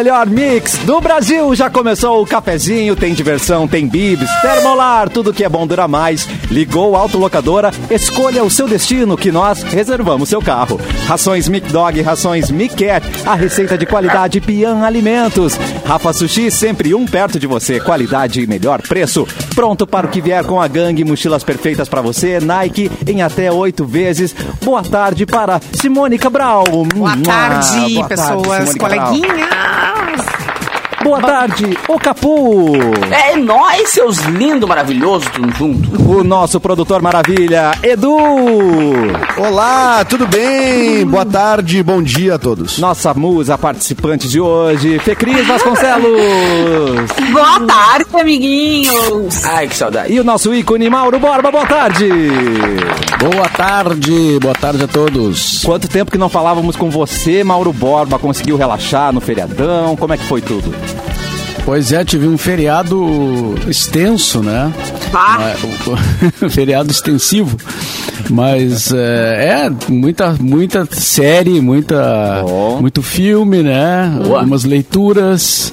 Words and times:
melhor 0.00 0.26
mix 0.26 0.78
do 0.78 0.98
Brasil. 0.98 1.54
Já 1.54 1.68
começou 1.68 2.22
o 2.22 2.26
cafezinho, 2.26 2.96
tem 2.96 3.12
diversão, 3.12 3.68
tem 3.68 3.86
bibs, 3.86 4.30
termolar, 4.40 5.10
tudo 5.10 5.32
que 5.32 5.44
é 5.44 5.48
bom 5.48 5.66
dura 5.66 5.86
mais. 5.86 6.26
Ligou 6.50 6.96
a 6.96 6.98
autolocadora, 6.98 7.70
escolha 7.88 8.42
o 8.42 8.50
seu 8.50 8.66
destino 8.66 9.16
que 9.16 9.30
nós 9.30 9.62
reservamos 9.62 10.28
seu 10.28 10.42
carro. 10.42 10.80
Rações 11.06 11.48
Mic 11.48 11.70
Dog, 11.72 12.00
rações 12.02 12.50
Mic 12.50 12.74
Cat, 12.74 13.06
a 13.24 13.34
receita 13.34 13.78
de 13.78 13.86
qualidade 13.86 14.40
Pian 14.40 14.82
Alimentos. 14.82 15.54
Rafa 15.86 16.12
Sushi, 16.12 16.50
sempre 16.50 16.92
um 16.92 17.06
perto 17.06 17.38
de 17.38 17.46
você, 17.46 17.78
qualidade 17.78 18.40
e 18.42 18.46
melhor 18.46 18.82
preço. 18.82 19.26
Pronto 19.54 19.86
para 19.86 20.06
o 20.06 20.10
que 20.10 20.20
vier 20.20 20.44
com 20.44 20.60
a 20.60 20.66
gangue, 20.66 21.04
mochilas 21.04 21.44
perfeitas 21.44 21.88
para 21.88 22.00
você, 22.00 22.40
Nike 22.40 22.90
em 23.06 23.22
até 23.22 23.52
oito 23.52 23.84
vezes. 23.84 24.34
Boa 24.64 24.82
tarde 24.82 25.26
para 25.26 25.60
Simone 25.72 26.18
Cabral. 26.18 26.64
Boa 26.94 27.16
tarde, 27.16 27.94
Boa 27.94 28.08
pessoas, 28.08 28.68
Simone 28.70 28.96
Cabral. 28.96 30.59
Boa 31.02 31.18
tarde, 31.18 31.78
o 31.88 31.98
Capu. 31.98 32.72
É 33.10 33.34
nós, 33.34 33.88
seus 33.88 34.18
lindos, 34.18 34.68
maravilhosos, 34.68 35.28
tudo 35.30 35.50
junto. 35.56 36.10
O 36.10 36.22
nosso 36.22 36.60
produtor 36.60 37.00
maravilha, 37.00 37.72
Edu. 37.82 38.16
Olá, 39.38 40.04
tudo 40.04 40.26
bem? 40.26 41.06
Boa 41.06 41.24
tarde, 41.24 41.82
bom 41.82 42.02
dia 42.02 42.34
a 42.34 42.38
todos. 42.38 42.78
Nossa 42.78 43.14
musa 43.14 43.56
participante 43.56 44.28
de 44.28 44.40
hoje, 44.40 44.98
Fecris 44.98 45.46
Vasconcelos. 45.46 47.10
Boa 47.32 47.60
tarde, 47.60 48.06
amiguinhos. 48.12 49.44
Ai, 49.46 49.68
que 49.68 49.76
saudade. 49.76 50.12
E 50.12 50.20
o 50.20 50.24
nosso 50.24 50.54
ícone, 50.54 50.90
Mauro 50.90 51.18
Borba. 51.18 51.50
Boa 51.50 51.66
tarde. 51.66 52.08
Boa 53.20 53.48
tarde, 53.48 54.38
boa 54.38 54.54
tarde 54.54 54.84
a 54.84 54.88
todos. 54.88 55.62
Quanto 55.64 55.88
tempo 55.88 56.10
que 56.10 56.18
não 56.18 56.28
falávamos 56.28 56.76
com 56.76 56.90
você, 56.90 57.42
Mauro 57.42 57.72
Borba? 57.72 58.18
Conseguiu 58.18 58.56
relaxar 58.56 59.12
no 59.12 59.20
feriadão? 59.20 59.96
Como 59.96 60.12
é 60.12 60.16
que 60.18 60.24
foi 60.24 60.40
tudo? 60.40 60.74
Pois 61.70 61.92
é, 61.92 62.04
tive 62.04 62.26
um 62.26 62.36
feriado 62.36 63.54
extenso, 63.68 64.42
né? 64.42 64.72
Mas- 65.12 65.60
o- 65.62 66.50
feriado 66.50 66.90
extensivo. 66.90 67.56
Mas 68.28 68.92
é, 68.92 69.66
é, 69.66 69.70
muita, 69.90 70.36
muita 70.40 70.86
série, 70.90 71.60
muita, 71.60 72.42
muito 72.80 73.02
filme, 73.02 73.62
né? 73.62 74.12
Boa. 74.22 74.38
Algumas 74.40 74.64
leituras, 74.64 75.72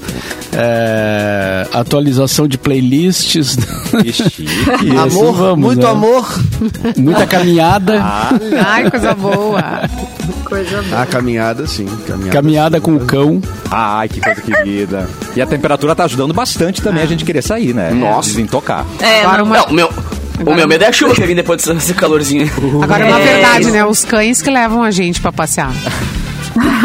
é, 0.52 1.66
atualização 1.72 2.48
de 2.48 2.58
playlists. 2.58 3.56
Que 4.02 4.12
chique. 4.12 4.46
Amor, 4.96 5.32
vamos, 5.34 5.64
muito 5.64 5.82
né? 5.82 5.90
amor. 5.90 6.26
Muita 6.96 7.26
caminhada. 7.26 8.02
Ai, 8.66 8.90
coisa 8.90 9.14
boa. 9.14 9.62
Coisa 10.44 10.82
boa. 10.82 11.02
Ah, 11.02 11.06
caminhada, 11.06 11.66
sim. 11.66 11.86
Caminhada, 12.06 12.32
Caminhada 12.32 12.80
com 12.80 12.96
o 12.96 13.00
cão. 13.00 13.40
Ai, 13.70 14.08
que 14.08 14.20
coisa 14.20 14.40
querida. 14.42 15.08
E 15.36 15.40
a 15.40 15.46
temperatura 15.46 15.94
tá 15.94 16.04
ajudando 16.04 16.34
bastante 16.34 16.82
também 16.82 17.02
a 17.02 17.06
gente 17.06 17.24
querer 17.24 17.42
sair, 17.42 17.74
né? 17.74 17.90
Nossa. 17.90 18.30
Desintocar. 18.30 18.84
É, 19.00 19.20
Agora 19.22 19.38
não- 19.38 19.44
uma, 19.46 19.56
Não, 19.70 19.88
o 19.88 20.17
o 20.46 20.54
meu 20.54 20.68
medo 20.68 20.84
é 20.84 20.88
a 20.88 20.92
chuva 20.92 21.14
que 21.14 21.24
vem 21.26 21.34
depois 21.34 21.62
desse 21.64 21.94
calorzinho. 21.94 22.48
agora 22.82 23.06
uma 23.06 23.20
É, 23.20 23.24
verdade, 23.24 23.70
né? 23.70 23.84
Os 23.84 24.04
cães 24.04 24.40
que 24.42 24.50
levam 24.50 24.82
a 24.82 24.90
gente 24.90 25.20
pra 25.20 25.32
passear. 25.32 25.72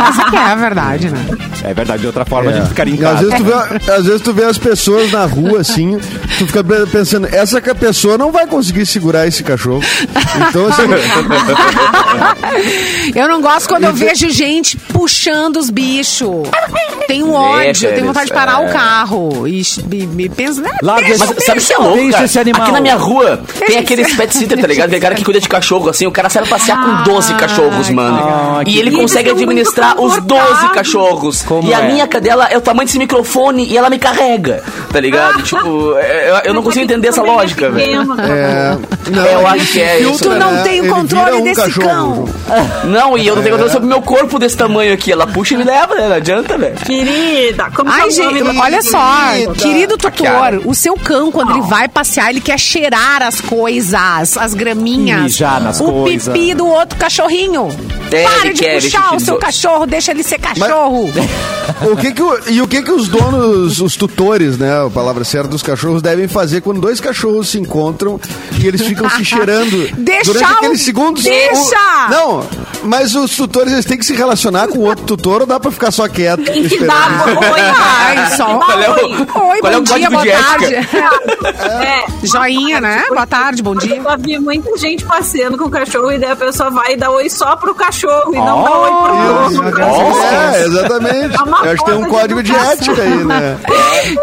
Essa 0.09 0.29
que 0.29 0.35
é 0.35 0.39
a 0.39 0.55
verdade, 0.55 1.09
né? 1.09 1.25
É 1.63 1.73
verdade, 1.73 2.01
de 2.01 2.07
outra 2.07 2.25
forma 2.25 2.51
a 2.51 2.53
gente 2.53 2.67
ficaria 2.69 2.93
em 2.93 2.97
Às 2.97 3.03
casa. 3.03 3.19
vezes, 3.25 3.35
tu 3.37 3.43
vê, 3.43 3.53
às 3.91 4.05
vezes 4.05 4.21
tu 4.21 4.33
vê 4.33 4.43
as 4.45 4.57
pessoas 4.57 5.11
na 5.11 5.25
rua 5.25 5.61
assim, 5.61 5.97
tu 6.37 6.47
fica 6.47 6.63
pensando, 6.91 7.27
essa 7.31 7.61
que 7.61 7.69
a 7.69 7.75
pessoa 7.75 8.17
não 8.17 8.31
vai 8.31 8.45
conseguir 8.47 8.85
segurar 8.85 9.27
esse 9.27 9.43
cachorro. 9.43 9.81
Então, 10.49 10.67
assim, 10.67 10.83
Eu 13.15 13.27
não 13.27 13.41
gosto 13.41 13.67
quando 13.69 13.83
eu 13.85 13.93
vejo 13.93 14.29
gente 14.29 14.77
puxando 14.77 15.57
os 15.57 15.69
bichos. 15.69 16.47
Tenho 17.07 17.31
ódio, 17.31 17.89
tenho 17.93 18.07
vontade 18.07 18.27
de 18.27 18.33
parar 18.33 18.59
eles, 18.61 18.69
o 18.69 18.73
carro. 18.73 19.47
E, 19.47 19.61
e, 19.61 20.09
e 20.23 20.29
penso, 20.29 20.61
né? 20.61 20.71
Larga 20.81 21.07
deixa 21.07 21.25
Mas 21.25 21.45
sabe 21.45 21.59
o 21.59 21.63
que 21.63 21.73
é 21.73 21.77
louco, 21.77 21.95
Deixa 21.97 22.11
cara? 22.11 22.25
esse 22.25 22.39
animal. 22.39 22.61
Aqui 22.63 22.71
na 22.71 22.81
minha 22.81 22.95
rua 22.95 23.41
tem 23.59 23.67
Deixa 23.67 23.79
aqueles 23.81 24.07
esse- 24.07 24.17
pet 24.17 24.35
sitter, 24.35 24.59
tá 24.59 24.67
ligado? 24.67 24.87
Aquele 24.87 25.01
cara 25.01 25.15
que 25.15 25.23
cuida 25.23 25.39
de 25.39 25.49
cachorro, 25.49 25.89
assim, 25.89 26.07
o 26.07 26.11
cara 26.11 26.29
sai 26.29 26.45
passear 26.47 26.81
com 26.83 27.03
12 27.11 27.33
cachorros, 27.35 27.89
mano. 27.89 28.17
Ah, 28.17 28.61
e 28.65 28.79
ele 28.79 28.91
consegue 28.91 29.33
muito 29.33 29.53
administrar 29.63 29.99
os 29.99 30.17
12 30.23 30.41
confortáveis. 30.43 30.71
cachorros. 30.73 31.41
Como 31.43 31.67
e 31.69 31.73
a 31.73 31.79
é? 31.81 31.91
minha 31.91 32.07
cadela 32.07 32.47
é 32.49 32.57
o 32.57 32.61
tamanho 32.61 32.85
desse 32.85 32.97
microfone 32.99 33.65
e 33.65 33.77
ela 33.77 33.89
me 33.89 33.97
carrega, 33.99 34.63
tá 34.91 34.99
ligado? 34.99 35.41
tipo, 35.43 35.95
é- 35.97 36.29
eu, 36.29 36.35
eu 36.45 36.53
não 36.53 36.61
consigo 36.63 36.83
entender 36.85 37.07
essa 37.09 37.21
é 37.21 37.23
lógica, 37.23 37.69
velho. 37.69 38.01
é, 38.21 38.77
não, 39.09 39.25
Eu 39.25 39.39
ele 39.39 39.47
acho 39.47 39.71
que 39.71 39.81
é 39.81 39.97
filtra, 39.97 40.13
isso, 40.15 40.23
Tu 40.23 40.29
não 40.39 40.51
né? 40.53 40.63
tem 40.63 40.81
o 40.81 40.93
controle 40.93 41.37
um 41.37 41.43
desse 41.43 41.61
cachorro. 41.61 42.29
Não, 42.85 43.17
e 43.17 43.25
eu 43.25 43.35
não 43.35 43.41
tenho 43.41 43.53
controle 43.55 43.71
sobre 43.71 43.85
o 43.87 43.89
meu 43.89 44.01
corpo 44.01 44.37
desse 44.37 44.55
tamanho 44.57 44.93
aqui. 44.93 45.11
Ela 45.11 45.25
puxa 45.25 45.53
e 45.55 45.57
me 45.57 45.63
leva, 45.63 45.95
né? 45.95 46.07
Não 46.07 46.15
adianta, 46.15 46.57
velho. 46.57 46.75
Querida, 46.75 47.71
como 47.75 47.89
Ai, 47.89 48.01
é 48.01 48.03
o 48.03 48.23
nome 48.23 48.39
gente, 48.43 48.59
olha 48.59 48.81
só, 48.81 48.99
querida? 49.31 49.53
querido 49.53 49.97
Kiara. 49.97 50.57
tutor, 50.57 50.69
o 50.71 50.75
seu 50.75 50.95
cão, 50.95 51.31
quando 51.31 51.51
ele 51.51 51.61
vai 51.61 51.87
passear, 51.87 52.29
ele 52.29 52.41
quer 52.41 52.59
cheirar 52.59 53.23
as 53.23 53.39
coisas, 53.41 54.37
as 54.37 54.53
graminhas. 54.53 55.21
Mijar 55.23 55.61
nas 55.61 55.79
o 55.79 55.85
coisas. 55.85 56.27
pipi 56.33 56.53
do 56.53 56.67
outro 56.67 56.97
cachorrinho. 56.99 57.69
É, 58.11 58.23
Para 58.23 58.53
de 58.53 58.59
quer 58.61 58.81
puxar 58.81 59.15
o 59.15 59.19
seu 59.19 59.33
outros. 59.35 59.52
Cachorro, 59.53 59.85
deixa 59.85 60.11
ele 60.11 60.23
ser 60.23 60.39
cachorro. 60.39 61.09
O 61.89 61.95
que 61.95 62.11
que 62.13 62.21
o- 62.21 62.39
e 62.49 62.61
o 62.61 62.67
que 62.67 62.81
que 62.81 62.91
os 62.91 63.07
donos, 63.07 63.79
os 63.79 63.95
tutores, 63.95 64.57
né, 64.57 64.85
a 64.85 64.89
palavra 64.89 65.23
certa 65.23 65.47
dos 65.47 65.63
cachorros 65.63 66.01
devem 66.01 66.27
fazer 66.27 66.59
quando 66.61 66.81
dois 66.81 66.99
cachorros 66.99 67.49
se 67.49 67.57
encontram 67.57 68.19
e 68.59 68.67
eles 68.67 68.81
ficam 68.81 69.09
se 69.09 69.23
cheirando 69.25 69.89
Deixa 69.97 70.33
durante 70.33 70.51
o- 70.51 70.55
aqueles 70.57 70.81
segundos? 70.83 71.23
deixa! 71.23 72.07
o- 72.07 72.09
não, 72.09 72.47
mas 72.83 73.15
os 73.15 73.35
tutores 73.35 73.73
eles 73.73 73.85
têm 73.85 73.97
que 73.97 74.05
se 74.05 74.13
relacionar 74.15 74.67
com 74.67 74.79
o 74.79 74.83
outro 74.83 75.05
tutor 75.05 75.41
ou 75.41 75.47
dá 75.47 75.59
pra 75.59 75.71
ficar 75.71 75.91
só 75.91 76.07
quieto? 76.07 76.43
Tem 76.43 76.67
que 76.67 76.83
dar 76.85 77.25
oi. 77.27 77.59
Ai, 77.77 78.35
só- 78.35 78.57
Qual 78.57 78.79
é 78.81 78.89
o- 78.89 78.93
oi. 78.93 79.25
Qual 79.25 79.53
é 79.53 79.61
bom 79.75 79.81
o 79.81 79.83
dia, 79.83 79.93
código 79.93 80.11
boa 80.11 80.23
de 80.23 80.31
tarde. 80.31 80.75
É. 80.75 82.03
Joinha, 82.27 82.81
né? 82.81 83.03
Boa 83.09 83.27
tarde, 83.27 83.61
bom 83.63 83.75
dia. 83.75 83.97
Eu 83.97 84.03
já 84.03 84.15
vi 84.17 84.39
muita 84.39 84.77
gente 84.77 85.03
passeando 85.05 85.57
com 85.57 85.65
o 85.65 85.69
cachorro 85.69 86.11
e 86.11 86.17
daí 86.19 86.31
a 86.31 86.35
pessoa 86.35 86.69
vai 86.69 86.93
e 86.93 86.97
dá 86.97 87.09
oi 87.09 87.29
só 87.29 87.55
pro 87.55 87.73
cachorro 87.75 88.33
e 88.33 88.37
não 88.37 88.63
dá 88.63 88.71
oi 88.77 88.91
pro 89.49 89.61
dono. 89.69 90.19
É, 90.23 90.61
exatamente. 90.65 91.35
É 91.35 91.67
Eu 91.67 91.71
acho 91.71 91.83
que 91.83 91.85
tem 91.85 91.93
um 91.99 92.03
de 92.03 92.09
código 92.09 92.43
de 92.43 92.51
educação. 92.51 92.73
ética 92.73 93.01
aí, 93.01 93.23
né? 93.23 93.57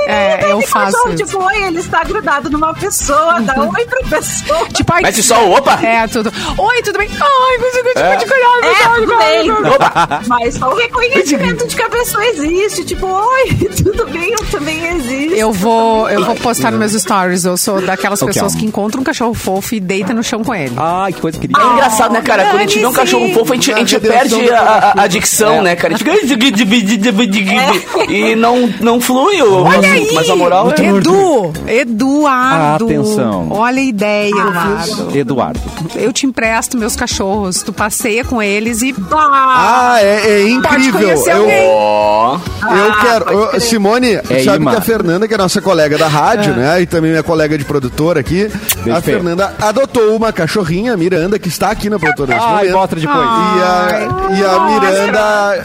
É, 0.06 0.52
eu 0.52 0.60
faço 0.62 0.92
cachorro, 0.96 1.16
tipo, 1.16 1.42
oi, 1.42 1.62
ele 1.62 1.78
está 1.80 2.02
grudado 2.04 2.50
numa 2.50 2.74
pessoa, 2.74 3.40
dá 3.40 3.54
oi 3.62 3.86
pra 3.86 4.18
pessoa. 4.18 4.68
Tipo, 4.68 4.92
ai, 4.92 5.02
Mete 5.02 5.22
só 5.22 5.42
o 5.46 5.52
opa. 5.56 5.78
É, 5.82 6.06
tudo. 6.06 6.30
Oi, 6.58 6.82
tudo 6.82 6.98
bem? 6.98 7.08
Ai, 7.10 7.58
consigo 7.58 7.88
te 7.94 7.98
É. 7.98 8.16
É, 8.62 9.00
tudo 9.00 9.16
bem. 9.18 9.50
Mas 10.28 10.54
só 10.54 10.70
o 10.72 10.76
reconhecimento 10.76 11.66
de 11.68 11.76
que 11.76 11.82
a 11.82 11.88
pessoa 11.88 12.24
existe. 12.26 12.84
Tipo, 12.84 13.06
oi, 13.06 13.54
tudo 13.82 14.06
bem, 14.10 14.32
eu 14.32 14.46
também 14.50 14.86
existo. 14.96 15.34
Eu 15.34 15.52
vou, 15.52 16.08
eu 16.08 16.24
vou 16.24 16.34
postar 16.36 16.70
nos 16.70 16.78
meus 16.78 16.92
stories. 16.92 17.44
Eu 17.44 17.56
sou 17.56 17.80
daquelas 17.80 18.20
que 18.20 18.26
pessoas 18.26 18.54
é? 18.54 18.58
que 18.58 18.66
encontram 18.66 19.00
um 19.00 19.04
cachorro 19.04 19.34
fofo 19.34 19.74
e 19.74 19.80
deita 19.80 20.12
no 20.12 20.22
chão 20.22 20.42
com 20.44 20.54
ele. 20.54 20.74
Ai, 20.76 21.12
que 21.12 21.20
coisa 21.20 21.38
querida. 21.38 21.60
É 21.60 21.72
engraçado, 21.72 22.12
né, 22.12 22.20
cara? 22.22 22.44
Quando 22.46 22.56
a 22.56 22.62
gente 22.62 22.78
vê 22.78 22.86
um 22.86 22.92
cachorro 22.92 23.32
fofo, 23.32 23.52
a 23.52 23.56
gente, 23.56 23.72
a 23.72 23.78
gente 23.78 24.00
perde 24.00 24.50
a, 24.50 24.94
a- 25.02 25.06
dicção, 25.06 25.62
né, 25.62 25.76
cara? 25.76 25.94
A 25.94 25.96
gente 25.96 26.04
fica... 26.04 26.20
E 28.10 28.34
não, 28.34 28.66
não 28.80 29.00
flui 29.00 29.40
o 29.42 29.62
Olha 29.62 29.78
assunto, 29.78 29.92
aí! 29.92 30.14
mas 30.14 30.30
a 30.30 30.36
moral 30.36 30.72
é... 30.76 30.82
Edu! 30.88 31.52
Eduardo! 31.66 32.84
Atenção. 32.86 33.48
Olha 33.50 33.80
a 33.80 33.84
ideia, 33.84 34.30
Eduardo. 34.30 35.18
Eduardo. 35.18 35.60
Eu 35.94 36.12
te 36.12 36.26
empresto 36.26 36.76
meus 36.76 36.96
cachorros. 36.96 37.62
Tu 37.62 37.72
passeia 37.72 38.24
com 38.24 38.39
eles 38.42 38.82
e. 38.82 38.94
Ah, 39.12 39.98
é, 40.00 40.30
é 40.42 40.48
incrível. 40.48 41.08
Eu, 41.26 41.48
eu 41.50 42.92
quero. 43.00 43.56
Ô, 43.56 43.60
Simone, 43.60 44.14
É 44.28 44.42
sabe 44.44 44.62
imã. 44.62 44.70
que 44.72 44.76
a 44.76 44.80
Fernanda, 44.80 45.26
que 45.28 45.34
é 45.34 45.38
nossa 45.38 45.60
colega 45.60 45.96
da 45.98 46.08
rádio, 46.08 46.54
né? 46.54 46.80
E 46.82 46.86
também 46.86 47.10
minha 47.10 47.22
colega 47.22 47.56
de 47.56 47.64
produtora 47.64 48.20
aqui, 48.20 48.50
Beijo, 48.84 48.98
a. 48.98 49.00
Fernanda 49.02 49.54
adotou 49.60 50.16
uma 50.16 50.32
cachorrinha, 50.32 50.94
a 50.94 50.96
Miranda, 50.96 51.38
que 51.38 51.48
está 51.48 51.70
aqui 51.70 51.88
na 51.90 51.98
produtora 51.98 52.36
Ai, 52.40 52.48
momento. 52.68 52.72
mostra 52.72 53.00
depois. 53.00 53.18
E 53.18 53.62
a, 53.62 54.08
e 54.38 54.44
a. 54.44 54.60
Miranda. 54.80 55.64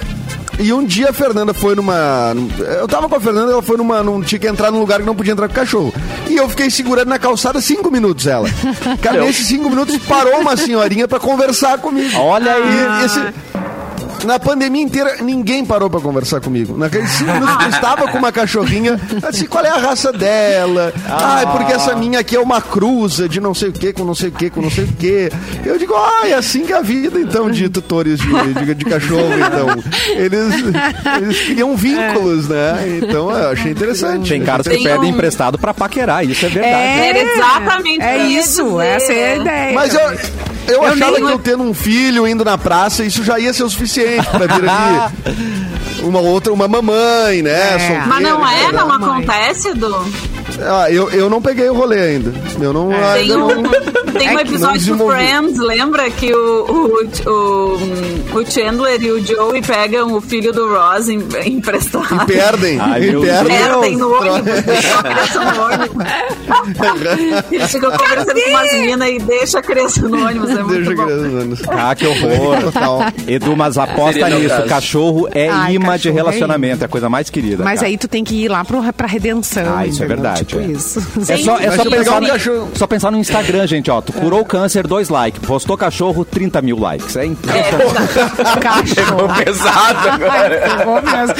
E 0.59 0.71
um 0.71 0.83
dia 0.85 1.09
a 1.09 1.13
Fernanda 1.13 1.53
foi 1.53 1.75
numa. 1.75 2.33
Eu 2.79 2.87
tava 2.87 3.09
com 3.09 3.15
a 3.15 3.19
Fernanda, 3.19 3.51
ela 3.51 3.61
foi 3.61 3.77
numa. 3.77 4.01
Não 4.01 4.21
tinha 4.21 4.39
que 4.39 4.47
entrar 4.47 4.71
num 4.71 4.79
lugar 4.79 4.99
que 4.99 5.05
não 5.05 5.15
podia 5.15 5.33
entrar 5.33 5.47
com 5.47 5.53
o 5.53 5.55
cachorro. 5.55 5.93
E 6.29 6.35
eu 6.35 6.47
fiquei 6.49 6.69
segurando 6.69 7.09
na 7.09 7.19
calçada 7.19 7.59
cinco 7.61 7.91
minutos 7.91 8.25
ela. 8.25 8.47
Cara, 9.01 9.21
nesses 9.25 9.47
cinco 9.47 9.69
minutos 9.69 9.97
parou 10.07 10.39
uma 10.39 10.55
senhorinha 10.55 11.07
pra 11.07 11.19
conversar 11.19 11.77
comigo. 11.79 12.17
Olha 12.17 12.53
aí. 12.53 13.01
E 13.01 13.05
esse- 13.05 13.33
na 14.23 14.39
pandemia 14.39 14.81
inteira, 14.81 15.17
ninguém 15.21 15.65
parou 15.65 15.89
pra 15.89 15.99
conversar 15.99 16.39
comigo. 16.41 16.77
Naqueles 16.77 17.09
cinco 17.11 17.31
minutos 17.33 17.57
que 17.57 17.63
eu 17.65 17.69
estava 17.69 18.07
com 18.11 18.17
uma 18.17 18.31
cachorrinha, 18.31 18.99
assim, 19.27 19.45
qual 19.45 19.63
é 19.65 19.69
a 19.69 19.77
raça 19.77 20.11
dela? 20.11 20.93
Ah, 21.09 21.41
é 21.41 21.45
porque 21.57 21.73
essa 21.73 21.95
minha 21.95 22.19
aqui 22.19 22.35
é 22.35 22.39
uma 22.39 22.61
cruza 22.61 23.27
de 23.27 23.39
não 23.41 23.53
sei 23.53 23.69
o 23.69 23.73
que, 23.73 23.91
com 23.93 24.03
não 24.03 24.15
sei 24.15 24.29
o 24.29 24.31
que, 24.31 24.49
com 24.49 24.61
não 24.61 24.71
sei 24.71 24.85
o 24.85 24.87
que. 24.87 25.29
Eu 25.65 25.77
digo, 25.77 25.93
ah, 25.95 26.27
é 26.27 26.33
assim 26.33 26.65
que 26.65 26.73
é 26.73 26.77
a 26.77 26.81
vida, 26.81 27.19
então, 27.19 27.49
de 27.49 27.67
tutores 27.69 28.19
de, 28.19 28.53
de, 28.65 28.75
de 28.75 28.85
cachorro, 28.85 29.29
então. 29.33 29.83
Eles, 30.15 30.53
eles 31.21 31.41
criam 31.41 31.75
vínculos, 31.75 32.47
né? 32.47 32.99
Então, 33.01 33.29
eu 33.31 33.49
achei 33.49 33.71
interessante. 33.71 34.29
Tem 34.29 34.43
caras 34.43 34.67
que 34.67 34.77
pedem 34.83 35.11
um- 35.11 35.15
emprestado 35.15 35.57
pra 35.57 35.73
paquerar, 35.73 36.25
isso 36.25 36.45
é 36.45 36.49
verdade. 36.49 37.19
Exatamente 37.19 38.01
É 38.01 38.13
que 38.17 38.21
eu 38.21 38.29
ia 38.29 38.39
isso, 38.39 38.63
dizer. 38.63 38.85
essa 38.85 39.13
é 39.13 39.31
a 39.31 39.35
ideia. 39.37 39.73
Mas 39.73 39.93
eu, 39.93 40.01
Eu, 40.67 40.73
Eu 40.75 40.83
achava 40.85 41.11
nem- 41.17 41.25
que 41.25 41.31
eu 41.33 41.39
tendo 41.39 41.63
um 41.63 41.73
filho 41.73 42.27
indo 42.27 42.43
na 42.43 42.57
praça, 42.57 43.03
isso 43.03 43.23
já 43.23 43.39
ia 43.39 43.53
ser 43.53 43.63
o 43.63 43.69
suficiente 43.69 44.25
pra 44.27 44.39
vir 44.47 44.67
ali 44.69 45.13
uma 46.03 46.19
outra, 46.19 46.51
uma 46.53 46.67
mamãe, 46.67 47.41
né? 47.41 47.51
É. 47.75 47.79
solteira, 47.79 48.05
Mas 48.07 48.23
não 48.23 48.47
é, 48.47 48.71
não 48.71 48.91
acontece, 48.91 49.73
Du? 49.73 50.05
Ah, 50.61 50.89
eu, 50.91 51.09
eu 51.11 51.29
não 51.29 51.41
peguei 51.41 51.69
o 51.69 51.73
rolê 51.73 51.99
ainda. 51.99 52.33
Eu 52.59 52.71
não. 52.73 52.91
É. 52.91 53.13
Tem 53.13 53.21
ainda 53.23 53.37
um, 53.37 53.61
não- 53.61 53.71
tem 54.13 54.29
um 54.29 54.33
não 54.33 54.39
episódio 54.41 54.95
do. 54.95 55.07
Friends, 55.07 55.57
lembra 55.57 56.09
que 56.09 56.33
o, 56.33 56.65
o, 56.65 57.29
o, 57.29 58.39
o 58.39 58.45
Chandler 58.51 59.01
e 59.01 59.11
o 59.11 59.25
Joey 59.25 59.61
pegam 59.61 60.13
o 60.13 60.21
filho 60.21 60.51
do 60.53 60.67
Ross 60.73 61.09
em, 61.09 61.19
emprestado. 61.45 62.25
Perdem. 62.25 62.79
Ai, 62.79 63.01
meu 63.01 63.21
perdem. 63.21 63.57
Perdem 63.57 63.97
no 63.97 64.09
Tro- 64.17 64.33
ônibus, 64.33 64.63
deixam 64.63 64.99
a 64.99 65.03
criança 65.03 65.39
no 65.43 65.61
ônibus. 65.65 66.05
Eles 67.51 67.71
ficam 67.71 67.91
conversando 67.91 68.33
com 68.41 68.49
umas 68.49 68.71
meninas 68.73 69.09
e 69.09 69.19
deixa 69.19 69.59
a 69.59 69.61
criança 69.61 70.01
no 70.07 70.25
ônibus. 70.25 70.49
É 70.51 70.63
muito 70.63 70.75
Deixa 70.75 70.95
bom. 70.95 71.05
criança, 71.05 71.63
Ah, 71.71 71.95
que 71.95 72.07
horror. 72.07 72.61
Total. 72.63 72.99
Edu, 73.27 73.55
mas 73.55 73.77
aposta 73.77 74.29
nisso. 74.29 74.55
caso. 74.55 74.67
Cachorro 74.69 75.27
é 75.33 75.49
Ai, 75.49 75.75
imã 75.75 75.97
de 75.97 76.03
cachorro 76.03 76.11
é 76.13 76.15
relacionamento. 76.15 76.83
É 76.83 76.85
a 76.85 76.89
coisa 76.89 77.09
mais 77.09 77.29
querida. 77.29 77.63
Mas 77.63 77.79
cara. 77.79 77.87
aí 77.89 77.97
tu 77.97 78.07
tem 78.07 78.23
que 78.23 78.35
ir 78.35 78.47
lá 78.47 78.63
pro, 78.63 78.81
pra 78.93 79.07
redenção. 79.07 79.75
Ah, 79.77 79.85
isso 79.85 80.03
é 80.03 80.07
verdade, 80.07 80.44
Tipo 80.45 80.61
é. 80.61 80.65
isso. 80.67 80.99
É 81.27 81.37
só, 81.37 81.57
é 81.57 81.71
só 81.71 81.89
pensar 81.89 82.21
no, 82.21 82.77
só 82.77 82.87
pensar 82.87 83.11
no 83.11 83.17
Instagram, 83.17 83.67
gente, 83.67 83.89
ó. 83.91 84.01
Tu 84.01 84.13
curou 84.13 84.41
o 84.41 84.45
câncer, 84.45 84.87
dois 84.87 85.09
likes. 85.09 85.41
Postou 85.45 85.77
cachorro, 85.77 86.23
30 86.23 86.61
mil 86.61 86.79
likes. 86.79 87.15
É 87.15 87.25
impressionante. 87.25 88.15
Cachorro. 88.59 89.27
Pesado 89.43 90.09
agora. 90.09 90.61
Pegou 90.77 91.01
mesmo. 91.01 91.35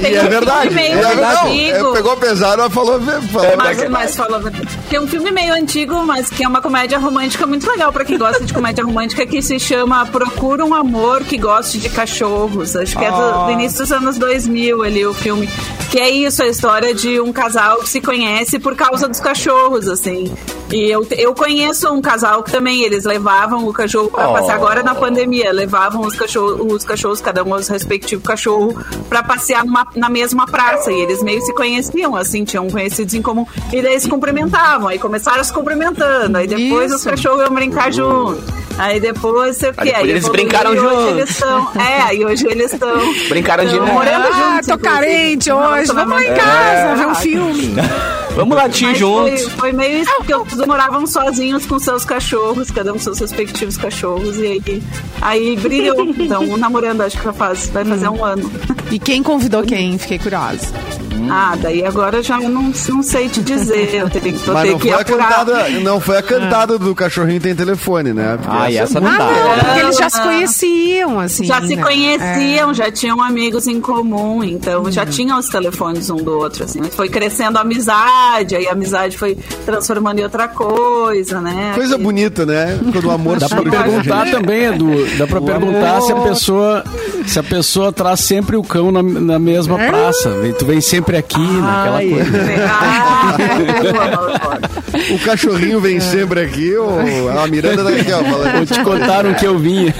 Tem 0.00 0.12
E 0.12 0.16
é 0.16 0.22
um 0.22 0.28
verdade. 0.28 0.78
É 0.78 0.96
verdade. 0.96 1.72
Não, 1.72 1.90
é, 1.90 1.92
pegou 1.92 2.16
pesado, 2.16 2.62
mas 2.62 2.72
falou. 2.72 3.00
falou 3.00 3.56
Mas, 3.56 3.88
mas 3.88 4.16
verdade. 4.16 4.68
Tem 4.88 5.00
um 5.00 5.06
filme 5.06 5.30
meio 5.30 5.54
antigo, 5.54 6.04
mas 6.04 6.28
que 6.28 6.44
é 6.44 6.48
uma 6.48 6.60
comédia 6.60 6.98
romântica 6.98 7.46
muito 7.46 7.68
legal 7.68 7.92
pra 7.92 8.04
quem 8.04 8.18
gosta 8.18 8.44
de 8.44 8.52
comédia 8.52 8.84
romântica, 8.84 9.26
que 9.26 9.40
se 9.42 9.58
chama 9.58 10.06
Procura 10.06 10.64
um 10.64 10.74
Amor 10.74 11.24
que 11.24 11.38
Goste 11.38 11.78
de 11.78 11.88
Cachorros. 11.88 12.76
Acho 12.76 12.96
que 12.96 13.04
é 13.04 13.10
do, 13.10 13.46
do 13.46 13.50
início 13.52 13.78
dos 13.78 13.92
anos 13.92 14.18
2000 14.18 14.82
ali 14.82 15.06
o 15.06 15.14
filme. 15.14 15.48
Que 15.90 15.98
é 15.98 16.10
isso, 16.10 16.42
a 16.42 16.46
história 16.46 16.94
de 16.94 17.20
um 17.20 17.32
casal 17.34 17.78
que 17.80 17.88
se 17.90 18.00
conhece 18.00 18.58
por 18.58 18.74
causa 18.74 19.06
dos 19.06 19.20
cachorros, 19.20 19.88
assim. 19.88 20.32
E 20.72 20.90
eu, 20.90 21.06
eu 21.18 21.34
conheço 21.34 21.92
um 21.92 22.00
casal 22.00 22.42
que 22.42 22.50
também, 22.50 22.82
eles 22.82 23.04
levavam 23.04 23.68
o 23.68 23.72
cachorro 23.72 24.08
pra 24.10 24.28
passear 24.28 24.54
agora 24.56 24.82
na 24.82 24.94
pandemia, 24.94 25.52
levavam 25.52 26.00
os 26.02 26.14
cachorros, 26.16 26.58
os 26.72 26.84
cachorros, 26.84 27.20
cada 27.20 27.44
um 27.44 27.52
os 27.52 27.68
respectivos 27.68 28.24
cachorro, 28.26 28.74
pra 29.08 29.22
passear 29.22 29.64
numa- 29.64 29.86
na 29.94 30.08
mesma 30.08 30.46
praça. 30.46 30.90
E 30.90 31.00
eles 31.00 31.22
meio 31.22 31.42
se 31.42 31.52
conheciam, 31.52 32.16
assim, 32.16 32.44
tinham 32.44 32.68
conhecidos 32.70 33.12
em 33.14 33.20
comum. 33.20 33.46
E 33.72 33.82
daí 33.82 34.00
se 34.00 34.08
cumprimentavam, 34.08 34.88
aí 34.88 34.98
começaram 34.98 35.44
se 35.44 35.52
cumprimentando. 35.52 36.38
Aí 36.38 36.46
depois 36.46 36.90
os 36.92 37.00
Isso. 37.00 37.10
cachorros 37.10 37.42
iam 37.42 37.54
brincar 37.54 37.92
juntos. 37.92 38.42
Aí 38.76 38.98
depois, 38.98 39.56
sei 39.56 39.70
o 39.70 39.74
Aí 39.76 39.84
quê. 39.86 39.92
depois 39.92 40.10
eles 40.10 40.28
brincaram 40.28 40.74
e 40.74 40.78
hoje 40.80 40.88
juntos. 40.88 41.08
Eles 41.10 41.30
estão, 41.30 41.68
é, 41.80 42.02
aí 42.02 42.24
hoje 42.24 42.44
eles 42.48 42.72
estão. 42.72 42.90
Brincaram 43.28 43.64
de 43.66 43.78
novo. 43.78 43.92
morando 43.92 44.26
Ah, 44.26 44.32
juntos, 44.32 44.66
tô 44.66 44.74
inclusive. 44.74 44.78
carente 44.82 45.52
hoje. 45.52 45.92
Vamos 45.92 46.08
lá 46.14 46.22
em 46.24 46.26
É. 46.26 46.34
casa 46.34 46.96
ver 46.96 47.06
um 47.06 47.14
filme. 47.24 47.80
Vamos 48.34 48.56
latir 48.56 48.88
Mas 48.88 48.98
foi, 48.98 49.08
juntos. 49.38 49.52
foi 49.52 49.72
meio 49.72 50.02
isso, 50.02 50.10
porque 50.18 50.32
todos 50.32 50.66
moravam 50.66 51.06
sozinhos 51.06 51.64
com 51.66 51.78
seus 51.78 52.04
cachorros, 52.04 52.70
cada 52.70 52.90
um 52.92 52.94
com 52.94 53.00
seus 53.02 53.18
respectivos 53.20 53.76
cachorros, 53.76 54.36
e 54.38 54.46
aí, 54.66 54.82
aí 55.22 55.56
brilhou. 55.56 56.04
Então, 56.04 56.56
namorando, 56.56 57.02
acho 57.02 57.16
que 57.18 57.24
já 57.24 57.32
faz, 57.32 57.68
vai 57.68 57.84
fazer 57.84 58.08
um 58.08 58.24
ano. 58.24 58.50
E 58.90 58.98
quem 58.98 59.22
convidou 59.22 59.62
quem? 59.62 59.96
Fiquei 59.98 60.18
curiosa. 60.18 60.66
Ah, 61.30 61.56
daí 61.58 61.82
agora 61.82 62.22
já 62.22 62.38
eu 62.38 62.50
não, 62.50 62.70
não 62.88 63.02
sei 63.02 63.30
te 63.30 63.40
dizer. 63.40 63.94
Eu 63.94 64.10
tenho, 64.10 64.36
vou 64.36 64.52
Mas 64.52 64.64
ter 64.64 64.70
não 64.72 64.78
que 64.78 64.90
foi, 64.90 65.00
a 65.00 65.04
cantada, 65.04 65.68
não 65.80 65.98
foi 66.00 66.18
a 66.18 66.22
cantada 66.22 66.78
do 66.78 66.94
cachorrinho 66.94 67.40
tem 67.40 67.54
telefone, 67.54 68.12
né? 68.12 68.36
Porque 68.36 68.50
Ai, 68.54 68.76
essa 68.76 69.00
não 69.00 69.08
Ah, 69.08 69.16
dá. 69.16 69.24
não, 69.30 69.58
porque 69.64 69.80
eles 69.80 69.96
já 69.96 70.06
Ah. 70.06 70.10
se 70.10 70.20
conheciam, 70.20 71.20
assim. 71.20 71.44
Já 71.44 71.62
se 71.62 71.76
né? 71.76 71.82
conheciam, 71.82 72.74
já 72.74 72.90
tinham 72.90 73.22
amigos 73.22 73.66
em 73.66 73.80
comum, 73.80 74.44
então 74.44 74.90
já 74.90 75.06
tinham 75.06 75.38
os 75.38 75.48
telefones 75.48 76.10
um 76.10 76.16
do 76.16 76.36
outro, 76.36 76.64
assim. 76.64 76.82
Foi 76.90 77.08
crescendo 77.08 77.56
a 77.56 77.62
amizade, 77.62 78.10
aí 78.56 78.66
a 78.68 78.72
amizade 78.72 79.16
foi 79.18 79.36
transformando 79.64 80.18
em 80.18 80.22
outra 80.22 80.48
coisa, 80.48 81.40
né? 81.40 81.72
Coisa 81.74 81.94
E- 81.96 81.98
bonita, 81.98 82.44
né? 82.46 82.78
Quando 82.92 83.04
o 83.06 83.10
amor 83.10 83.38
Dá 83.38 83.48
pra 83.48 83.62
perguntar 83.62 84.30
também, 84.30 84.64
Edu. 84.64 85.06
Dá 85.16 85.26
pra 85.26 85.40
perguntar 85.40 86.00
se 86.02 86.12
a 86.12 86.16
pessoa 86.16 86.84
se 87.26 87.38
a 87.38 87.42
pessoa 87.42 87.90
traz 87.92 88.20
sempre 88.20 88.56
o 88.56 88.62
cão 88.62 88.92
na, 88.92 89.02
na 89.02 89.38
mesma 89.38 89.76
praça. 89.78 90.30
Vem- 90.40 90.52
Tu 90.52 90.64
vem 90.64 90.80
sempre 90.80 91.16
aqui, 91.16 91.38
naquela 91.40 91.96
Ai. 91.98 92.08
coisa. 92.08 92.30
Eu 93.84 94.00
amo. 94.00 95.14
O 95.14 95.18
cachorrinho 95.18 95.80
vem 95.80 95.98
sempre 96.00 96.40
aqui, 96.40 96.74
ou 96.76 96.98
a 97.38 97.46
Miranda 97.46 97.82
tá 97.82 97.90
aqui, 97.90 98.12
ó. 98.12 98.22
Vou 98.22 98.38
Falando. 98.40 98.66
te 98.66 98.80
contaram 98.84 99.34
que 99.34 99.44
eu 99.46 99.58
vinha. 99.58 99.94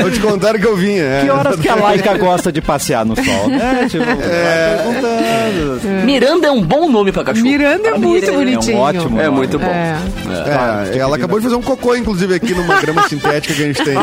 Vou 0.00 0.10
te 0.10 0.20
contar 0.20 0.58
que 0.58 0.66
eu 0.66 0.76
vinha. 0.76 1.02
É. 1.02 1.20
Que 1.24 1.30
horas 1.30 1.58
que 1.60 1.68
a 1.68 1.74
Laika 1.74 2.16
gosta 2.18 2.52
de 2.52 2.60
passear 2.60 3.04
no 3.04 3.14
sol, 3.16 3.48
né? 3.48 3.86
Tipo, 3.88 4.04
vai 4.04 4.16
perguntando. 4.16 6.04
Miranda 6.04 6.48
é 6.48 6.50
um 6.50 6.62
bom 6.62 6.88
nome 6.90 7.12
pra 7.12 7.24
cachorro. 7.24 7.39
Miranda 7.42 7.88
é 7.88 7.94
muito 7.98 8.26
Miranda. 8.26 8.38
bonitinho. 8.38 8.76
É 8.76 8.78
um 8.78 8.82
ótimo 8.82 9.20
É 9.20 9.28
muito 9.30 9.58
bom. 9.58 9.66
É. 9.66 9.96
É, 10.94 10.98
ela 10.98 11.16
acabou 11.16 11.38
de 11.38 11.44
fazer 11.44 11.56
um 11.56 11.62
cocô, 11.62 11.94
inclusive, 11.94 12.34
aqui 12.34 12.54
numa 12.54 12.80
grama 12.80 13.06
sintética 13.08 13.54
que 13.54 13.62
a 13.62 13.66
gente 13.66 13.82
tem. 13.84 13.94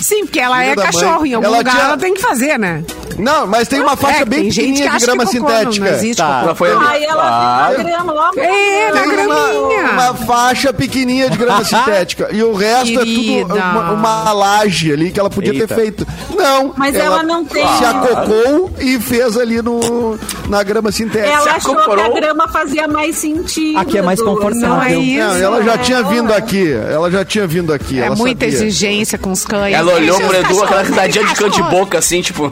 Sim, 0.00 0.24
porque 0.26 0.40
ela 0.40 0.58
Filha 0.58 0.70
é 0.72 0.74
da 0.76 0.82
mãe. 0.84 0.92
cachorro. 0.92 1.26
Em 1.26 1.34
algum 1.34 1.46
Ela 1.46 1.58
lugar 1.58 1.74
tinha- 1.74 1.84
ela 1.86 1.96
tem 1.98 2.14
que 2.14 2.20
fazer, 2.22 2.58
né? 2.58 2.82
Não, 3.18 3.46
mas 3.46 3.68
tem 3.68 3.80
uma 3.80 3.96
faixa 3.96 4.22
É, 4.22 4.24
bem 4.24 4.48
pequenininha 4.48 4.90
de 4.90 4.98
grama 5.04 5.26
sintética. 5.26 5.84
Não 5.84 5.92
existe 5.92 6.16
Tá. 6.16 6.44
Já 6.44 6.54
foi 6.54 6.70
ali. 6.72 6.84
Aí 6.86 7.04
ela 7.04 7.68
tem 7.74 7.84
uma 7.84 7.90
grama 7.90 8.12
logo. 8.12 8.40
É, 8.40 8.90
na 8.92 9.02
uma, 9.02 9.12
graminha. 9.12 9.90
uma 9.92 10.14
faixa 10.14 10.72
pequenininha 10.72 11.28
de 11.28 11.36
grama 11.36 11.62
sintética. 11.64 12.28
E 12.32 12.42
o 12.42 12.54
resto 12.54 12.98
é 13.00 13.04
tudo 13.04 13.54
uma, 13.54 13.90
uma 13.92 14.32
laje 14.32 14.92
ali 14.92 15.10
que 15.10 15.20
ela 15.20 15.28
podia 15.28 15.52
Eita. 15.52 15.66
ter 15.68 15.74
feito. 15.74 16.06
Não. 16.34 16.72
Mas 16.76 16.94
ela 16.94 17.22
não 17.22 17.44
tem. 17.44 17.66
Se 17.76 17.84
acocou 17.84 18.70
e 18.80 18.98
fez 18.98 19.36
ali 19.36 19.60
no, 19.60 20.18
na 20.48 20.62
grama 20.62 20.90
sintética. 20.90 21.30
Ela 21.30 21.52
achou 21.56 21.74
que 22.02 22.06
acocorou. 22.06 22.16
a 22.16 22.20
grama 22.20 22.48
fazia 22.48 22.88
mais 22.88 23.16
sentido. 23.16 23.78
Aqui 23.78 23.98
é 23.98 24.02
mais 24.02 24.20
confortável. 24.20 24.68
Não 24.68 24.82
é 24.82 24.94
isso. 24.94 25.18
Não, 25.26 25.36
ela 25.36 25.62
já 25.62 25.74
É, 25.74 25.78
tinha 25.78 26.02
vindo 26.02 26.32
é. 26.32 26.36
aqui. 26.36 26.72
Ela 26.72 27.10
já 27.10 27.24
tinha 27.24 27.46
vindo 27.46 27.72
aqui. 27.72 28.00
É 28.00 28.06
ela 28.06 28.16
muita 28.16 28.44
sabia. 28.46 28.66
exigência 28.66 29.18
com 29.18 29.32
os 29.32 29.44
cães. 29.44 29.74
Ela 29.74 29.94
olhou 29.94 30.18
pro 30.20 30.36
Edu, 30.36 30.62
aquela 30.62 30.82
risadinha 30.82 31.24
de 31.24 31.34
canto 31.34 31.56
de 31.56 31.62
boca, 31.70 31.98
assim, 31.98 32.20
tipo... 32.22 32.50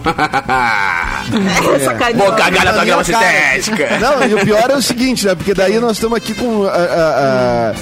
Vou 2.16 2.32
cagar 2.32 2.64
na 2.64 2.72
tua 2.72 2.84
minha 2.84 2.84
grama 2.84 3.04
sintética. 3.04 3.98
Não, 3.98 4.26
e 4.26 4.34
o 4.34 4.44
pior 4.44 4.70
é 4.70 4.76
o 4.76 4.82
seguinte, 4.82 5.26
né? 5.26 5.34
Porque 5.34 5.54
daí 5.54 5.78
nós 5.78 5.92
estamos 5.92 6.16
aqui 6.16 6.34
com 6.34 6.64
ah, 6.64 6.72
ah, 6.72 7.14
ah, 7.18 7.74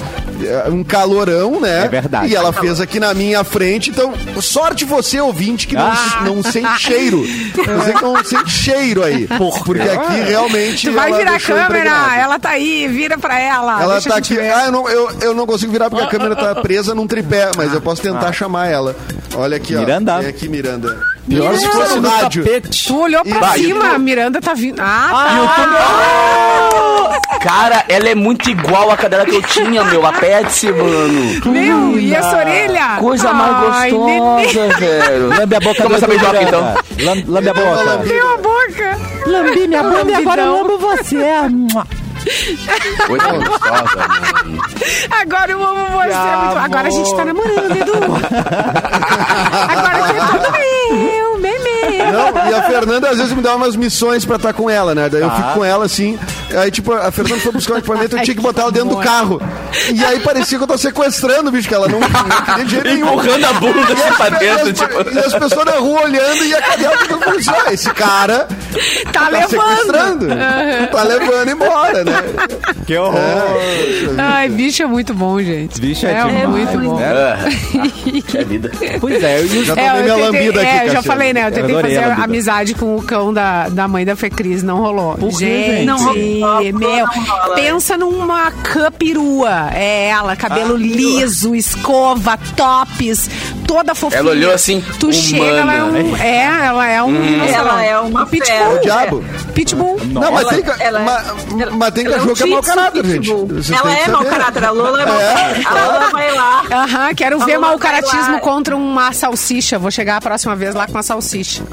um 0.71 0.83
calorão, 0.83 1.59
né? 1.59 1.85
É 1.85 1.87
verdade. 1.87 2.31
E 2.31 2.35
ela 2.35 2.51
fez 2.53 2.79
aqui 2.81 2.99
na 2.99 3.13
minha 3.13 3.43
frente. 3.43 3.89
Então, 3.89 4.13
sorte 4.41 4.85
você, 4.85 5.19
ouvinte, 5.19 5.67
que 5.67 5.75
não, 5.75 5.87
Ah. 5.87 6.21
não 6.25 6.43
sente 6.43 6.79
cheiro. 6.81 7.23
Você 7.55 7.93
que 7.93 8.01
não 8.01 8.23
sente 8.23 8.49
cheiro 8.51 9.03
aí. 9.03 9.27
Porque 9.65 9.81
aqui 9.81 10.15
realmente. 10.27 10.87
Tu 10.87 10.93
vai 10.93 11.09
ela 11.09 11.17
virar 11.17 11.35
a 11.35 11.39
câmera, 11.39 11.65
impregnado. 11.65 12.13
ela 12.15 12.39
tá 12.39 12.49
aí, 12.49 12.87
vira 12.87 13.17
pra 13.17 13.39
ela. 13.39 13.81
Ela 13.81 13.93
deixa 13.93 14.09
tá 14.09 14.17
aqui. 14.17 14.35
ver. 14.35 14.51
Ah, 14.51 14.65
eu 14.65 14.71
não, 14.71 14.89
eu, 14.89 15.11
eu 15.21 15.33
não 15.33 15.45
consigo 15.45 15.71
virar 15.71 15.89
porque 15.89 16.05
a 16.05 16.09
câmera 16.09 16.35
tá 16.35 16.55
presa 16.55 16.93
num 16.95 17.07
tripé, 17.07 17.51
mas 17.55 17.73
eu 17.73 17.81
posso 17.81 18.01
tentar 18.01 18.31
chamar 18.33 18.67
ela. 18.67 18.95
Olha 19.35 19.57
aqui, 19.57 19.75
ó. 19.75 19.79
Miranda. 19.79 20.19
Vem 20.19 20.29
aqui, 20.29 20.47
Miranda. 20.49 20.97
Pior 21.27 21.55
se 21.57 21.67
fosse 21.67 21.99
no 21.99 22.09
Rádio. 22.09 22.43
tapete. 22.43 22.87
Tu 22.87 22.99
olhou 22.99 23.23
pra 23.23 23.39
Vai, 23.39 23.59
cima, 23.59 23.93
a 23.93 23.99
Miranda 23.99 24.41
tá 24.41 24.53
vindo. 24.53 24.79
Ah, 24.81 26.07
Cara, 27.41 27.83
ela 27.87 28.09
é 28.09 28.15
muito 28.15 28.49
igual 28.49 28.91
a 28.91 28.97
cadela 28.97 29.25
que 29.25 29.35
eu 29.35 29.41
tinha, 29.43 29.83
meu. 29.85 30.05
A 30.05 30.11
Petsy, 30.13 30.71
mano. 30.71 31.41
tá. 31.41 31.49
Meu, 31.49 31.99
e 31.99 32.13
essa 32.13 32.37
orelha? 32.37 32.97
Coisa 32.99 33.31
mais 33.33 33.75
Ai, 33.75 33.91
gostosa, 33.91 34.77
velho. 34.79 35.27
Lambe 35.29 35.55
a 35.55 35.59
boca 35.59 35.83
Começa 35.83 36.05
a 36.05 36.07
do 36.07 36.13
Edu 36.13 36.25
beijoca, 36.25 36.43
então. 36.43 36.75
Lam- 37.05 37.23
Lambe 37.27 37.49
a 37.49 37.53
boca. 37.53 37.93
Abriu 37.93 38.33
a 38.33 38.37
boca. 38.37 38.97
Lambi 39.27 39.67
minha 39.67 39.83
bunda 39.83 40.11
e 40.11 40.15
agora 40.15 40.41
eu 40.43 40.61
amo 40.61 40.77
você. 40.77 41.17
Gostosa, 43.45 44.07
mano. 44.07 44.63
Agora 45.21 45.51
eu 45.51 45.63
amo 45.63 45.85
você 45.91 46.35
muito. 46.35 46.57
Agora 46.57 46.87
a 46.87 46.91
gente 46.91 47.15
tá 47.15 47.25
namorando, 47.25 47.71
Edu. 47.75 47.93
Agora 49.69 50.03
que 50.03 50.17
é 50.17 50.25
tudo 50.25 50.51
meu. 50.51 51.26
Não, 52.11 52.49
e 52.49 52.53
a 52.53 52.63
Fernanda 52.63 53.09
às 53.09 53.17
vezes 53.17 53.33
me 53.33 53.41
dá 53.41 53.55
umas 53.55 53.75
missões 53.75 54.25
pra 54.25 54.35
estar 54.37 54.53
com 54.53 54.69
ela, 54.69 54.93
né? 54.95 55.09
Daí 55.09 55.21
eu 55.21 55.29
fico 55.31 55.53
com 55.53 55.65
ela 55.65 55.85
assim. 55.85 56.17
Aí, 56.57 56.71
tipo, 56.71 56.93
a 56.93 57.11
Fernanda 57.11 57.41
foi 57.41 57.51
buscar 57.51 57.73
um 57.73 57.77
equipamento, 57.77 58.15
eu 58.17 58.23
tinha 58.23 58.35
que 58.35 58.41
botar 58.41 58.63
ela 58.63 58.71
dentro 58.71 58.89
do 58.89 58.97
carro. 58.97 59.41
E 59.93 60.03
aí 60.03 60.19
parecia 60.19 60.57
que 60.57 60.63
eu 60.63 60.67
tô 60.67 60.77
sequestrando, 60.77 61.51
bicho, 61.51 61.67
que 61.67 61.75
ela 61.75 61.87
não, 61.87 61.99
não 61.99 62.09
queria 62.45 62.65
de 62.65 62.71
jeito 62.71 62.87
nenhum. 62.87 63.07
Empurrando 63.07 63.45
a 63.45 63.53
bunda 63.53 63.81
assim 63.93 64.13
pra 64.15 64.29
dentro, 64.29 64.67
e 64.67 64.71
as- 64.71 64.77
tipo... 64.79 65.09
e 65.15 65.19
as 65.19 65.33
pessoas 65.33 65.65
na 65.65 65.71
rua 65.73 66.01
olhando 66.03 66.43
e 66.45 66.55
a 66.55 66.61
cadela 66.61 66.97
ficando 66.97 67.19
falando 67.21 67.39
assim, 67.39 67.51
ah, 67.67 67.73
esse 67.73 67.89
cara 67.93 68.47
Tá 69.11 69.21
tá 69.21 69.29
levando. 69.29 69.49
sequestrando. 69.49 70.27
Tá 70.91 71.03
levando 71.03 71.49
embora, 71.51 72.03
né? 72.03 72.13
Que 72.85 72.97
horror. 72.97 73.19
Ai, 74.17 74.49
bicho 74.49 74.83
é 74.83 74.85
muito 74.85 75.13
bom, 75.13 75.41
gente. 75.41 75.79
Bicho 75.81 76.05
é 76.05 76.11
é 76.11 76.23
demais, 76.23 76.49
muito 76.49 76.79
bom. 76.79 76.97
né? 76.99 77.07
Ah, 77.07 78.37
é 78.37 78.43
vida. 78.45 78.71
Pois 78.99 79.21
é, 79.23 79.41
e 79.41 79.45
os 79.45 79.65
Já 79.67 79.73
É, 79.73 79.87
tomei 79.89 80.03
minha 80.03 80.13
eu 80.13 80.15
tentei- 80.17 80.39
lambida 80.47 80.61
aqui, 80.61 80.69
é, 80.69 80.73
eu 80.73 80.77
já 80.77 80.83
Cassiano. 80.85 81.03
falei, 81.03 81.33
né? 81.33 81.41
Eu 81.47 81.51
tentei 81.51 81.63
adorei 81.63 81.95
fazer 81.95 81.96
Duda. 82.01 82.23
amizade 82.23 82.73
com 82.75 82.95
o 82.95 83.01
cão 83.01 83.33
da, 83.33 83.69
da 83.69 83.87
mãe 83.87 84.05
da 84.05 84.15
Fê 84.15 84.29
Cris, 84.29 84.63
não 84.63 84.77
rolou. 84.77 85.15
Por 85.15 85.29
quê, 85.37 85.45
gente, 85.45 85.71
gente? 85.71 85.85
Não 85.85 85.97
rolou, 85.97 86.63
meu, 86.73 87.05
não 87.05 87.23
rola. 87.23 87.55
pensa 87.55 87.97
numa 87.97 88.51
capirua. 88.51 89.69
É 89.73 90.07
ela, 90.09 90.35
cabelo 90.35 90.75
liso, 90.75 91.55
escova, 91.55 92.37
tops, 92.55 93.29
toda 93.67 93.93
fofinha. 93.95 94.19
Ela 94.19 94.31
olhou 94.31 94.53
assim, 94.53 94.83
Tu 94.99 95.11
chega, 95.13 95.43
ela 95.45 95.73
é 95.75 95.83
humana. 95.83 95.99
um... 96.03 96.15
É, 96.17 96.65
ela 96.65 96.87
é 96.87 97.03
um... 97.03 97.43
Ela 97.45 97.83
é 97.85 97.99
uma 97.99 98.25
pitbull. 98.25 98.47
fera. 98.57 98.69
O 98.75 98.79
diabo. 98.81 99.23
Pitbull. 99.53 99.99
Não, 100.05 100.31
mas 100.31 100.41
Ela- 100.41 100.53
tem, 100.53 100.63
ela 100.79 100.99
é- 101.01 101.03
ma- 101.05 101.23
ela- 101.61 101.71
mas 101.71 101.93
tem 101.93 102.05
ela 102.05 102.15
é 102.15 102.21
um 102.21 102.27
cachorro 102.27 102.35
que 102.35 102.43
é 102.43 102.47
mau 102.47 102.63
caráter, 102.63 103.05
gente. 103.05 103.19
pitbull. 103.21 103.47
Vocês 103.47 103.71
Ela 103.71 103.95
que 103.95 104.01
é 104.01 104.07
mau 104.11 104.25
caráter, 104.25 104.63
a 104.65 104.71
Lola 104.71 105.01
é 105.01 105.05
mau 105.05 105.19
É. 105.19 105.33
caráter. 105.33 105.67
A 105.67 105.73
Lola 105.85 106.09
vai 106.11 106.31
lá. 106.35 106.63
Aham, 106.71 107.13
quero 107.15 107.41
A 107.41 107.45
ver 107.45 107.57
mau 107.57 107.77
caratismo 107.77 108.39
contra 108.39 108.75
uma 108.75 109.11
salsicha. 109.13 109.77
Vou 109.79 109.91
chegar 109.91 110.17
a 110.17 110.21
próxima 110.21 110.55
vez 110.55 110.73
lá 110.75 110.85
com 110.85 110.93
uma 110.93 111.03
salsicha. 111.03 111.63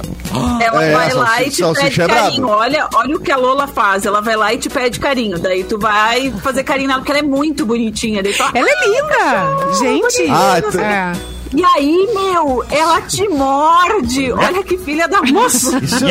Ela 0.61 0.85
É, 0.85 0.93
vai 0.93 1.13
lá 1.13 1.43
e 1.43 1.51
te 1.51 1.63
pede 1.63 2.01
é 2.03 2.07
carinho. 2.09 2.49
Olha, 2.49 2.89
olha 2.95 3.17
o 3.17 3.21
que 3.21 3.31
a 3.31 3.37
Lola 3.37 3.67
faz. 3.67 4.05
Ela 4.07 4.21
vai 4.21 4.35
lá 4.37 4.53
e 4.53 4.59
te 4.59 4.69
pede 4.69 4.99
carinho. 4.99 5.39
Daí 5.39 5.63
tu 5.65 5.79
vai 5.79 6.33
fazer 6.43 6.65
carinho 6.65 6.89
nela, 6.89 7.01
porque 7.01 7.13
ela 7.13 7.21
é 7.21 7.23
muito 7.23 7.65
bonitinha. 7.65 8.23
Daí 8.23 8.33
tu, 8.35 8.43
Ela 8.55 8.69
é 8.69 8.87
linda, 8.89 9.75
gente. 9.79 10.31
Ah, 10.31 10.63
tu- 10.71 10.81
É. 10.81 11.13
E 11.57 11.65
aí, 11.65 12.09
meu, 12.15 12.65
ela 12.71 13.01
te 13.03 13.29
morde. 13.29 14.33
Olha 14.33 14.63
que 14.65 14.77
filha 14.79 15.07
da 15.09 15.23
moça. 15.23 15.79
Isso, 15.79 16.05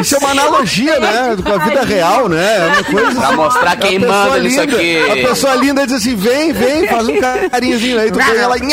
isso 0.00 0.14
é 0.14 0.18
uma 0.18 0.30
analogia, 0.30 0.98
né? 0.98 1.36
Com 1.44 1.52
a 1.52 1.58
vida 1.58 1.82
real, 1.84 2.28
né? 2.28 2.56
É 2.58 2.66
uma 2.66 2.84
coisa. 2.84 3.20
Pra 3.20 3.32
mostrar 3.32 3.76
quem 3.76 3.96
A 3.96 4.00
pessoa 4.00 4.24
manda 4.24 4.38
nisso 4.40 4.60
linda- 4.60 4.76
aqui. 4.76 5.10
A 5.10 5.28
pessoa 5.28 5.54
linda 5.56 5.86
diz 5.86 5.96
assim: 5.96 6.14
vem, 6.16 6.52
vem, 6.52 6.86
faz 6.88 7.08
um 7.08 7.16
carinhozinho 7.50 8.00
aí, 8.00 8.10
tu 8.10 8.18
vem 8.18 8.36
ela. 8.36 8.56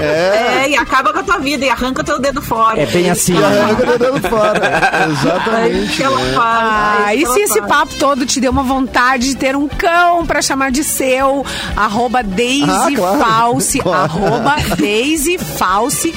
É. 0.00 0.64
É, 0.64 0.70
e 0.70 0.76
acaba 0.76 1.12
com 1.12 1.18
a 1.20 1.22
tua 1.22 1.38
vida 1.38 1.64
e 1.64 1.70
arranca 1.70 2.02
teu 2.04 2.18
dedo 2.20 2.40
fora. 2.42 2.80
É 2.80 2.86
bem 2.86 3.10
assim. 3.10 3.34
E 3.34 3.42
arranca 3.44 3.94
o 3.94 3.98
dedo 3.98 4.28
fora. 4.28 4.58
É 4.66 5.08
isso 5.12 5.20
Exatamente. 5.26 6.02
ela 6.02 6.18
né? 6.18 6.34
Ah, 6.38 7.04
é 7.08 7.16
e 7.16 7.26
se 7.26 7.40
esse 7.40 7.58
faz. 7.60 7.68
papo 7.68 7.94
todo 7.94 8.26
te 8.26 8.40
deu 8.40 8.50
uma 8.50 8.62
vontade 8.62 9.28
de 9.28 9.36
ter 9.36 9.56
um 9.56 9.66
cão 9.68 10.26
pra 10.26 10.42
chamar 10.42 10.70
de 10.70 10.82
seu, 10.84 11.44
arroba 11.76 12.22
Daisy 12.22 12.64
Ah, 12.68 12.88
claro. 12.94 13.18
False, 13.18 13.78
Claro. 13.80 14.02
arroba 14.04 14.56
Daisy 14.76 15.07
False. 15.38 16.12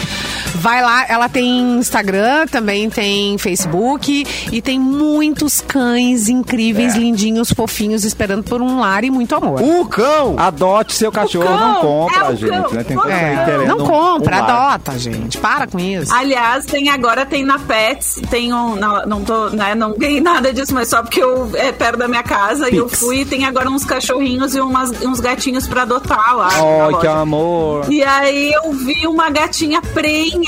Vai 0.56 0.82
lá, 0.82 1.06
ela 1.08 1.30
tem 1.30 1.78
Instagram, 1.78 2.46
também 2.48 2.90
tem 2.90 3.38
Facebook 3.38 4.26
e 4.52 4.62
tem 4.62 4.80
muitos 4.80 5.62
cães 5.62 6.30
incríveis, 6.30 6.96
lindinhos, 6.96 7.52
fofinhos, 7.52 8.04
esperando 8.04 8.44
por 8.44 8.62
um 8.62 8.80
lar 8.80 9.04
e 9.04 9.10
muito 9.10 9.34
amor. 9.36 9.62
O 9.62 9.86
cão! 9.86 10.36
Adote 10.38 10.94
seu 10.94 11.12
cachorro, 11.12 11.46
cão, 11.46 11.58
não 11.58 11.76
compra, 11.82 12.34
é 12.34 12.36
gente. 12.36 12.74
Né? 12.74 12.84
Tem 12.84 12.98
É, 12.98 13.66
não 13.66 13.78
compra, 13.80 14.38
um 14.38 14.44
adota, 14.44 15.00
gente. 15.00 15.38
Para 15.38 15.68
com 15.68 15.80
isso. 15.80 16.14
Aliás, 16.14 16.66
tem 16.66 16.90
agora 16.90 17.26
tem 17.26 17.44
na 17.44 17.58
Pets, 17.58 18.22
tem 18.30 18.54
um. 18.54 18.76
Não, 18.76 19.06
não 19.06 19.24
tô, 19.24 19.50
né, 19.50 19.74
não 19.74 19.94
ganhei 19.98 20.22
nada 20.22 20.54
disso, 20.54 20.74
mas 20.74 20.90
só 20.90 21.02
porque 21.02 21.22
eu 21.22 21.50
é 21.56 21.72
perto 21.72 21.98
da 21.98 22.08
minha 22.08 22.24
casa 22.24 22.70
e 22.70 22.76
eu 22.78 22.86
Pix. 22.88 23.00
fui 23.00 23.22
e 23.22 23.26
tem 23.26 23.46
agora 23.46 23.70
uns 23.70 23.86
cachorrinhos 23.86 24.56
e 24.56 24.62
umas, 24.62 24.92
uns 25.02 25.20
gatinhos 25.20 25.68
pra 25.68 25.84
adotar 25.84 26.36
lá. 26.36 26.50
Ai, 26.52 26.88
que 26.88 27.08
loja. 27.08 27.12
amor. 27.12 27.86
E 27.92 28.04
aí 28.04 28.52
eu 28.52 28.72
vi 28.74 29.08
uma 29.08 29.30
gatinha 29.30 29.82
prenha. 29.82 30.41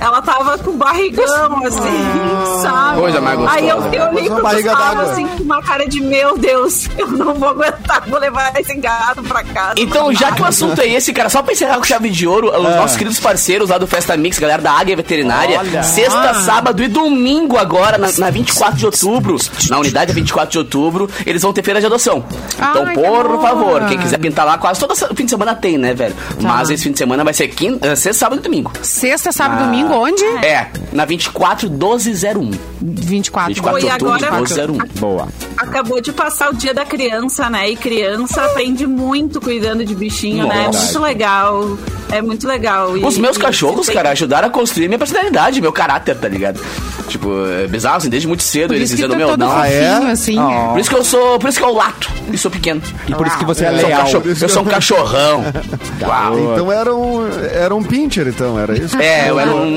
Ela 0.00 0.22
tava 0.22 0.58
com 0.58 0.76
barrigão, 0.76 1.64
assim, 1.64 2.62
sabe? 2.62 3.00
Coisa 3.00 3.20
mais 3.20 3.38
gostosa. 3.38 3.58
Aí 3.58 3.68
eu, 3.68 3.76
eu 3.92 4.08
olhei 4.08 4.28
Uma 4.28 4.40
pro 4.40 4.62
Gustavo, 4.62 5.00
assim, 5.02 5.26
com 5.26 5.42
uma 5.42 5.62
cara 5.62 5.88
de, 5.88 6.00
meu 6.00 6.36
Deus, 6.38 6.88
eu 6.98 7.06
não 7.08 7.34
vou 7.34 7.48
aguentar, 7.50 8.02
vou 8.08 8.18
levar 8.18 8.52
esse 8.58 8.74
gato 8.76 9.22
pra 9.22 9.42
casa. 9.44 9.74
Então, 9.78 10.12
já 10.12 10.32
que 10.32 10.42
o 10.42 10.44
assunto 10.44 10.80
é 10.80 10.88
esse, 10.88 11.12
cara, 11.12 11.28
só 11.28 11.42
pra 11.42 11.52
encerrar 11.52 11.76
com 11.76 11.84
chave 11.84 12.10
de 12.10 12.26
ouro, 12.26 12.48
os 12.48 12.62
nossos 12.76 12.96
queridos 12.96 13.20
parceiros 13.20 13.70
lá 13.70 13.78
do 13.78 13.86
Festa 13.86 14.16
Mix, 14.16 14.38
galera 14.38 14.62
da 14.62 14.72
Águia 14.72 14.96
Veterinária, 14.96 15.58
Olha. 15.58 15.82
sexta, 15.82 16.34
sábado 16.34 16.82
e 16.82 16.88
domingo 16.88 17.56
agora, 17.56 17.98
na, 17.98 18.08
na 18.18 18.30
24 18.30 18.76
de 18.76 18.86
outubro, 18.86 19.36
na 19.68 19.78
unidade 19.78 20.12
24 20.12 20.50
de 20.50 20.58
outubro, 20.58 21.10
eles 21.26 21.42
vão 21.42 21.52
ter 21.52 21.62
feira 21.62 21.80
de 21.80 21.86
adoção. 21.86 22.24
Então, 22.54 22.84
Ai, 22.86 22.94
por 22.94 23.40
favor, 23.42 23.84
quem 23.86 23.98
quiser 23.98 24.18
pintar 24.18 24.44
lá, 24.46 24.58
quase 24.58 24.80
todo 24.80 24.94
fim 25.14 25.24
de 25.24 25.30
semana 25.30 25.54
tem, 25.54 25.78
né, 25.78 25.94
velho? 25.94 26.14
Mas 26.40 26.70
esse 26.70 26.84
fim 26.84 26.92
de 26.92 26.98
semana 26.98 27.24
vai 27.24 27.34
ser 27.34 27.48
quinta, 27.48 27.88
eh, 27.88 27.96
sexta, 27.96 28.20
sábado 28.20 28.38
e 28.40 28.42
domingo. 28.42 28.72
Sexta, 28.82 29.32
sábado, 29.38 29.64
domingo, 29.64 29.94
onde? 29.94 30.24
É, 30.44 30.68
na 30.92 31.04
24 31.04 31.70
1201. 31.70 32.50
24. 32.80 33.48
24 33.54 33.80
de 33.80 33.86
outubro, 33.86 34.14
agora- 34.14 34.30
1201. 34.32 34.78
Boa. 35.00 35.28
Acabou 35.56 36.00
de 36.00 36.12
passar 36.12 36.50
o 36.50 36.54
dia 36.54 36.74
da 36.74 36.84
criança, 36.84 37.48
né? 37.48 37.70
E 37.70 37.76
criança 37.76 38.44
aprende 38.44 38.86
muito 38.86 39.40
cuidando 39.40 39.84
de 39.84 39.94
bichinho, 39.94 40.46
né? 40.46 40.64
É 40.64 40.76
muito 40.76 40.98
legal. 41.00 41.78
É 42.10 42.22
muito 42.22 42.46
legal. 42.48 42.96
E- 42.96 43.04
Os 43.04 43.18
meus 43.18 43.36
e- 43.36 43.40
cachorros, 43.40 43.86
tem- 43.86 43.94
cara, 43.94 44.10
ajudaram 44.10 44.48
a 44.48 44.50
construir 44.50 44.88
minha 44.88 44.98
personalidade, 44.98 45.60
meu 45.60 45.72
caráter, 45.72 46.14
tá 46.16 46.26
ligado? 46.28 46.58
Tipo, 47.08 47.30
é 47.62 47.66
bizarro, 47.66 47.96
assim, 47.96 48.08
desde 48.10 48.26
muito 48.28 48.42
cedo, 48.42 48.68
Por 48.68 48.76
eles 48.76 48.90
dizendo, 48.90 49.14
é 49.14 49.16
meu, 49.16 49.36
não. 49.36 49.50
Ah, 49.58 49.68
é? 49.68 50.10
assim. 50.10 50.38
Oh. 50.38 50.72
Por 50.72 50.80
isso 50.80 50.90
que 50.90 50.96
eu 50.96 51.04
sou. 51.04 51.38
Por 51.38 51.48
isso 51.48 51.58
que 51.58 51.64
eu 51.64 51.72
lato 51.74 52.10
e 52.30 52.36
sou 52.36 52.50
pequeno. 52.50 52.82
E 53.06 53.14
por 53.14 53.26
isso 53.26 53.38
que 53.38 53.44
você 53.46 53.64
é 53.64 53.68
Eu 53.68 53.76
sou 53.78 53.84
um, 53.84 53.88
leal. 53.88 54.00
cachorro- 54.02 54.24
eu 54.42 54.48
sou 54.48 54.62
um 54.62 54.66
cachorrão. 54.66 55.44
Uau. 56.02 56.52
Então 56.52 56.72
era 56.72 56.94
um, 56.94 57.26
era 57.52 57.74
um 57.74 57.82
pincher, 57.82 58.26
então, 58.28 58.58
era 58.58 58.76
isso? 58.78 58.96
É, 59.00 59.30
eu 59.30 59.38
era 59.40 59.50
um 59.50 59.74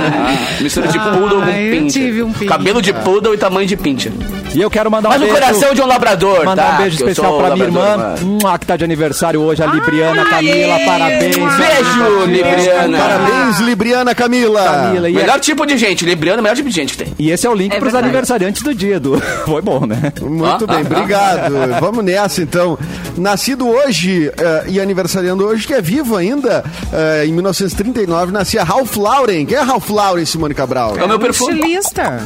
mistura 0.60 0.88
de 0.90 1.00
poodle 1.00 1.42
com 1.42 1.42
Ah, 1.44 1.60
eu 1.62 1.72
pincher. 1.82 2.02
tive 2.04 2.24
um 2.24 2.32
pincher. 2.34 2.48
Cabelo 2.50 2.82
de 2.82 2.94
poodle 2.94 3.34
e 3.34 3.38
tamanho 3.38 3.68
de 3.68 3.78
pincher. 3.78 4.12
E 4.54 4.62
eu 4.62 4.70
quero 4.70 4.92
mandar 4.92 5.08
um 5.08 5.12
Mas 5.14 5.22
no 5.22 5.28
beijo. 5.28 5.42
coração 5.42 5.74
de 5.74 5.82
um 5.82 5.86
labrador, 5.86 6.44
Mandar 6.44 6.66
tá? 6.72 6.74
um 6.74 6.78
beijo 6.82 7.02
eu 7.02 7.08
especial 7.08 7.38
pra 7.38 7.56
minha 7.56 7.68
labrador, 7.68 7.92
irmã, 7.94 8.16
mano. 8.44 8.60
que 8.60 8.66
tá 8.66 8.76
de 8.76 8.84
aniversário 8.84 9.40
hoje, 9.42 9.64
a 9.64 9.68
Libriana 9.68 10.26
Camila. 10.26 10.78
Parabéns. 10.86 11.36
Beijo, 11.38 12.21
Libriana. 12.26 12.98
Parabéns, 12.98 13.60
Libriana 13.60 14.16
Camila! 14.16 14.64
Camila. 14.64 15.10
E, 15.10 15.14
Melhor 15.14 15.40
tipo 15.40 15.66
de 15.66 15.78
gente, 15.78 16.06
Libriano, 16.06 16.40
é 16.40 16.42
o 16.42 16.44
melhor 16.44 16.56
tipo 16.56 16.70
de 16.70 16.76
gente 16.76 16.94
que 16.98 17.04
tem. 17.04 17.14
e 17.20 17.32
esse 17.32 17.46
é 17.46 17.50
o 17.50 17.54
link 17.54 17.74
É 17.74 17.80
pros 17.80 17.94
aniversariantes 17.96 18.62
do 18.62 18.74
dia, 18.74 18.96
Edu. 18.96 19.22
Foi 19.46 19.62
bom, 19.62 19.86
né? 19.86 20.12
Muito 20.22 20.66
Ah, 20.66 20.68
bem, 20.68 20.78
ah, 20.78 20.82
obrigado. 20.98 21.80
Vamos 21.80 22.04
nessa 22.06 22.42
então. 22.42 22.78
Nascido 23.18 23.68
hoje 23.68 24.32
eh, 24.38 24.64
e 24.70 24.80
aniversariando 24.80 25.46
hoje, 25.46 25.68
que 25.68 25.74
é 25.74 25.82
vivo 25.82 26.16
ainda, 26.16 26.64
eh, 26.94 27.26
em 27.28 27.34
1939, 27.34 28.32
nascia 28.32 28.64
Ralph 28.64 28.96
Lauren. 28.96 29.46
Quem 29.46 29.58
é 29.58 29.62
Ralph 29.62 29.90
Lauren, 29.90 30.26
Simone 30.26 30.54
Cabral? 30.54 30.98
É 30.98 31.04
o 31.04 31.08
meu 31.08 31.20
perfume. 31.20 31.56
Estilista. 31.56 32.24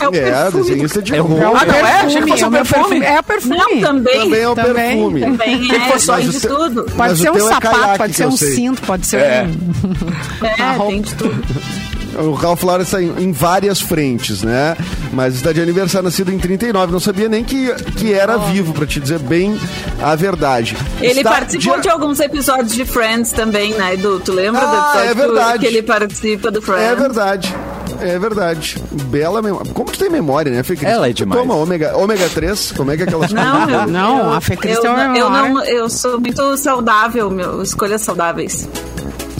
É 0.00 0.08
o 0.08 0.14
É, 0.14 0.20
perfume 0.20 0.62
desenhista 0.64 1.02
de 1.02 1.14
É 1.14 1.20
o 1.20 1.24
roupa. 1.26 1.58
Ah, 1.60 1.66
não 1.66 1.74
é? 1.74 1.80
Achei 2.00 2.22
que 2.22 2.28
fosse 2.28 2.42
é 2.42 2.46
um 2.46 2.48
o 2.48 2.52
perfume. 2.52 3.00
É 3.04 3.20
o 3.20 3.22
perfume. 3.22 3.56
Não, 3.56 3.80
também. 3.80 4.20
Também 4.20 4.40
é 4.40 4.48
o 4.48 4.54
Também. 4.54 4.74
perfume. 4.74 5.20
Também 5.20 5.70
é, 5.74 5.80
fosse 5.92 6.06
tem 6.12 6.28
de 6.30 6.40
tudo. 6.40 6.82
Pode 6.96 7.18
ser 7.18 7.30
um 7.30 7.36
é 7.36 7.40
sapato, 7.40 7.76
caiaque, 7.80 7.98
pode 7.98 8.14
ser 8.14 8.26
um 8.26 8.36
sei. 8.36 8.54
cinto, 8.54 8.82
pode 8.82 9.06
ser 9.06 9.16
É. 9.20 9.46
um... 9.46 10.46
É, 10.46 10.86
tem 10.90 11.00
de 11.02 11.14
tudo. 11.14 11.44
O 12.18 12.32
Ralph 12.32 12.64
Lauren 12.64 12.82
está 12.82 13.00
em, 13.00 13.14
em 13.18 13.30
várias 13.32 13.80
frentes, 13.80 14.42
né? 14.42 14.76
Mas 15.12 15.36
está 15.36 15.52
de 15.52 15.60
aniversário, 15.62 16.04
nascido 16.04 16.30
em 16.32 16.38
39. 16.38 16.92
Não 16.92 16.98
sabia 16.98 17.28
nem 17.28 17.44
que, 17.44 17.72
que 17.96 18.12
era 18.12 18.36
vivo, 18.36 18.74
pra 18.74 18.84
te 18.84 18.98
dizer 18.98 19.20
bem 19.20 19.56
a 20.02 20.16
verdade. 20.16 20.76
Ele 21.00 21.20
Está 21.20 21.30
participou 21.30 21.80
de... 21.80 21.88
alguns 21.88 22.18
episódios 22.18 22.72
de 22.74 22.84
Friends 22.84 23.30
também, 23.30 23.72
né, 23.74 23.94
Edu? 23.94 24.18
Tu 24.20 24.32
lembra 24.32 24.60
do 24.60 24.66
Ah, 24.66 24.92
episódio 24.96 25.00
é 25.00 25.14
que- 25.14 25.20
verdade. 25.20 25.58
que 25.60 25.66
ele 25.66 25.82
participa 25.82 26.50
do 26.50 26.60
Friends? 26.60 26.82
É 26.84 26.96
verdade. 26.96 27.54
É 28.02 28.18
verdade. 28.18 28.76
Bela 29.04 29.40
memória. 29.42 29.72
Como 29.72 29.90
tu 29.90 29.98
tem 29.98 30.10
memória, 30.10 30.50
né, 30.52 30.62
Fê 30.62 30.76
Cris? 30.76 30.88
Ela 30.90 31.08
é 31.08 31.12
Tu 31.12 31.16
demais. 31.16 31.40
Toma 31.40 31.54
ômega, 31.54 31.96
ômega 31.96 32.28
3, 32.28 32.72
como 32.72 32.90
é 32.90 32.96
que 32.96 33.02
é 33.02 33.06
aquelas 33.06 33.30
Não, 33.32 33.68
eu, 33.70 33.86
Não, 33.86 34.18
eu- 34.18 34.32
a 34.32 34.40
Fê 34.40 34.56
Cris 34.56 34.76
eu, 34.76 34.82
tem 34.82 34.90
uma 34.90 35.02
eu, 35.04 35.10
memória. 35.30 35.48
não, 35.48 35.64
eu 35.64 35.88
sou 35.90 36.20
muito 36.20 36.56
saudável, 36.56 37.30
meu, 37.30 37.62
escolhas 37.62 38.00
saudáveis. 38.02 38.68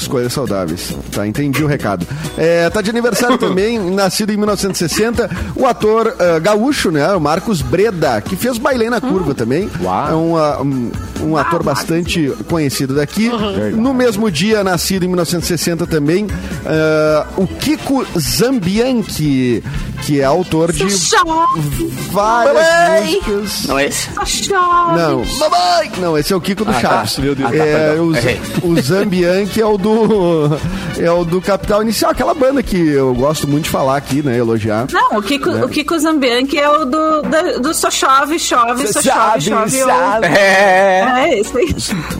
Escolhas 0.00 0.32
saudáveis. 0.32 0.94
Tá, 1.12 1.26
entendi 1.26 1.62
o 1.62 1.66
recado. 1.66 2.06
É, 2.36 2.68
tá 2.70 2.80
de 2.80 2.90
aniversário 2.90 3.36
também, 3.38 3.78
nascido 3.78 4.32
em 4.32 4.36
1960, 4.36 5.30
o 5.54 5.66
ator 5.66 6.14
ah, 6.18 6.38
gaúcho, 6.38 6.90
né? 6.90 7.06
O 7.14 7.20
Marcos 7.20 7.62
Breda, 7.62 8.20
que 8.20 8.36
fez 8.36 8.58
Bailei 8.58 8.88
na 8.90 9.00
Curva 9.00 9.34
também. 9.34 9.70
Uau. 9.82 10.08
É 10.10 10.14
um, 10.14 10.36
ah, 10.36 10.62
um, 10.62 10.90
um 11.22 11.36
ator 11.36 11.62
bastante 11.62 12.32
conhecido 12.48 12.94
daqui. 12.94 13.30
No 13.74 13.92
mesmo 13.94 14.30
dia, 14.30 14.64
nascido 14.64 15.04
em 15.04 15.08
1960 15.08 15.86
também, 15.86 16.26
ah, 16.66 17.26
o 17.36 17.46
Kiko 17.46 18.06
Zambianchi, 18.18 19.62
que 20.02 20.20
é 20.20 20.24
autor 20.24 20.72
de 20.72 20.84
várias 22.10 23.04
músicas. 23.04 23.66
Não 23.66 23.78
é 23.78 23.86
esse? 23.86 24.08
Não, 24.96 25.24
mamãe! 25.38 25.92
Não, 25.98 26.18
esse 26.18 26.32
é 26.32 26.36
o 26.36 26.40
Kiko 26.40 26.64
do 26.64 26.70
Ah, 26.70 26.74
tá. 26.74 26.80
Chaves. 26.80 27.18
Meu 27.18 27.34
Deus. 27.34 27.52
É, 27.52 27.92
Ah, 27.92 27.94
tá, 27.96 28.02
o, 28.66 28.70
o 28.70 28.80
Zambianchi 28.80 29.60
é 29.60 29.66
o 29.66 29.76
do 29.76 29.89
é 30.98 31.10
o 31.10 31.24
do 31.24 31.40
Capital 31.40 31.82
Inicial, 31.82 32.10
aquela 32.10 32.34
banda 32.34 32.62
que 32.62 32.76
eu 32.76 33.14
gosto 33.14 33.46
muito 33.48 33.64
de 33.64 33.70
falar 33.70 33.96
aqui, 33.96 34.22
né, 34.22 34.36
elogiar. 34.36 34.86
Não, 34.92 35.18
o 35.18 35.22
Kiko, 35.22 35.50
o 35.50 35.68
Kiko 35.68 35.98
Zambianchi 35.98 36.58
é 36.58 36.68
o 36.68 36.84
do, 36.84 37.22
da- 37.22 37.58
do 37.58 37.74
só 37.74 37.90
chove, 37.90 38.38
chove, 38.38 38.86
só 38.92 39.00
chove, 39.02 39.40
chove. 39.42 39.82
ou- 39.82 40.24
É. 40.24 41.24
É, 41.30 41.38
esse 41.40 41.56
aí. 41.56 41.74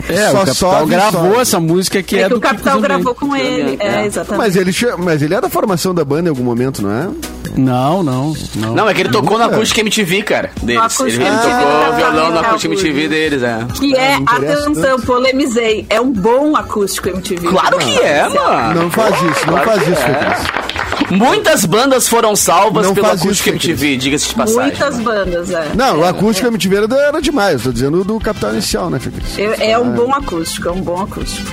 É, 0.08 0.30
Só 0.30 0.42
o 0.42 0.46
Capital 0.46 0.54
sobe, 0.54 0.90
gravou 0.90 1.22
sobe. 1.30 1.40
essa 1.42 1.60
música 1.60 2.02
que 2.02 2.16
É 2.16 2.20
é, 2.20 2.22
que 2.24 2.28
do 2.30 2.36
o 2.36 2.40
Capital 2.40 2.74
Kiko 2.76 2.82
gravou 2.82 3.14
com 3.14 3.36
ele. 3.36 3.76
É, 3.80 4.06
exatamente. 4.06 4.38
Mas 4.38 4.56
ele, 4.56 4.72
mas 4.98 5.22
ele 5.22 5.34
é 5.34 5.40
da 5.40 5.48
formação 5.48 5.94
da 5.94 6.04
banda 6.04 6.28
em 6.28 6.30
algum 6.30 6.44
momento, 6.44 6.82
não 6.82 6.90
é? 6.92 7.08
Não, 7.56 8.02
não, 8.02 8.34
não. 8.54 8.74
Não, 8.74 8.88
é 8.88 8.94
que 8.94 9.00
ele 9.00 9.08
tocou 9.10 9.38
no 9.38 9.44
Nunca. 9.44 9.56
Acústica 9.56 9.80
MTV, 9.80 10.22
cara, 10.22 10.50
deles. 10.62 10.82
Acústica 10.82 11.08
Ele, 11.08 11.24
ele 11.24 11.34
MTV, 11.34 11.60
tocou 11.60 11.96
violão 11.96 12.30
no 12.30 12.40
tá, 12.40 12.48
Acústica 12.48 12.74
MTV 12.74 13.08
deles, 13.08 13.42
é. 13.42 13.66
Que 13.78 13.96
é, 13.96 14.18
atenção, 14.26 15.00
polemizei, 15.00 15.86
é 15.90 16.00
um 16.00 16.12
bom 16.12 16.56
acústico 16.56 17.08
MTV. 17.08 17.48
Claro 17.48 17.78
que 17.78 17.98
é, 17.98 18.28
mano. 18.28 18.82
Não 18.82 18.90
faz 18.90 19.14
isso, 19.16 19.46
não 19.50 19.58
faz 19.58 19.82
isso, 19.82 20.00
é. 20.00 20.14
Fê 20.14 21.04
Cris. 21.06 21.18
Muitas 21.18 21.64
bandas 21.64 22.08
foram 22.08 22.36
salvas 22.36 22.86
Não 22.86 22.94
pelo 22.94 23.06
isso, 23.08 23.24
acústico 23.24 23.48
MTV, 23.48 23.96
diga-se 23.96 24.28
de 24.28 24.34
passagem. 24.34 24.62
Muitas 24.62 24.98
bandas, 25.00 25.50
é. 25.50 25.70
Não, 25.74 26.00
o 26.00 26.04
acústico 26.04 26.46
MTV 26.48 26.76
era, 26.76 26.94
era 26.94 27.20
demais. 27.20 27.62
Tô 27.62 27.72
dizendo 27.72 28.04
do 28.04 28.20
Capital 28.20 28.52
Inicial, 28.52 28.90
né, 28.90 28.98
Fê 28.98 29.10
Cris? 29.10 29.38
É, 29.38 29.72
é 29.72 29.78
um 29.78 29.90
bom 29.92 30.12
acústico, 30.14 30.68
é 30.68 30.72
um 30.72 30.80
bom 30.80 31.02
acústico. 31.02 31.50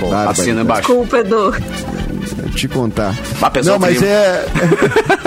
Bárbaro. 0.00 0.30
Assina 0.30 0.62
embaixo. 0.62 0.88
Desculpa, 0.88 1.18
Edu. 1.18 1.54
Te 2.54 2.68
contar. 2.68 3.14
Mas 3.40 3.66
Não, 3.66 3.76
o 3.76 3.80
mas 3.80 3.98
clima. 3.98 4.12
é. 4.12 4.44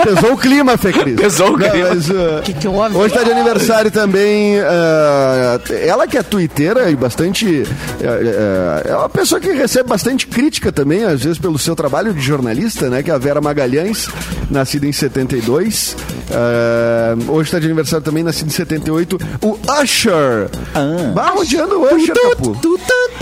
pesou 0.04 0.32
o 0.32 0.36
clima, 0.38 0.76
Fê 0.78 0.92
Cris. 0.92 1.16
Pesou 1.16 1.48
o 1.54 1.58
Não, 1.58 1.70
clima. 1.70 1.88
mas, 1.90 2.08
uh, 2.10 2.42
Que 2.44 2.52
que 2.54 2.68
houve? 2.68 2.96
Hoje 2.96 3.14
tá 3.14 3.22
de 3.22 3.30
aniversário 3.32 3.90
também. 3.90 4.58
uh, 4.60 5.72
ela 5.84 6.06
que 6.06 6.16
é 6.16 6.22
twitteira 6.22 6.90
e 6.90 6.96
bastante. 6.96 7.46
uh, 7.46 7.62
uh, 7.64 8.88
é 8.88 8.96
uma 8.96 9.08
pessoa 9.08 9.40
que 9.40 9.50
recebe 9.52 9.88
bastante 9.88 10.26
crítica 10.26 10.70
também, 10.72 11.04
às 11.04 11.22
vezes, 11.22 11.38
pelo 11.38 11.58
seu 11.58 11.74
trabalho 11.76 12.12
de 12.14 12.20
jornalista, 12.20 12.88
né? 12.88 13.02
Que 13.02 13.10
é 13.10 13.14
a 13.14 13.18
Vera 13.18 13.40
Magalhães, 13.40 14.08
nascida 14.50 14.86
em 14.86 14.92
72. 14.92 15.96
Uh, 16.30 17.32
hoje 17.32 17.50
tá 17.50 17.58
de 17.58 17.66
aniversário 17.66 18.04
também, 18.04 18.22
nascido 18.22 18.48
em 18.48 18.50
78. 18.52 19.18
O 19.42 19.58
Usher. 19.82 20.48
Ah. 20.74 21.12
Bah, 21.14 21.32
onde 21.36 21.56
anda 21.58 21.76
o 21.76 21.94
Usher, 21.94 22.14
Capu? 22.14 22.56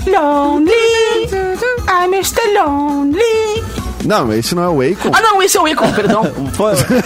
Lonely, 0.07 1.29
I'm 1.89 2.13
Mr. 2.13 2.41
Lonely. 2.55 3.84
Não, 4.05 4.33
esse 4.33 4.55
não 4.55 4.63
é 4.65 4.69
o 4.69 4.81
Akon. 4.83 5.11
Ah, 5.13 5.21
não, 5.21 5.43
esse 5.43 5.57
é 5.57 5.61
o 5.61 5.69
Icon, 5.69 5.91
perdão. 5.93 6.23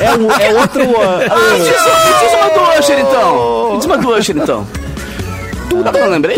É, 0.00 0.14
o- 0.14 0.30
é 0.32 0.60
outro. 0.60 0.82
Ah, 1.00 1.20
ah, 1.30 1.54
diz, 1.56 1.66
diz 1.68 2.34
uma 2.34 2.48
do 2.50 2.78
Usher, 2.78 2.98
então. 2.98 3.76
Diz 3.76 3.84
uma 3.86 3.98
do 3.98 4.10
Usher, 4.16 4.36
então. 4.36 4.66
Sabe 5.70 5.98
que 5.98 6.04
eu 6.04 6.10
lembrei? 6.10 6.36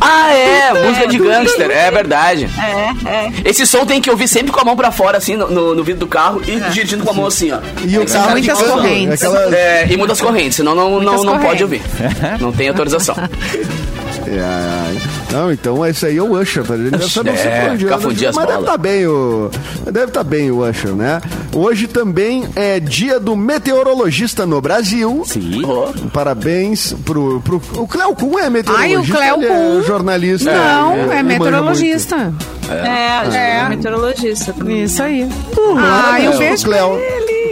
Ah, 0.00 0.32
é, 0.32 0.72
música 0.86 1.06
de 1.08 1.18
gangster, 1.18 1.70
é 1.70 1.90
verdade. 1.90 2.48
É, 2.58 3.08
é. 3.08 3.32
Esse 3.44 3.66
som 3.66 3.84
tem 3.84 4.00
que 4.00 4.10
ouvir 4.10 4.28
sempre 4.28 4.52
com 4.52 4.60
a 4.60 4.64
mão 4.64 4.76
pra 4.76 4.90
fora, 4.90 5.18
assim, 5.18 5.36
no, 5.36 5.50
no, 5.50 5.74
no 5.74 5.84
vidro 5.84 6.00
do 6.00 6.06
carro 6.06 6.40
e 6.46 6.58
dirigindo 6.70 7.04
com 7.04 7.10
a 7.10 7.14
mão 7.14 7.26
assim, 7.26 7.50
ó. 7.52 7.58
E 7.84 7.98
o 7.98 8.06
carro 8.06 8.30
muitas 8.30 8.62
correntes. 8.62 9.22
Aquela, 9.22 9.54
É, 9.56 9.86
e 9.90 9.96
muitas 9.96 10.20
correntes, 10.20 10.56
senão 10.56 10.74
não, 10.74 10.90
não, 11.00 11.00
Muitas 11.00 11.24
não 11.24 11.38
pode 11.38 11.62
correntes. 11.62 11.62
ouvir. 11.62 11.82
Não 12.40 12.52
tem 12.52 12.68
autorização. 12.68 13.14
É, 14.26 15.32
não, 15.32 15.50
então 15.50 15.84
esse 15.84 16.06
aí 16.06 16.16
é 16.16 16.22
o 16.22 16.38
Usher, 16.40 16.64
tá? 16.64 16.74
Ele 16.74 16.90
deve 16.90 17.04
estar 17.04 17.24
não 17.24 17.32
É, 17.32 17.70
onde 17.72 17.86
anda, 17.86 18.32
mas 18.36 18.46
deve 18.46 18.60
estar 18.60 18.78
bem 18.78 19.06
o. 19.06 19.50
Deve 19.86 20.04
estar 20.06 20.22
bem 20.24 20.50
o 20.52 20.68
Usher, 20.68 20.92
né? 20.94 21.20
Hoje 21.52 21.88
também 21.88 22.46
é 22.54 22.78
dia 22.78 23.18
do 23.18 23.34
meteorologista 23.34 24.46
no 24.46 24.60
Brasil. 24.60 25.22
Sim. 25.26 25.62
Oh. 25.64 25.88
Parabéns 26.10 26.94
pro, 27.04 27.40
pro. 27.40 27.60
O 27.76 27.88
Cleo 27.88 28.14
Kuhn 28.30 28.38
é 28.38 28.50
meteorologista. 28.50 28.78
Ai, 28.78 28.96
o 28.96 29.04
Cleo 29.04 29.42
ele 29.42 29.80
é 29.80 29.82
jornalista. 29.82 30.52
Não, 30.52 30.92
ele- 30.92 31.00
é 31.00 31.04
ele 31.04 31.10
manja 31.10 31.22
meteorologista. 31.24 32.34
É, 32.70 33.08
acho 33.18 33.30
que 33.30 33.36
é 33.36 33.68
meteorologista 33.68 34.52
também. 34.52 34.82
Isso 34.84 35.02
aí. 35.02 35.24
muito. 35.24 35.76
Ah, 35.78 36.20
eu 36.20 36.32
É, 36.32 36.36
vejo 36.36 36.62
o 36.62 36.66
Cleo, 36.66 37.00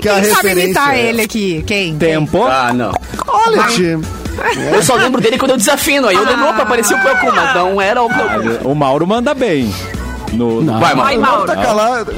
que 0.00 0.08
é 0.08 0.12
a 0.12 0.14
Quem 0.20 0.24
sabe 0.30 0.48
referência. 0.48 0.64
imitar 0.64 0.96
ele 0.98 1.22
aqui? 1.22 1.64
Quem? 1.66 1.96
Tempo. 1.98 2.44
Ah, 2.44 2.72
não. 2.72 2.92
Olha. 3.26 3.66
Eu 4.72 4.80
só 4.84 4.94
lembro 4.94 5.20
dele 5.20 5.36
quando 5.36 5.50
eu 5.50 5.56
desafino. 5.56 6.06
Aí 6.06 6.14
eu 6.14 6.24
lembro, 6.24 6.48
opa, 6.50 6.62
apareceu 6.62 6.96
o 6.96 7.00
Cleocum, 7.00 7.32
mas 7.34 7.54
não 7.56 7.80
era 7.82 8.00
o 8.00 8.08
Cleocum. 8.08 8.70
O 8.70 8.72
Mauro 8.72 9.04
manda 9.04 9.34
bem. 9.34 9.74
No, 10.32 10.62
no- 10.62 10.78
Vai, 10.78 10.94
Vai, 10.94 11.16
mano. 11.18 11.32
Mauro. 11.32 11.46
Tá 11.46 11.56
calado. 11.56 12.14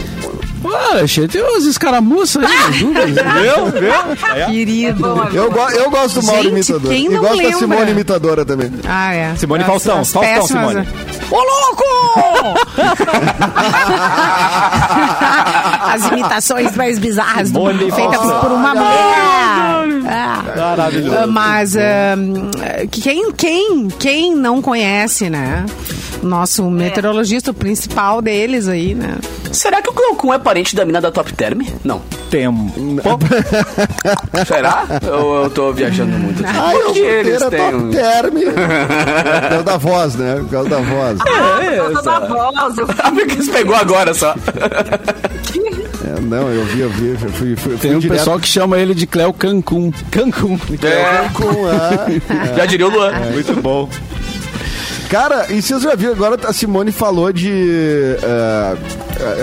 Cheio 1.07 1.27
tem 1.29 1.41
umas 1.43 1.65
escaramuças 1.65 2.45
aí. 2.45 2.73
Viu? 2.85 2.93
Viu? 3.81 4.47
Querido. 4.47 5.29
Eu, 5.33 5.51
go- 5.51 5.71
eu 5.71 5.91
gosto 5.91 6.21
do 6.21 6.27
Mauro 6.27 6.43
Gente, 6.43 6.53
imitador. 6.53 6.91
quem 6.91 7.07
e 7.07 7.09
não 7.09 7.21
gosto 7.21 7.37
da 7.37 7.43
lembra? 7.43 7.59
Simone 7.59 7.91
imitadora 7.93 8.45
também. 8.45 8.71
Ah, 8.87 9.15
é. 9.15 9.35
Simone 9.37 9.63
As- 9.63 9.67
Faustão. 9.69 10.01
as 10.01 10.13
Faustão, 10.13 10.35
péssimas, 10.35 10.69
Simone. 10.71 10.87
Ô, 11.31 11.37
louco! 11.37 11.85
As 15.93 16.05
imitações 16.11 16.77
mais 16.77 16.99
bizarras 16.99 17.51
do 17.51 17.59
Simone 17.59 17.85
mundo, 17.85 17.95
feitas 17.95 18.17
Faustão. 18.17 18.41
por 18.41 18.53
uma 18.53 18.75
mulher. 18.75 19.80
Ah. 20.07 20.45
Maravilhoso. 20.57 21.17
Ah, 21.17 21.27
Mas 21.27 21.77
ah, 21.77 22.17
quem, 22.91 23.33
quem, 23.33 23.89
quem 23.99 24.35
não 24.35 24.61
conhece, 24.63 25.29
né? 25.31 25.67
Nosso 26.23 26.71
meteorologista, 26.71 27.51
o 27.51 27.55
principal 27.55 28.21
deles 28.21 28.69
aí, 28.69 28.95
né? 28.95 29.17
Será 29.53 29.81
que 29.83 29.91
o 29.91 29.93
Cleocum 29.93 30.33
é 30.33 30.39
parente 30.39 30.77
da 30.77 30.85
mina 30.85 31.01
da 31.01 31.11
Top 31.11 31.33
Term? 31.33 31.63
Não. 31.85 32.01
Tempo. 32.31 32.71
Será? 34.47 34.85
Ou 35.13 35.45
eu 35.45 35.51
tô 35.51 35.73
viajando 35.73 36.17
muito? 36.17 36.45
Ai, 36.47 36.77
eu 36.77 36.95
eles 36.95 37.43
têm 37.47 37.59
top 37.59 37.91
term. 37.91 38.35
Por 38.35 39.49
causa 39.49 39.65
da 39.65 39.77
voz, 39.77 40.15
né? 40.15 40.37
Por 40.37 40.49
causa 40.51 40.69
da 40.69 40.79
voz. 40.79 41.19
Por 41.19 41.93
causa 41.93 42.03
da 42.03 42.21
voz. 42.21 42.75
Ah, 43.03 43.11
porque 43.11 43.33
eles 43.33 43.49
pegou 43.49 43.75
agora 43.75 44.15
só. 44.15 44.35
É, 46.03 46.19
não, 46.19 46.49
eu 46.49 46.65
vi, 46.65 46.81
eu 46.81 46.91
vi. 46.91 47.09
Eu 47.11 47.19
fui, 47.19 47.57
fui, 47.57 47.73
Tem 47.73 47.91
fui 47.91 47.97
um 47.97 47.99
direto 47.99 48.19
pessoal 48.19 48.41
que 48.41 48.49
chama 48.49 48.79
ele 48.79 48.95
de 48.95 49.07
Cleo 49.07 49.33
Cancún. 50.11 50.59
Cancún. 50.59 50.87
É, 50.89 51.31
com 51.33 51.67
a... 51.67 52.55
já 52.57 52.67
diria 52.67 52.87
o 52.87 52.91
Luan. 52.91 53.13
Muito 53.33 53.55
bom. 53.63 53.89
Cara, 55.09 55.47
e 55.51 55.61
vocês 55.61 55.83
já 55.83 55.95
viram, 55.95 56.13
agora 56.13 56.39
a 56.49 56.53
Simone 56.53 56.93
falou 56.93 57.33
de. 57.33 57.51
eh, 58.23 58.77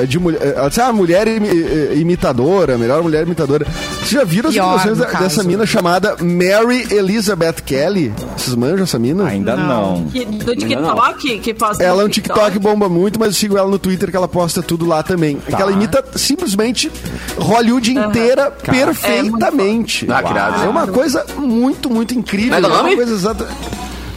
de 0.07 0.19
mulher. 0.19 0.39
Disse, 0.67 0.81
ah, 0.81 0.91
mulher 0.91 1.27
imi- 1.27 1.99
imitadora, 1.99 2.77
melhor 2.77 3.01
mulher 3.03 3.23
imitadora. 3.23 3.65
Vocês 3.99 4.11
já 4.11 4.23
viram 4.23 4.49
as 4.49 4.55
imitações 4.55 4.99
caso. 5.11 5.23
dessa 5.23 5.43
mina 5.43 5.65
chamada 5.65 6.15
Mary 6.21 6.87
Elizabeth 6.91 7.61
Kelly? 7.65 8.13
Vocês 8.37 8.55
manjam 8.55 8.83
essa 8.83 8.97
mina? 8.99 9.25
Ainda 9.25 9.55
não. 9.55 10.05
Que- 10.11 10.25
Do 10.25 10.55
TikTok, 10.55 11.39
que 11.39 11.53
posta 11.53 11.83
Ela 11.83 12.01
é 12.01 12.03
no 12.03 12.07
um 12.07 12.11
TikTok 12.11 12.59
bomba 12.59 12.87
muito, 12.89 13.19
mas 13.19 13.29
eu 13.29 13.33
sigo 13.33 13.57
ela 13.57 13.69
no 13.69 13.79
Twitter 13.79 14.09
que 14.09 14.17
ela 14.17 14.27
posta 14.27 14.61
tudo 14.63 14.85
lá 14.85 15.03
também. 15.03 15.37
Tá. 15.37 15.43
É 15.51 15.55
que 15.55 15.61
ela 15.61 15.71
imita 15.71 16.03
simplesmente 16.15 16.91
Hollywood 17.37 17.91
inteira 17.97 18.51
perfeitamente. 18.51 20.07
Ah, 20.09 20.23
que 20.23 20.31
irado. 20.31 20.63
É 20.63 20.67
uma 20.67 20.87
coisa 20.87 21.25
muito, 21.37 21.89
muito 21.89 22.13
incrível. 22.13 22.53
É 22.55 22.61
é 22.61 22.67
uma 22.67 22.95
coisa 22.95 23.13
exata. 23.13 23.47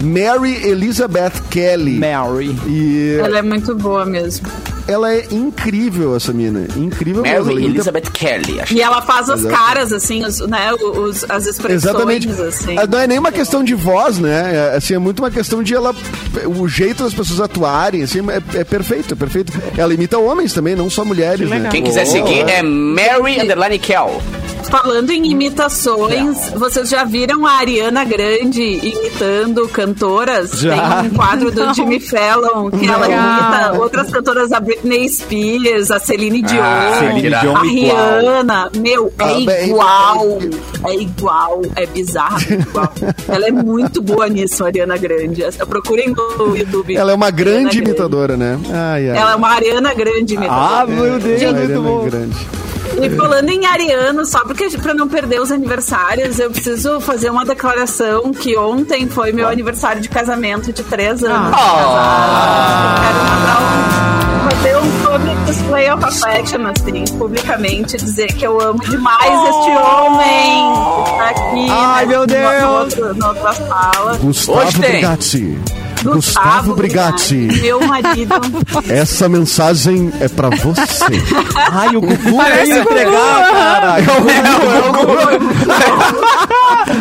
Mary 0.02 0.66
Elizabeth 0.66 1.32
Kelly. 1.50 1.98
Mary. 1.98 2.56
E 2.66 3.18
Ela 3.22 3.38
é 3.38 3.42
muito 3.42 3.74
boa 3.74 4.04
mesmo. 4.06 4.46
ela 4.88 5.12
é 5.12 5.26
incrível, 5.30 6.16
essa 6.16 6.32
mina. 6.32 6.66
Incrível 6.76 7.22
mesmo. 7.22 7.44
Mary 7.44 7.56
imita- 7.58 7.74
Elizabeth 7.74 8.10
Kelly, 8.12 8.60
acho. 8.60 8.74
E 8.74 8.80
ela 8.82 9.02
faz 9.02 9.28
as 9.28 9.40
Exato. 9.40 9.54
caras, 9.54 9.92
assim, 9.92 10.24
os, 10.24 10.40
né, 10.40 10.72
os, 10.74 11.24
as 11.28 11.46
expressões, 11.46 11.84
Exatamente. 11.84 12.28
assim. 12.30 12.76
Ah, 12.78 12.86
Não 12.86 12.98
é 12.98 13.06
nem 13.06 13.18
uma 13.18 13.30
questão 13.30 13.62
de 13.62 13.74
voz, 13.74 14.18
né? 14.18 14.70
É, 14.72 14.76
assim, 14.76 14.94
é 14.94 14.98
muito 14.98 15.18
uma 15.20 15.30
questão 15.30 15.62
de 15.62 15.74
ela. 15.74 15.94
O 16.58 16.66
jeito 16.66 17.04
das 17.04 17.12
pessoas 17.14 17.40
atuarem, 17.40 18.02
assim, 18.02 18.20
é, 18.30 18.60
é 18.60 18.64
perfeito, 18.64 19.12
é 19.14 19.16
perfeito. 19.16 19.52
Ela 19.76 19.92
imita 19.94 20.18
homens 20.18 20.52
também, 20.52 20.74
não 20.74 20.88
só 20.90 21.04
mulheres, 21.04 21.48
né? 21.48 21.68
Quem 21.70 21.82
quiser 21.84 22.02
Oh, 22.04 22.10
seguir 22.10 22.40
é 22.48 22.62
Mary 22.62 23.38
Underline 23.40 23.78
Kel. 23.78 24.20
Falando 24.70 25.10
em 25.10 25.26
imitações, 25.32 26.50
vocês 26.54 26.88
já 26.90 27.02
viram 27.04 27.44
a 27.44 27.52
Ariana 27.54 28.04
Grande 28.04 28.62
imitando 28.62 29.66
cantoras? 29.68 30.52
Já. 30.52 31.00
Tem 31.02 31.10
um 31.10 31.14
quadro 31.14 31.50
do. 31.50 31.74
Jimmy 31.74 31.98
Fallon 32.00 32.70
que 32.70 32.86
ela 32.86 33.06
imita 33.08 33.80
outras 33.80 34.10
cantoras, 34.10 34.52
a 34.52 34.60
Britney 34.60 35.08
Spears, 35.08 35.90
a 35.90 35.98
Celine 35.98 36.42
Dion, 36.42 36.62
Celine 36.98 37.28
Dion 37.30 37.56
a 37.56 37.66
igual. 37.66 38.20
Rihanna. 38.20 38.70
Meu, 38.76 39.12
é 39.18 39.24
Ah, 39.24 39.40
igual. 39.64 40.38
É 40.86 40.94
igual, 40.94 41.62
é 41.76 41.86
bizarro, 41.86 42.38
é 42.48 42.54
igual. 42.54 42.92
ela 43.28 43.46
é 43.48 43.50
muito 43.50 44.00
boa 44.00 44.28
nisso, 44.28 44.62
a 44.64 44.66
Ariana 44.68 44.96
Grande. 44.96 45.42
Procurem 45.68 46.14
no 46.14 46.56
YouTube. 46.56 46.96
Ela 46.96 47.12
é 47.12 47.14
uma 47.14 47.30
grande 47.30 47.68
Ariana 47.78 47.88
imitadora, 47.88 48.36
né? 48.36 48.58
Ai, 48.72 49.10
ai. 49.10 49.16
Ela 49.18 49.32
é 49.32 49.36
uma 49.36 49.48
Ariana 49.48 49.94
Grande 49.94 50.34
imitadora. 50.34 50.80
Ah, 50.82 50.86
meu 50.86 51.18
Deus, 51.18 51.42
Ela 51.42 51.58
é 51.58 51.66
muito 51.66 51.82
bom. 51.82 52.04
grande. 52.04 52.36
E 53.02 53.10
falando 53.16 53.48
em 53.48 53.66
Ariano, 53.66 54.24
só 54.26 54.40
porque 54.44 54.68
pra 54.78 54.94
não 54.94 55.08
perder 55.08 55.40
os 55.40 55.50
aniversários, 55.52 56.38
eu 56.38 56.50
preciso 56.50 57.00
fazer 57.00 57.30
uma 57.30 57.44
declaração 57.44 58.32
que 58.32 58.56
ontem 58.56 59.08
foi 59.08 59.32
meu 59.32 59.48
aniversário 59.48 60.00
de 60.02 60.08
casamento 60.08 60.72
de 60.72 60.82
três 60.82 61.22
anos. 61.22 61.52
Ah. 61.56 62.96
Eu 62.96 63.02
Quero 63.02 63.24
mandar 63.30 63.60
um, 63.62 64.50
fazer 64.50 64.76
um 64.76 64.90
public 65.04 65.44
display 65.44 65.90
of 65.90 66.04
affection, 66.04 66.66
assim, 66.66 67.04
publicamente, 67.18 67.96
dizer 67.96 68.26
que 68.28 68.46
eu 68.46 68.60
amo 68.60 68.80
demais 68.80 69.32
este 69.48 69.70
homem 69.70 70.72
que 71.04 71.10
tá 71.16 71.28
aqui. 71.30 71.66
Ai, 71.70 72.06
né, 72.06 72.10
meu 72.10 72.20
no- 72.20 72.26
Deus. 72.26 72.62
No 72.62 72.70
outro, 72.80 73.14
na 73.16 73.28
outra 73.28 73.52
sala. 73.54 74.16
Gustavo 74.18 74.58
Hoje 74.58 74.80
tem. 74.80 74.90
Brigatti. 74.90 75.58
Gustavo 76.02 76.74
Brigatti. 76.74 77.34
Meu 77.60 77.80
marido. 77.86 78.34
Essa 78.88 79.28
mensagem 79.28 80.12
é 80.20 80.28
pra 80.28 80.48
você. 80.50 81.04
Ai, 81.72 81.94
o 81.96 82.00
Gugu 82.00 82.36
Parece 82.36 82.70
veio 82.70 82.82
o 82.82 82.84
Gugu. 82.84 82.94
entregar, 82.94 83.52
cara. 83.52 83.96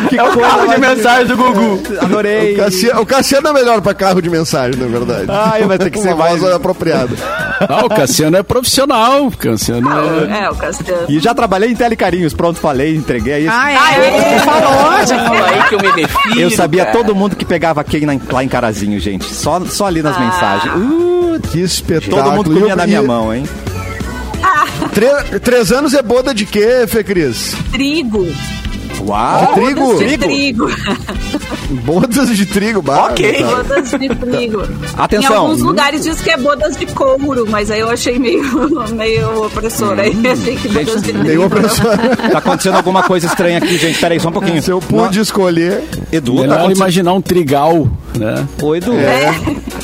Que 0.08 0.18
É 0.18 0.22
o 0.22 0.38
carro 0.38 0.66
de 0.68 0.78
mensagem 0.80 1.26
do 1.26 1.36
Gugu. 1.36 1.82
Adorei. 2.00 2.54
O 2.54 2.56
Cassiano, 2.58 3.00
o 3.00 3.06
Cassiano 3.06 3.48
é 3.48 3.52
melhor 3.52 3.80
pra 3.80 3.94
carro 3.94 4.20
de 4.20 4.30
mensagem, 4.30 4.80
na 4.80 4.86
verdade. 4.86 5.26
Ai, 5.28 5.64
vai 5.64 5.78
ter 5.78 5.90
que 5.90 5.98
ser 6.00 6.14
mais- 6.14 6.42
apropriada. 6.44 7.10
Ah, 7.68 7.84
o 7.84 7.88
Cassiano 7.88 8.36
é 8.36 8.42
profissional. 8.42 9.26
O 9.26 9.36
Cassiano 9.36 9.88
é... 10.28 10.44
É, 10.44 10.50
o 10.50 10.54
Cassiano. 10.54 11.06
E 11.08 11.18
já 11.20 11.34
trabalhei 11.34 11.70
em 11.70 11.74
Telecarinhos. 11.76 12.32
Pronto, 12.34 12.58
falei, 12.58 12.94
entreguei. 12.96 13.30
É 13.34 13.40
isso. 13.40 13.50
Ah, 13.52 13.72
é? 13.72 14.34
é? 14.34 14.38
Falou, 14.40 15.06
já 15.06 15.24
Fala 15.24 15.46
aí 15.48 15.62
que 15.68 15.74
eu 15.74 15.80
me 15.80 15.90
refiro. 16.02 16.40
Eu 16.40 16.50
sabia 16.50 16.84
cara. 16.86 16.96
todo 16.98 17.14
mundo 17.14 17.36
que 17.36 17.44
pegava 17.44 17.84
quem 17.84 18.04
lá 18.32 18.42
em 18.44 18.48
Carazinho, 18.48 18.89
gente. 18.98 19.24
Só, 19.32 19.60
só 19.66 19.86
ali 19.86 20.02
nas 20.02 20.16
Ah. 20.16 20.20
mensagens. 20.20 20.74
Uh, 20.74 21.40
Que 21.52 21.60
espetáculo. 21.60 22.22
Todo 22.22 22.32
mundo 22.32 22.50
comia 22.60 22.74
na 22.76 22.86
minha 22.86 23.02
mão, 23.02 23.32
hein? 23.34 23.44
Tre- 24.92 25.38
três 25.40 25.70
anos 25.70 25.94
é 25.94 26.02
boda 26.02 26.34
de 26.34 26.44
quê, 26.46 26.84
Fê 26.88 27.04
Cris? 27.04 27.54
Trigo. 27.70 28.26
Uau! 29.06 29.54
Trigo? 29.54 29.80
Bodas 30.00 30.08
de 30.08 30.18
trigo. 30.18 30.70
Bodas 31.84 32.36
de 32.36 32.46
trigo, 32.46 32.82
bah, 32.82 33.06
Ok. 33.06 33.32
tá. 33.32 33.46
Bodas 33.56 33.90
de 33.98 34.08
trigo. 34.08 34.62
Atenção. 34.96 35.32
Em 35.32 35.36
alguns 35.36 35.62
lugares 35.62 36.02
diz 36.04 36.20
que 36.20 36.30
é 36.30 36.36
bodas 36.36 36.76
de 36.76 36.86
couro, 36.86 37.46
mas 37.48 37.70
aí 37.70 37.80
eu 37.80 37.88
achei 37.90 38.18
meio, 38.18 38.42
meio 38.94 39.46
opressora. 39.46 40.02
Aí 40.02 40.16
achei 40.30 40.56
que 40.56 40.68
bodas 40.68 41.02
de 41.02 41.12
trigo. 41.12 41.24
Meio 41.24 41.46
opressor. 41.46 41.96
Tá 42.32 42.38
acontecendo 42.38 42.76
alguma 42.76 43.02
coisa 43.02 43.26
estranha 43.26 43.58
aqui, 43.58 43.76
gente. 43.78 43.98
Pera 43.98 44.14
aí, 44.14 44.20
só 44.20 44.28
um 44.28 44.32
pouquinho. 44.32 44.60
Se 44.62 44.70
eu 44.70 44.80
pude 44.80 45.20
escolher, 45.20 45.82
Edu, 46.12 46.34
tá 46.36 46.40
Melhor 46.42 46.54
acontecendo... 46.58 46.76
imaginar 46.76 47.12
um 47.14 47.20
trigal, 47.20 47.88
né? 48.18 48.46
Ô, 48.60 48.74
Edu. 48.74 48.92
É. 48.94 49.32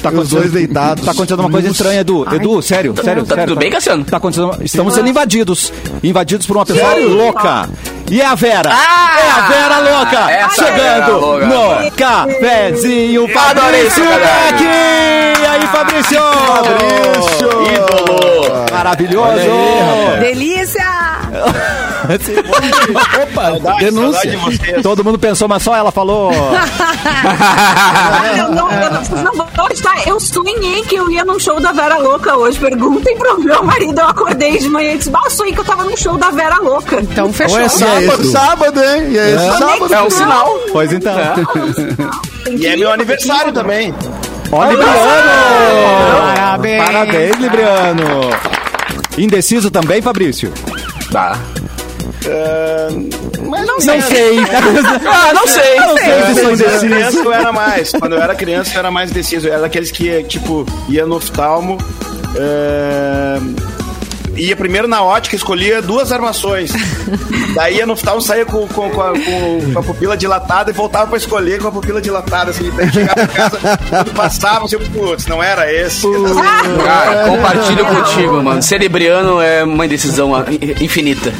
Tá 0.03 0.11
os 0.11 0.29
dois 0.29 0.51
deitados. 0.53 1.05
Tá 1.05 1.13
acontecendo 1.13 1.41
uma 1.41 1.51
coisa 1.51 1.69
estranha, 1.69 2.01
Edu. 2.01 2.27
Edu, 2.35 2.61
sério, 2.63 2.95
sério. 3.03 3.25
tá 3.25 3.35
sério, 3.35 3.49
tudo 3.55 3.59
bem, 3.59 3.71
Cassiano? 3.71 4.05
Tá 4.05 4.17
acontecendo. 4.19 4.57
Estamos 4.63 4.95
sendo 4.95 5.09
invadidos. 5.09 5.73
Invadidos 6.03 6.47
por 6.47 6.57
uma 6.57 6.67
pessoa 6.67 6.91
Sério? 6.91 7.09
louca. 7.15 7.69
E 8.09 8.21
é 8.21 8.27
a 8.27 8.35
Vera. 8.35 8.71
Ah! 8.73 9.19
é 9.19 9.31
a 9.31 9.47
Vera 9.49 9.79
louca. 9.79 10.31
É 10.31 10.49
chegando 10.51 11.19
louca. 11.19 11.47
no 11.47 11.91
cafezinho. 11.93 13.27
Adorei 13.37 13.87
esse 13.87 14.01
Fabrício 14.01 14.49
aqui. 14.49 15.43
E 15.43 15.47
aí, 15.47 15.67
Fabrício? 15.67 16.21
Fabrício! 16.47 17.49
Ídolo. 17.75 18.67
Maravilhoso. 18.71 20.21
Delícia! 20.21 20.87
Opa, 23.23 23.79
denúncia. 23.79 24.39
Todo 24.83 25.05
mundo 25.05 25.19
pensou, 25.19 25.49
mas 25.49 25.63
só 25.63 25.75
ela 25.75 25.91
falou. 25.91 26.33
Eu 28.37 28.51
não, 28.51 28.71
eu 28.71 28.91
não, 28.91 29.05
vocês 29.05 29.23
não 29.23 29.33
vão 29.33 29.47
acreditar. 29.47 30.07
Eu 30.07 30.21
sonhei 30.21 30.83
que 30.83 30.97
eu 30.97 31.11
ia 31.11 31.25
num 31.25 31.39
show 31.39 31.61
da 31.61 31.73
Vera 31.73 31.99
Louca 31.99 32.37
hoje. 32.37 32.59
Perguntem 32.59 33.17
pro 33.17 33.41
meu 33.41 33.63
marido. 33.63 34.01
Eu 34.01 34.09
acordei 34.09 34.59
de 34.59 34.69
manhã 34.69 34.93
e 34.93 34.99
disse: 34.99 35.11
Bah, 35.11 35.29
sonhei 35.31 35.53
que 35.53 35.61
eu 35.61 35.65
tava 35.65 35.85
num 35.85 35.97
show 35.97 36.17
da 36.17 36.31
Vera 36.31 36.59
Louca. 36.59 37.01
Então 37.01 37.33
fechou. 37.33 37.57
Ou 37.57 37.63
é 37.63 37.67
é 37.67 37.69
sábado. 37.69 38.25
sábado, 38.25 38.81
hein? 38.83 39.09
E 39.11 39.19
é 39.19 39.35
esse 39.35 39.59
sábado. 39.59 39.95
É 39.95 40.03
um 40.03 40.11
sinal. 40.11 40.59
Pois 40.73 40.93
então. 40.93 41.15
Tem 41.35 42.57
que 42.57 42.63
E 42.63 42.67
é 42.67 42.77
meu 42.77 42.93
aniversário 42.93 43.53
também. 43.53 43.93
Ó, 44.53 44.65
Libriano! 44.65 44.93
Parabéns. 46.19 46.85
Parabéns, 46.85 47.37
Libriano! 47.39 48.31
Indeciso 49.19 49.71
também, 49.71 50.01
Fabrício? 50.01 50.53
Tá. 51.11 51.39
Ah, 52.27 52.89
mas 53.49 53.67
não 53.67 53.75
Não 53.75 53.81
sei. 53.81 54.01
sei. 54.03 54.39
Ah, 55.07 55.33
não 55.35 55.47
sei. 55.47 55.77
Não 55.77 55.97
sei 55.97 56.35
se 56.35 56.41
sou 56.41 56.51
Quando 56.51 56.63
eu 56.63 56.69
era 56.71 56.81
criança, 56.81 57.19
eu 57.19 57.33
era 57.33 57.53
mais. 57.53 57.93
Quando 57.93 58.13
eu 58.15 58.23
era 58.23 58.35
criança, 58.35 58.75
eu 58.75 58.79
era 58.81 58.91
mais 58.91 59.11
indeciso. 59.11 59.47
Eu 59.49 59.53
era 59.53 59.63
daqueles 59.63 59.91
que, 59.91 60.23
tipo, 60.25 60.67
ia 60.89 61.07
no 61.07 61.17
oftalmo. 61.17 61.79
ah, 62.39 63.39
ia 64.37 64.55
primeiro 64.55 64.87
na 64.87 65.03
ótica, 65.03 65.35
escolhia 65.35 65.81
duas 65.81 66.13
armações. 66.13 66.71
Daí 67.55 67.77
ia 67.77 67.87
no 67.87 67.95
oftalmo, 67.95 68.21
saía 68.21 68.45
com, 68.45 68.67
com, 68.69 68.91
com, 68.91 69.01
a, 69.01 69.13
com- 69.13 69.73
com 69.73 69.79
a 69.79 69.83
pupila 69.83 70.15
dilatada 70.17 70.71
e 70.71 70.75
voltava 70.75 71.07
pra 71.07 71.17
escolher 71.17 71.59
com 71.61 71.69
a 71.69 71.73
pupila 71.73 72.03
dilatada. 72.03 72.51
Assim, 72.51 72.71
daí 72.77 72.93
chegava 72.93 73.23
em 73.23 73.27
casa, 73.29 73.59
quando 73.89 74.13
passava, 74.13 74.67
assim, 74.67 74.77
putz, 74.79 75.27
não 75.27 75.43
era 75.43 75.73
esse. 75.73 76.07
Cara, 76.85 77.29
compartilho 77.31 77.87
contigo, 77.87 78.43
mano. 78.43 78.63
Cerebriano 78.63 79.41
é 79.41 79.65
uma 79.65 79.87
indecisão 79.87 80.35
ah, 80.35 80.45
in- 80.51 80.85
infinita. 80.85 81.33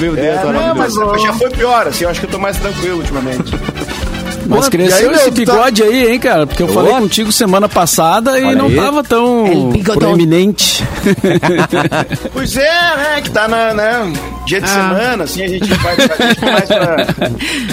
Meu 0.00 0.14
Deus, 0.14 0.26
É, 0.38 0.44
não, 0.52 0.74
mas 0.74 0.94
já 1.22 1.32
foi 1.34 1.50
pior, 1.50 1.86
assim, 1.86 2.04
eu 2.04 2.10
acho 2.10 2.20
que 2.20 2.26
eu 2.26 2.30
tô 2.30 2.38
mais 2.38 2.56
tranquilo 2.56 2.98
ultimamente. 2.98 3.52
Mas 4.46 4.66
E 4.66 4.70
cresceu 4.70 5.10
aí, 5.10 5.14
esse 5.16 5.24
tá- 5.26 5.30
bigode 5.30 5.80
aí, 5.84 6.10
hein, 6.12 6.18
cara? 6.18 6.44
Porque 6.44 6.60
eu 6.60 6.66
Ô. 6.66 6.72
falei 6.72 6.92
contigo 6.94 7.30
semana 7.30 7.68
passada 7.68 8.36
e 8.36 8.42
Olha 8.42 8.56
não 8.56 8.66
aí. 8.66 8.74
tava 8.74 9.04
tão 9.04 9.70
proeminente. 9.94 10.82
Pois 12.32 12.56
é, 12.56 12.96
né? 12.96 13.20
Que 13.22 13.30
tá 13.30 13.46
na, 13.46 13.72
né, 13.74 14.12
dia 14.46 14.60
de 14.60 14.64
Ah. 14.66 14.68
semana, 14.68 15.24
assim, 15.24 15.42
a 15.44 15.48
gente 15.48 15.72
vai, 15.74 15.94
a 15.94 16.00
gente 16.00 16.40
vai 16.40 16.50
mais 16.52 16.66
pra, 16.66 16.96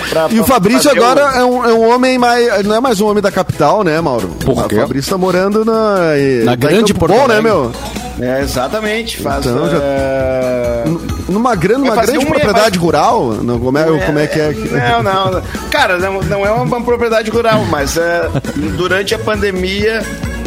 pra- 0.10 0.28
E 0.30 0.40
o 0.40 0.44
Fabrício 0.44 0.92
agora 0.92 1.22
é 1.22 1.44
um, 1.44 1.66
é 1.66 1.74
um 1.74 1.90
homem 1.90 2.18
mais. 2.20 2.64
Não 2.64 2.76
é 2.76 2.80
mais 2.80 3.02
um 3.02 3.08
homem 3.08 3.24
da 3.24 3.32
capital, 3.32 3.84
né, 3.84 4.00
Mauro? 4.00 4.28
Por 4.46 4.68
quê? 4.68 4.76
O 4.76 4.82
Fabrício 4.82 5.10
tá 5.12 5.18
morando 5.18 5.66
na. 5.66 6.00
Na 6.44 6.52
tá 6.52 6.56
grande 6.56 6.94
Campo 6.94 7.08
Porto 7.08 7.14
Bom, 7.22 7.28
né, 7.28 7.42
meu? 7.42 7.72
É, 8.20 8.42
exatamente, 8.42 9.18
faz. 9.18 9.46
Então, 9.46 9.68
já- 9.70 9.78
é, 9.82 10.84
Numa 11.28 11.56
grande, 11.56 11.82
numa 11.82 11.96
fazer 11.96 12.14
grande 12.14 12.26
um- 12.26 12.30
propriedade 12.30 12.78
rural? 12.80 13.34
Não, 13.44 13.60
como, 13.60 13.78
é, 13.78 14.06
como 14.06 14.20
é 14.20 14.28
que 14.28 14.40
é? 14.40 14.52
Não, 14.54 15.04
não. 15.04 15.42
Cara, 15.70 15.98
não, 15.98 16.22
não 16.22 16.46
é 16.46 16.52
uma 16.52 16.82
propriedade 16.82 17.30
rural, 17.30 17.66
mas 17.70 17.98
é, 17.98 18.30
durante 18.78 19.14
a 19.14 19.20
pandemia 19.20 20.02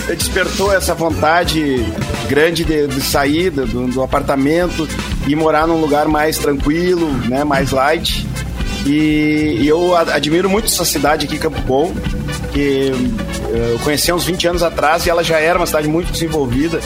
despertou 0.08 0.72
essa 0.72 0.94
vontade 0.94 1.86
grande 2.28 2.64
de, 2.64 2.86
de 2.86 3.00
sair 3.00 3.50
do, 3.50 3.66
do 3.88 4.02
apartamento 4.02 4.88
e 5.26 5.36
morar 5.36 5.66
num 5.66 5.80
lugar 5.80 6.08
mais 6.08 6.38
tranquilo, 6.38 7.08
né, 7.28 7.44
mais 7.44 7.70
light. 7.70 8.26
E, 8.86 9.58
e 9.60 9.68
eu 9.68 9.94
admiro 9.94 10.48
muito 10.48 10.64
essa 10.66 10.84
cidade 10.84 11.26
aqui, 11.26 11.38
Campo 11.38 11.60
Bom, 11.62 11.92
que 12.52 12.90
eh, 13.52 13.72
eu 13.74 13.78
conheci 13.80 14.10
há 14.10 14.14
uns 14.14 14.24
20 14.24 14.48
anos 14.48 14.62
atrás 14.62 15.04
e 15.04 15.10
ela 15.10 15.22
já 15.22 15.38
era 15.38 15.58
uma 15.58 15.66
cidade 15.66 15.86
muito 15.86 16.10
desenvolvida. 16.10 16.80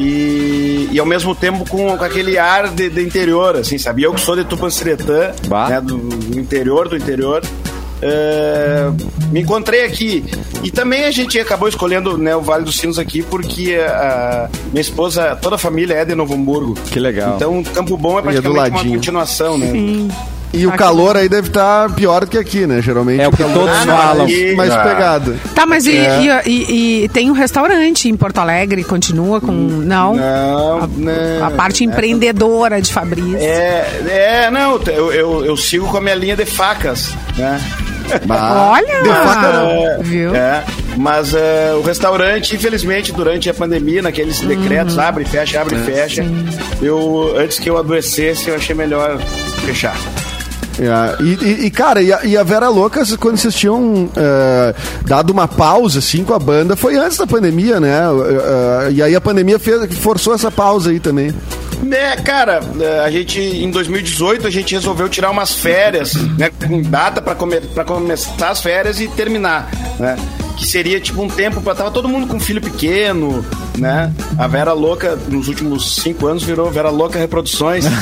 E, 0.00 0.88
e 0.90 0.98
ao 0.98 1.04
mesmo 1.06 1.34
tempo 1.34 1.68
com, 1.68 1.96
com 1.96 2.04
aquele 2.04 2.38
ar 2.38 2.68
de, 2.68 2.88
de 2.88 3.02
interior, 3.02 3.56
assim, 3.56 3.76
sabe? 3.76 4.02
Eu 4.02 4.14
que 4.14 4.20
sou 4.20 4.34
de 4.34 4.44
Tupanciretã, 4.44 5.32
né, 5.68 5.80
do, 5.80 5.98
do 5.98 6.38
interior 6.40 6.88
do 6.88 6.96
interior, 6.96 7.42
eh, 8.02 8.90
me 9.30 9.40
encontrei 9.40 9.84
aqui. 9.84 10.24
E 10.62 10.70
também 10.70 11.04
a 11.04 11.10
gente 11.10 11.38
acabou 11.38 11.68
escolhendo 11.68 12.16
né, 12.16 12.34
o 12.34 12.40
Vale 12.40 12.64
dos 12.64 12.76
Sinos 12.76 12.98
aqui 12.98 13.22
porque 13.22 13.74
a 13.74 14.48
minha 14.72 14.80
esposa, 14.80 15.36
toda 15.36 15.56
a 15.56 15.58
família 15.58 15.94
é 15.94 16.04
de 16.04 16.14
Novo 16.14 16.34
Hamburgo. 16.34 16.74
Que 16.90 16.98
legal. 16.98 17.36
Então 17.36 17.62
Campo 17.62 17.96
Bom 17.96 18.18
é 18.18 18.32
E 18.32 18.36
é 18.36 18.40
do 18.40 18.42
praticamente 18.42 18.48
uma 18.48 18.62
ladinho. 18.62 18.94
continuação, 18.94 19.58
né? 19.58 20.08
E 20.52 20.66
o 20.66 20.72
calor 20.72 21.16
aí 21.16 21.28
deve 21.28 21.46
estar 21.48 21.90
pior 21.94 22.22
do 22.22 22.26
que 22.26 22.36
aqui, 22.36 22.66
né? 22.66 22.82
Geralmente 22.82 23.20
É 23.20 23.28
o 23.28 23.30
que 23.30 23.36
calor 23.38 23.54
todos 23.54 23.70
é 23.82 23.86
falam. 23.86 24.26
mais- 24.56 24.72
Ah. 24.72 24.78
pegado. 24.82 25.40
Tá, 25.54 25.64
mas 25.64 25.86
e, 25.86 25.96
É. 25.96 26.20
e- 26.44 26.50
e- 26.50 27.04
e 27.04 27.08
tem 27.10 27.30
um 27.30 27.34
restaurante 27.34 28.08
em 28.08 28.16
Porto 28.16 28.38
Alegre, 28.38 28.82
continua 28.82 29.40
com. 29.40 29.52
Não? 29.52 30.14
Não, 30.16 30.86
não. 30.88 31.46
A 31.46 31.50
parte 31.52 31.84
empreendedora 31.84 32.80
de 32.82 32.92
Fabrício. 32.92 33.36
É, 33.38 34.02
é, 34.08 34.50
não, 34.50 34.80
eu, 34.86 35.12
eu, 35.12 35.44
eu 35.44 35.56
sigo 35.56 35.86
com 35.86 35.98
a 35.98 36.00
minha 36.00 36.14
linha 36.16 36.36
de 36.36 36.44
facas, 36.44 37.14
né? 37.36 37.60
Olha! 38.28 39.02
De 39.04 39.08
faca 39.08 39.52
não. 39.52 39.70
É, 39.86 39.98
Viu? 40.02 40.34
é, 40.34 40.64
mas 40.96 41.32
é, 41.32 41.72
o 41.78 41.82
restaurante, 41.82 42.56
infelizmente, 42.56 43.12
durante 43.12 43.48
a 43.48 43.54
pandemia, 43.54 44.02
naqueles 44.02 44.40
decretos, 44.40 44.98
abre, 44.98 45.24
fecha, 45.24 45.60
abre, 45.60 45.76
fecha, 45.76 46.24
eu, 46.82 47.34
antes 47.38 47.60
que 47.60 47.70
eu 47.70 47.78
adoecesse, 47.78 48.48
eu 48.48 48.56
achei 48.56 48.74
melhor 48.74 49.16
fechar. 49.64 49.94
É, 50.80 51.22
e, 51.22 51.66
e- 51.66 51.70
cara, 51.70 52.00
e 52.00 52.10
a, 52.12 52.24
e 52.24 52.36
a 52.36 52.42
Vera 52.42 52.68
Louca, 52.68 53.04
quando 53.18 53.36
vocês 53.36 53.54
tinham 53.54 54.08
é, 54.16 54.74
dado 55.04 55.30
uma 55.30 55.46
pausa 55.46 55.98
assim 55.98 56.24
com 56.24 56.32
a 56.32 56.38
banda, 56.38 56.74
foi 56.74 56.96
antes 56.96 57.18
da 57.18 57.26
pandemia, 57.26 57.78
né? 57.78 57.98
É, 58.88 58.92
e 58.92 59.02
aí 59.02 59.14
a 59.14 59.20
pandemia 59.20 59.58
fez, 59.58 59.94
forçou 59.98 60.34
essa 60.34 60.50
pausa 60.50 60.90
aí 60.90 60.98
também. 60.98 61.34
É, 61.90 62.16
cara, 62.16 62.60
a 63.04 63.10
gente 63.10 63.40
em 63.40 63.70
2018 63.70 64.46
a 64.46 64.50
gente 64.50 64.74
resolveu 64.74 65.08
tirar 65.08 65.30
umas 65.30 65.54
férias, 65.54 66.14
né, 66.14 66.50
com 66.66 66.82
data 66.82 67.20
para 67.22 67.34
come, 67.34 67.60
pra 67.60 67.84
começar 67.84 68.50
as 68.50 68.60
férias 68.60 69.00
e 69.00 69.08
terminar, 69.08 69.70
né? 69.98 70.16
Que 70.60 70.66
seria 70.66 71.00
tipo 71.00 71.22
um 71.22 71.28
tempo 71.28 71.62
para 71.62 71.74
tava 71.74 71.90
todo 71.90 72.06
mundo 72.06 72.26
com 72.26 72.38
filho 72.38 72.60
pequeno, 72.60 73.42
né? 73.78 74.12
A 74.38 74.46
Vera 74.46 74.74
Louca 74.74 75.18
nos 75.28 75.48
últimos 75.48 75.96
cinco 75.96 76.26
anos 76.26 76.42
virou 76.42 76.70
Vera 76.70 76.90
Louca 76.90 77.18
Reproduções. 77.18 77.86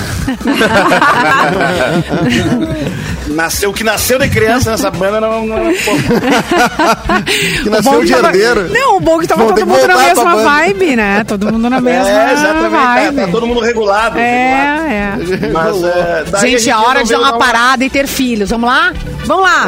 nasceu 3.29 3.71
o 3.71 3.73
que 3.73 3.85
nasceu 3.85 4.19
de 4.19 4.29
criança 4.29 4.73
nessa 4.73 4.91
banda 4.91 5.21
não, 5.21 5.47
não 5.47 5.57
pô, 5.57 5.93
Que 7.63 7.69
O 7.69 7.71
nasceu 7.71 7.93
bom 7.93 8.01
de 8.01 8.07
que 8.07 8.13
tava- 8.15 8.29
herdeiro. 8.37 8.69
Não, 8.73 8.97
o 8.97 9.01
bom 9.01 9.19
que 9.19 9.27
tava 9.29 9.45
Vão 9.45 9.49
todo 9.55 9.59
que 9.61 9.65
mundo 9.65 9.87
na 9.87 9.97
mesma 9.97 10.37
vibe, 10.37 10.97
né? 10.97 11.25
Todo 11.25 11.53
mundo 11.53 11.71
na 11.71 11.81
mesma 11.81 12.09
é, 12.09 12.33
exatamente, 12.33 12.71
tá, 12.73 12.95
vibe. 12.95 13.17
tá 13.17 13.29
todo 13.29 13.47
mundo 13.47 13.61
regulado. 13.61 14.19
regulado. 14.19 14.21
É, 14.21 15.47
é. 15.47 15.51
Mas, 15.53 15.77
é, 15.85 16.25
Gente, 16.41 16.69
é 16.69 16.73
a 16.73 16.81
hora 16.81 17.05
de 17.05 17.13
dar 17.13 17.19
uma 17.19 17.31
dar 17.31 17.37
uma- 17.37 17.45
parada 17.45 17.85
e 17.85 17.91
ter 17.91 18.07
filhos. 18.09 18.51
Vamos 18.51 18.69
lá? 18.69 18.93
Vamos 19.27 19.45
lá. 19.45 19.67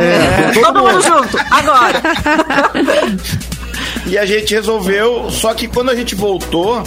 Todo 0.55 0.81
mundo 0.83 1.03
junto, 1.03 1.39
agora. 1.51 2.01
E 4.07 4.19
a 4.19 4.25
gente 4.27 4.55
resolveu, 4.55 5.31
só 5.31 5.55
que 5.55 5.67
quando 5.69 5.91
a 5.91 5.95
gente 5.95 6.15
voltou, 6.15 6.83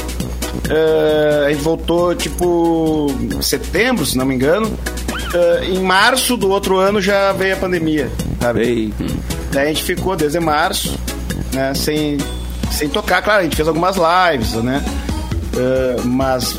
eh, 0.69 1.45
a 1.47 1.51
gente 1.51 1.61
voltou 1.63 2.13
tipo 2.15 3.07
em 3.19 3.41
setembro, 3.41 4.05
se 4.05 4.17
não 4.17 4.25
me 4.25 4.35
engano. 4.35 4.71
eh, 5.33 5.65
em 5.69 5.79
março 5.79 6.35
do 6.37 6.49
outro 6.49 6.77
ano 6.77 7.01
já 7.01 7.31
veio 7.33 7.53
a 7.53 7.57
pandemia, 7.57 8.09
sabe? 8.41 8.61
Ei. 8.61 8.93
Daí 9.51 9.65
a 9.65 9.67
gente 9.67 9.83
ficou 9.83 10.15
desde 10.15 10.39
março, 10.39 10.97
né, 11.53 11.73
sem, 11.75 12.17
sem 12.71 12.89
tocar. 12.89 13.21
Claro, 13.21 13.41
a 13.41 13.43
gente 13.43 13.55
fez 13.55 13.67
algumas 13.67 13.95
lives, 13.97 14.53
né? 14.55 14.83
Eh, 15.55 15.95
mas 16.05 16.55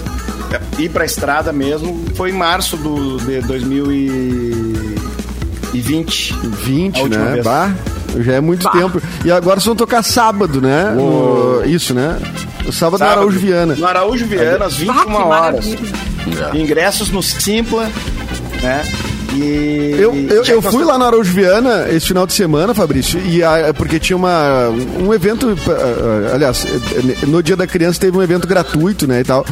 ir 0.79 0.88
pra 0.88 1.05
estrada 1.05 1.53
mesmo 1.53 2.05
foi 2.14 2.31
em 2.31 2.33
março 2.33 2.77
do, 2.77 3.18
de 3.18 3.40
2020. 3.42 6.35
20, 6.64 7.01
A 7.01 7.09
né? 7.09 7.33
vez. 7.33 7.44
Bah. 7.44 7.75
Já 8.20 8.35
é 8.35 8.40
muito 8.40 8.68
tempo. 8.70 9.00
E 9.24 9.31
agora 9.33 9.57
vocês 9.57 9.66
vão 9.66 9.77
tocar 9.77 10.03
sábado, 10.03 10.61
né? 10.61 10.92
No- 10.94 11.62
isso, 11.64 11.92
né? 11.94 12.18
Sábado, 12.72 13.00
no 13.03 13.11
Araújo 13.11 13.38
Viana. 13.38 13.74
No 13.77 13.87
Araújo 13.87 14.24
Viana, 14.27 14.64
às 14.66 14.74
21 14.77 14.92
Ah, 14.98 15.05
que 15.05 15.12
horas. 15.12 15.66
Ingressos 16.55 17.11
no 17.11 17.22
Simpla, 17.22 17.90
né? 18.62 18.83
E. 19.35 19.97
Eu, 19.99 20.14
eu, 20.14 20.44
eu 20.44 20.62
fui 20.62 20.85
lá 20.85 20.99
no 20.99 21.05
Araújo 21.05 21.33
Viana 21.33 21.87
esse 21.90 22.07
final 22.07 22.27
de 22.27 22.33
semana, 22.33 22.75
Fabrício, 22.75 23.20
e 23.20 23.42
a- 23.42 23.73
porque 23.75 23.99
tinha 23.99 24.16
uma, 24.16 24.68
um 25.01 25.12
evento, 25.12 25.57
ah, 25.68 25.73
ah, 26.31 26.35
aliás, 26.35 26.64
eh, 26.64 27.27
no 27.27 27.42
Dia 27.42 27.57
da 27.57 27.66
Criança 27.66 27.99
teve 28.01 28.16
um 28.16 28.23
evento 28.23 28.47
gratuito, 28.47 29.07
né, 29.07 29.20
e 29.20 29.25
tal. 29.25 29.44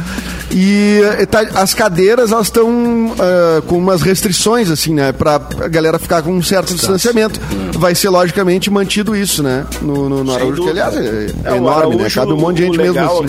E 0.51 1.01
eh, 1.19 1.25
tá- 1.25 1.47
as 1.55 1.73
cadeiras, 1.73 2.31
elas 2.31 2.47
estão 2.47 3.13
ah, 3.19 3.61
com 3.67 3.77
umas 3.77 4.01
restrições, 4.01 4.69
assim, 4.69 4.93
né, 4.93 5.11
pra 5.11 5.35
a 5.35 5.67
galera 5.67 5.97
ficar 5.99 6.21
com 6.21 6.31
um 6.33 6.41
certo 6.43 6.73
distanciamento. 6.73 7.39
Vai 7.73 7.95
ser, 7.95 8.09
logicamente, 8.09 8.69
mantido 8.69 9.15
isso, 9.15 9.41
né, 9.43 9.65
no, 9.81 10.07
no, 10.09 10.23
no 10.23 10.33
Araújo, 10.33 10.63
que, 10.63 10.69
aliás, 10.69 10.95
é, 10.95 10.99
é 10.99 11.27
É, 11.53 11.57
enorme, 11.57 11.95
né, 11.95 12.03
Araújo, 12.03 12.15
cabe 12.19 12.31
um 12.33 12.37
monte 12.37 12.57
de 12.57 12.63
gente 12.63 12.77
mesmo 12.77 12.99
assim. 12.99 13.25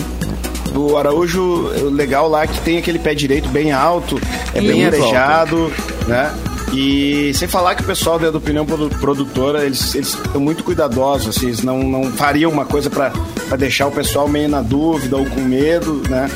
O 0.75 0.97
Araújo, 0.97 1.41
o 1.41 1.89
legal 1.89 2.29
lá 2.29 2.43
é 2.43 2.47
que 2.47 2.59
tem 2.61 2.77
aquele 2.77 2.99
pé 2.99 3.13
direito 3.15 3.47
bem 3.49 3.71
alto, 3.71 4.19
é 4.53 4.59
bem 4.59 4.81
muito 4.81 4.95
arejado, 4.95 5.71
né? 6.07 6.33
E 6.73 7.31
sem 7.35 7.47
falar 7.47 7.75
que 7.75 7.83
o 7.83 7.85
pessoal 7.85 8.19
da 8.19 8.29
do 8.29 8.37
Opinião 8.39 8.65
Produ- 8.65 8.89
Produtora, 8.99 9.63
eles 9.65 9.95
eles 9.95 10.09
estão 10.09 10.41
muito 10.41 10.63
cuidadosos, 10.63 11.37
assim, 11.37 11.45
eles 11.45 11.61
não, 11.63 11.81
não 11.83 12.11
fariam 12.11 12.51
uma 12.51 12.65
coisa 12.65 12.89
pra 12.89 13.11
pra 13.47 13.55
deixar 13.55 13.87
o 13.87 13.91
pessoal 13.91 14.27
meio 14.27 14.49
na 14.49 14.61
dúvida 14.61 15.15
ou 15.15 15.25
com 15.25 15.39
medo, 15.41 16.01
né? 16.09 16.29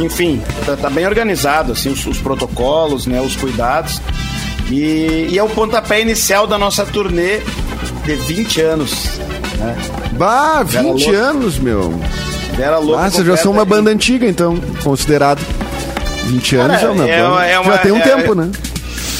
Enfim, 0.00 0.40
tá, 0.64 0.76
tá 0.76 0.88
bem 0.88 1.06
organizado, 1.06 1.72
assim, 1.72 1.90
os, 1.90 2.06
os 2.06 2.18
protocolos, 2.18 3.06
né? 3.06 3.20
Os 3.20 3.36
cuidados. 3.36 4.00
E, 4.70 5.28
e 5.30 5.38
é 5.38 5.42
o 5.42 5.48
pontapé 5.48 6.00
inicial 6.00 6.46
da 6.46 6.56
nossa 6.56 6.86
turnê 6.86 7.40
de 8.04 8.14
20 8.14 8.60
anos, 8.62 9.18
né? 9.58 9.76
Bah, 10.12 10.62
20 10.62 10.82
louco. 10.84 11.10
anos, 11.10 11.58
meu. 11.58 11.92
Era 12.58 12.78
louco. 12.78 13.00
Ah, 13.02 13.10
vocês 13.10 13.26
já 13.26 13.36
são 13.36 13.52
uma 13.52 13.64
banda 13.64 13.90
antiga, 13.90 14.26
então, 14.26 14.56
considerado. 14.82 15.40
20 16.26 16.56
anos 16.56 16.80
Cara, 16.80 16.86
é 16.88 16.90
uma 17.28 17.44
é 17.46 17.52
é 17.52 17.58
uma- 17.58 17.72
já 17.72 17.78
tem 17.78 17.92
um 17.92 17.98
é- 17.98 18.00
tempo, 18.00 18.34
né? 18.34 18.50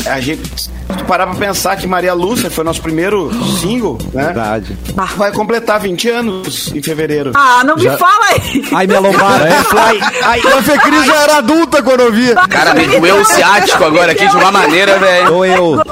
A 0.06 0.20
gente, 0.20 0.40
se 0.56 0.70
tu 0.98 1.04
parar 1.04 1.26
pra 1.26 1.34
pensar 1.36 1.76
que 1.76 1.86
Maria 1.86 2.12
Lúcia 2.14 2.50
foi 2.50 2.64
nosso 2.64 2.80
primeiro 2.80 3.30
single, 3.60 3.98
né? 4.12 4.24
Verdade. 4.26 4.76
Vai 5.16 5.30
completar 5.32 5.78
20 5.80 6.08
anos 6.08 6.72
em 6.74 6.82
fevereiro. 6.82 7.32
Ah, 7.34 7.62
não 7.64 7.76
me 7.76 7.84
fala 7.96 8.26
aí. 8.30 8.64
Ai, 8.72 8.86
minha 8.86 9.00
lombada. 9.00 9.44
ai, 9.78 9.98
ai, 10.22 10.40
A 10.40 10.62
Fê 10.62 10.78
Cris 10.78 11.04
já 11.06 11.22
era 11.22 11.36
adulta 11.38 11.82
quando 11.82 12.00
eu 12.00 12.12
via. 12.12 12.34
Cara, 12.48 12.74
me 12.74 12.86
doeu 12.86 13.20
o 13.20 13.24
ciático 13.24 13.84
agora 13.84 14.12
aqui 14.12 14.26
de 14.26 14.36
uma 14.36 14.50
maneira, 14.50 14.98
velho. 14.98 15.34
Ou 15.34 15.44
eu. 15.46 15.82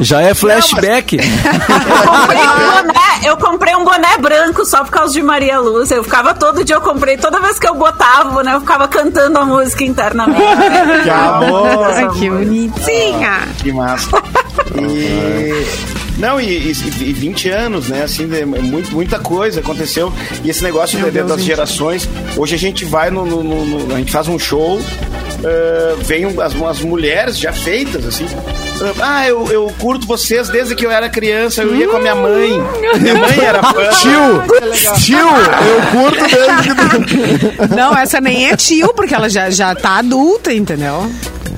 Já 0.00 0.20
é 0.22 0.34
flashback. 0.34 1.16
Eu 1.24 2.06
comprei 2.06 2.38
um 2.42 2.54
boné, 2.72 3.28
eu 3.28 3.36
comprei 3.36 3.76
um 3.76 3.84
boné 3.84 4.18
branco 4.18 4.64
só 4.64 4.84
por 4.84 4.90
causa 4.90 5.12
de 5.12 5.22
Maria 5.22 5.58
Luz. 5.60 5.90
Eu 5.90 6.02
ficava 6.04 6.34
todo 6.34 6.64
dia, 6.64 6.76
eu 6.76 6.80
comprei, 6.80 7.16
toda 7.16 7.40
vez 7.40 7.58
que 7.58 7.66
eu 7.66 7.74
botava 7.74 8.30
boné, 8.30 8.54
eu 8.54 8.60
ficava 8.60 8.86
cantando 8.88 9.38
a 9.38 9.44
música 9.44 9.84
internamente. 9.84 10.40
Que 11.04 11.10
amor! 11.10 11.84
Ai, 11.92 12.08
que 12.10 12.28
bonitinha. 12.30 13.48
Que 13.62 13.72
massa. 13.72 14.10
E... 14.78 15.66
Não, 16.18 16.40
e, 16.40 16.44
e, 16.44 16.70
e 16.70 17.12
20 17.12 17.48
anos, 17.50 17.88
né? 17.88 18.02
Assim, 18.04 18.28
é 18.34 18.44
muito, 18.44 18.92
muita 18.92 19.18
coisa 19.18 19.60
aconteceu. 19.60 20.12
E 20.44 20.50
esse 20.50 20.62
negócio 20.62 20.96
Meu 20.98 21.08
de- 21.08 21.12
Deus, 21.14 21.28
das 21.28 21.38
gente. 21.38 21.46
gerações. 21.48 22.08
Hoje 22.36 22.54
a 22.54 22.58
gente 22.58 22.84
vai 22.84 23.10
no. 23.10 23.24
no- 23.26 23.42
no- 23.42 23.64
no- 23.64 23.94
a 23.94 23.98
gente 23.98 24.12
faz 24.12 24.28
um 24.28 24.38
show. 24.38 24.80
Eh, 25.42 25.94
vem 26.00 26.26
um- 26.26 26.40
as, 26.40 26.54
as 26.62 26.80
mulheres 26.80 27.38
já 27.38 27.52
feitas, 27.52 28.04
assim. 28.06 28.26
Ah, 29.00 29.26
eu, 29.28 29.46
eu 29.50 29.72
curto 29.78 30.06
vocês 30.06 30.48
desde 30.48 30.74
que 30.74 30.84
eu 30.84 30.90
era 30.90 31.08
criança, 31.08 31.62
eu 31.62 31.74
ia 31.74 31.88
com 31.88 31.96
a 31.96 32.00
minha 32.00 32.14
mãe. 32.14 32.50
Minha 33.00 33.14
mãe 33.14 33.38
era 33.40 33.62
fã. 33.72 33.88
Tio, 34.00 34.94
tio, 35.00 35.18
eu 35.18 36.00
curto 36.00 36.24
desde 36.26 37.04
que... 37.68 37.74
Não, 37.74 37.96
essa 37.96 38.20
nem 38.20 38.48
é 38.50 38.56
tio, 38.56 38.92
porque 38.94 39.14
ela 39.14 39.28
já, 39.28 39.48
já 39.50 39.74
tá 39.74 39.98
adulta, 39.98 40.52
entendeu? 40.52 41.10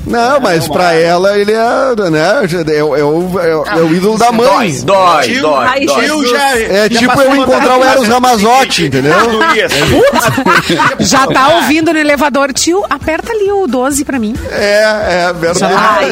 Não, 0.06 0.40
mas 0.40 0.68
pra 0.68 0.92
ela 0.94 1.36
ele 1.38 1.52
é, 1.52 2.10
né, 2.10 2.74
é, 2.76 2.82
o- 2.84 2.96
é 2.96 3.02
o, 3.04 3.40
é, 3.40 3.56
o- 3.56 3.64
é 3.66 3.82
o 3.82 3.94
ídolo 3.94 4.16
da 4.18 4.30
mãe. 4.32 4.78
Dói, 4.84 5.22
Tio, 5.24 5.42
dói, 5.42 5.66
ai, 5.66 5.84
dói. 5.86 6.04
Tio 6.04 6.26
já, 6.28 6.58
É 6.58 6.88
já 6.90 6.98
tipo 7.00 7.20
eu 7.20 7.34
encontrar 7.36 7.76
o 7.78 7.84
Eros 7.84 8.08
Ramazotti, 8.08 8.84
entendeu? 8.86 9.14
Já 11.00 11.26
tá 11.26 11.48
ouvindo 11.56 11.92
no 11.92 11.98
elevador, 11.98 12.52
tio, 12.52 12.84
aperta 12.88 13.32
ali 13.32 13.50
o 13.50 13.66
12 13.66 14.04
pra 14.04 14.18
mim. 14.18 14.34
É, 14.50 15.28
é 15.28 15.32
verdade. 15.32 15.74
Ai. 15.74 16.10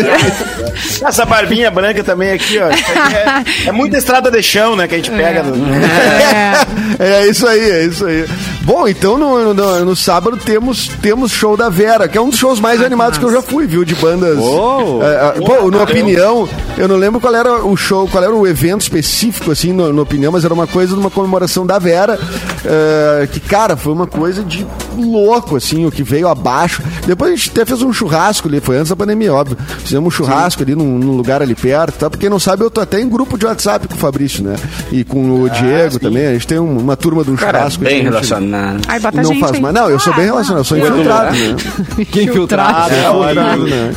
Essa 1.06 1.24
barbinha 1.24 1.70
branca 1.70 2.02
também 2.02 2.32
aqui, 2.32 2.58
ó. 2.58 2.68
É, 2.68 3.68
é 3.68 3.72
muita 3.72 3.96
estrada 3.98 4.30
de 4.30 4.42
chão, 4.42 4.76
né? 4.76 4.86
Que 4.88 4.94
a 4.94 4.98
gente 4.98 5.10
pega. 5.10 5.42
no- 5.42 5.54
É 6.98 7.26
isso 7.26 7.46
aí, 7.46 7.70
é 7.70 7.84
isso 7.84 8.06
aí. 8.06 8.24
Bom, 8.62 8.86
então 8.88 9.18
no, 9.18 9.52
no, 9.52 9.84
no 9.84 9.96
sábado 9.96 10.36
temos, 10.36 10.88
temos 11.02 11.32
show 11.32 11.56
da 11.56 11.68
Vera, 11.68 12.08
que 12.08 12.16
é 12.16 12.20
um 12.20 12.30
dos 12.30 12.38
shows 12.38 12.60
mais 12.60 12.80
animados 12.82 13.18
que 13.18 13.24
eu 13.24 13.32
já 13.32 13.42
fui, 13.42 13.66
viu? 13.66 13.83
De 13.84 13.94
bandas. 13.96 14.38
Uou. 14.38 15.02
É, 15.02 15.38
é, 15.38 15.40
pô, 15.40 15.70
na 15.70 15.82
opinião, 15.82 16.48
eu 16.76 16.88
não 16.88 16.96
lembro 16.96 17.20
qual 17.20 17.34
era 17.34 17.64
o 17.64 17.76
show, 17.76 18.08
qual 18.08 18.22
era 18.24 18.34
o 18.34 18.46
evento 18.46 18.80
específico, 18.82 19.50
assim, 19.50 19.72
no, 19.72 19.92
no 19.92 20.02
opinião, 20.02 20.32
mas 20.32 20.44
era 20.44 20.52
uma 20.54 20.66
coisa 20.66 20.94
de 20.94 21.00
uma 21.00 21.10
comemoração 21.10 21.64
da 21.66 21.78
Vera. 21.78 22.18
é, 22.64 23.28
que, 23.30 23.40
cara, 23.40 23.76
foi 23.76 23.92
uma 23.92 24.06
coisa 24.06 24.42
de 24.42 24.66
louco, 24.96 25.56
assim, 25.56 25.84
o 25.86 25.90
que 25.90 26.02
veio 26.02 26.28
abaixo. 26.28 26.82
Depois 27.06 27.32
a 27.32 27.36
gente 27.36 27.50
até 27.50 27.64
fez 27.64 27.82
um 27.82 27.92
churrasco 27.92 28.48
ali, 28.48 28.60
foi 28.60 28.76
antes 28.76 28.88
da 28.90 28.96
pandemia, 28.96 29.32
óbvio. 29.32 29.56
Fizemos 29.80 30.06
um 30.06 30.10
churrasco 30.16 30.62
ali 30.62 30.74
num, 30.74 30.98
num 30.98 31.12
lugar 31.16 31.42
ali 31.42 31.54
perto, 31.54 31.94
tá? 31.98 32.08
Pra 32.10 32.18
quem 32.18 32.28
não 32.30 32.38
sabe, 32.38 32.62
eu 32.64 32.70
tô 32.70 32.80
até 32.80 33.00
em 33.00 33.08
grupo 33.08 33.36
de 33.38 33.46
WhatsApp 33.46 33.86
com 33.88 33.94
o 33.94 33.98
Fabrício, 33.98 34.42
né? 34.42 34.56
E 34.90 35.04
com 35.04 35.42
o 35.42 35.50
Diego 35.50 35.98
também. 35.98 36.26
A 36.26 36.32
gente 36.32 36.46
tem 36.46 36.58
um- 36.58 36.78
uma 36.78 36.96
turma 36.96 37.22
de 37.24 37.30
um 37.30 37.36
Cara, 37.36 37.58
churrasco. 37.58 37.84
bem 37.84 38.02
relacionado. 38.02 38.80
Ai, 38.88 38.98
bota 39.00 39.16
Não 39.22 39.24
gente 39.30 39.40
faz 39.40 39.52
aí. 39.54 39.60
mais. 39.60 39.74
Não, 39.74 39.90
eu 39.90 39.98
sou 39.98 40.14
bem 40.14 40.24
relacionado, 40.24 40.60
eu 40.60 40.64
sou 40.64 40.78
infiltrado, 40.78 41.36
né? 41.36 41.56
Que 42.10 42.22
infiltrado. 42.22 42.94
É, 42.94 43.08
infiltrado, 43.08 43.66
né? 43.66 43.92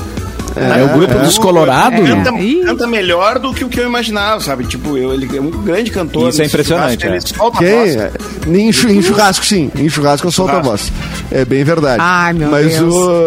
É, 0.56 0.84
o 0.84 0.98
grupo 0.98 1.14
dos 1.20 1.38
Colorados, 1.38 2.00
né? 2.00 2.24
Canta, 2.24 2.32
canta 2.66 2.88
melhor 2.88 3.38
do 3.40 3.54
que 3.54 3.64
o 3.64 3.70
que 3.70 3.80
eu 3.80 3.86
imaginava, 3.86 4.42
sabe? 4.42 4.66
Tipo, 4.66 4.98
eu- 4.98 5.14
ele 5.14 5.38
é 5.38 5.42
um 5.42 5.52
grande 5.52 5.92
cantor. 5.92 6.30
Isso 6.30 6.42
é 6.42 6.46
impressionante, 6.46 7.02
churrasco, 7.02 7.06
é. 7.06 7.36
Ele 7.36 7.38
solta 7.38 7.58
a 7.58 7.62
voz. 7.62 7.96
É, 7.96 8.12
Em, 8.48 8.70
em 8.98 9.02
churrasco, 9.02 9.46
sim. 9.46 9.72
Em 9.76 9.90
churrasco 9.90 10.28
eu 10.28 10.32
solto 10.32 10.56
a 10.56 10.60
voz. 10.62 10.92
É 11.32 11.44
bem 11.46 11.64
verdade. 11.64 11.98
Ai, 12.02 12.34
meu 12.34 12.50
Mas 12.50 12.78
Deus. 12.78 12.94
o. 12.94 13.26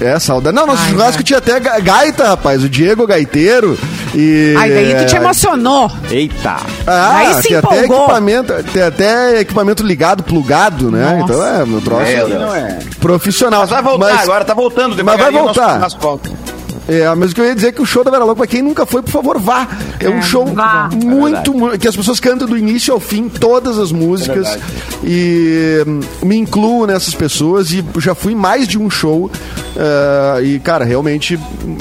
É, 0.00 0.18
saudade. 0.18 0.54
Não, 0.54 0.66
nosso 0.66 0.82
Ai, 0.82 0.90
churrasco 0.90 1.14
vai. 1.14 1.22
tinha 1.24 1.38
até 1.38 1.58
ga- 1.58 1.78
gaita, 1.80 2.28
rapaz. 2.28 2.62
O 2.62 2.68
Diego 2.68 3.06
gaiteiro. 3.06 3.78
E. 4.14 4.54
Ai, 4.56 4.70
daí 4.70 4.94
tu 4.96 5.06
te 5.06 5.16
é, 5.16 5.18
emocionou. 5.18 5.90
Eita. 6.10 6.56
Ah, 6.86 7.16
Aí 7.18 7.34
se 7.42 7.48
tem 7.48 7.56
até 7.56 7.84
equipamento, 7.84 8.52
tem 8.72 8.82
até 8.82 9.40
equipamento 9.40 9.82
ligado, 9.82 10.22
plugado, 10.22 10.90
né? 10.90 11.16
Nossa. 11.18 11.32
Então 11.32 11.46
é, 11.46 11.64
meu 11.66 11.80
troço 11.80 12.02
é. 12.02 12.24
Não 12.26 12.54
é. 12.54 12.78
profissional. 13.00 13.60
Mas 13.62 13.70
vai 13.70 13.82
voltar 13.82 14.04
Mas- 14.14 14.22
agora, 14.22 14.44
tá 14.44 14.54
voltando. 14.54 14.90
Mas 14.96 15.04
vai 15.04 15.16
devagarinho, 15.16 15.44
nosso 15.46 15.60
voltar. 15.60 16.57
É, 16.88 17.14
mas 17.14 17.32
o 17.32 17.34
que 17.34 17.40
eu 17.42 17.44
ia 17.44 17.54
dizer 17.54 17.68
é 17.68 17.72
que 17.72 17.82
o 17.82 17.86
show 17.86 18.02
da 18.02 18.10
Vera 18.10 18.24
Louca, 18.24 18.38
pra 18.38 18.46
quem 18.46 18.62
nunca 18.62 18.86
foi, 18.86 19.02
por 19.02 19.10
favor, 19.10 19.38
vá. 19.38 19.68
É, 20.00 20.08
um 20.08 20.22
show 20.22 20.46
vá. 20.46 20.88
muito, 20.94 21.52
mu- 21.52 21.78
que 21.78 21.86
as 21.86 21.94
pessoas 21.94 22.18
cantam 22.18 22.48
do 22.48 22.56
início 22.56 22.94
ao 22.94 22.98
fim, 23.00 23.28
todas 23.28 23.78
as 23.78 23.92
músicas. 23.92 24.58
e 25.04 25.84
hum, 25.86 26.00
me 26.22 26.36
incluo 26.36 26.86
nessas 26.86 27.14
pessoas 27.14 27.70
e 27.72 27.84
já 27.98 28.14
fui 28.14 28.32
em 28.32 28.36
mais 28.36 28.66
de 28.66 28.78
um 28.78 28.88
show. 28.88 29.30
ah, 29.76 30.40
e, 30.42 30.58
cara, 30.60 30.84
realmente 30.84 31.38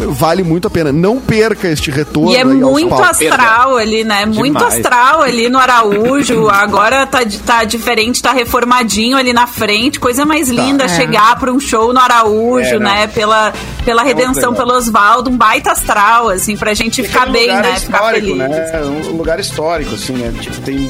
vale 0.09 0.43
muito 0.43 0.67
a 0.67 0.69
pena. 0.69 0.91
Não 0.91 1.19
perca 1.19 1.67
este 1.69 1.89
retorno. 1.89 2.31
E 2.31 2.35
é 2.35 2.43
muito 2.43 2.93
astral 2.93 3.77
ali, 3.77 4.03
né? 4.03 4.25
Muito 4.25 4.57
Demais. 4.57 4.75
astral 4.75 5.21
ali 5.21 5.47
no 5.49 5.57
Araújo. 5.57 6.49
Agora 6.51 7.07
tá, 7.07 7.19
tá 7.45 7.63
diferente, 7.63 8.21
tá 8.21 8.33
reformadinho 8.33 9.17
ali 9.17 9.31
na 9.33 9.47
frente. 9.47 9.99
Coisa 9.99 10.25
mais 10.25 10.49
linda 10.49 10.83
É. 10.83 10.89
chegar 10.89 11.39
pra 11.39 11.51
um 11.51 11.59
show 11.59 11.93
no 11.93 11.99
Araújo, 11.99 12.75
É, 12.75 12.79
né? 12.79 13.07
Pela, 13.07 13.53
pela 13.87 14.03
redenção, 14.03 14.53
pelo 14.53 14.73
Oswaldo. 14.73 15.29
Um 15.29 15.37
baita 15.37 15.71
astral, 15.71 16.27
assim, 16.27 16.57
pra 16.57 16.73
gente 16.73 17.01
Porque 17.01 17.07
ficar 17.13 17.25
é 17.25 17.29
um 17.29 17.31
bem, 17.31 17.47
lugar 17.47 17.63
né? 17.63 17.79
Ficar 17.79 17.97
histórico, 17.97 18.25
feliz. 18.27 18.37
né? 18.49 18.69
É 18.73 18.81
um 18.83 19.15
lugar 19.15 19.39
histórico, 19.39 19.95
assim, 19.95 20.11
né? 20.13 20.33
Tipo, 20.41 20.57
tem. 20.61 20.89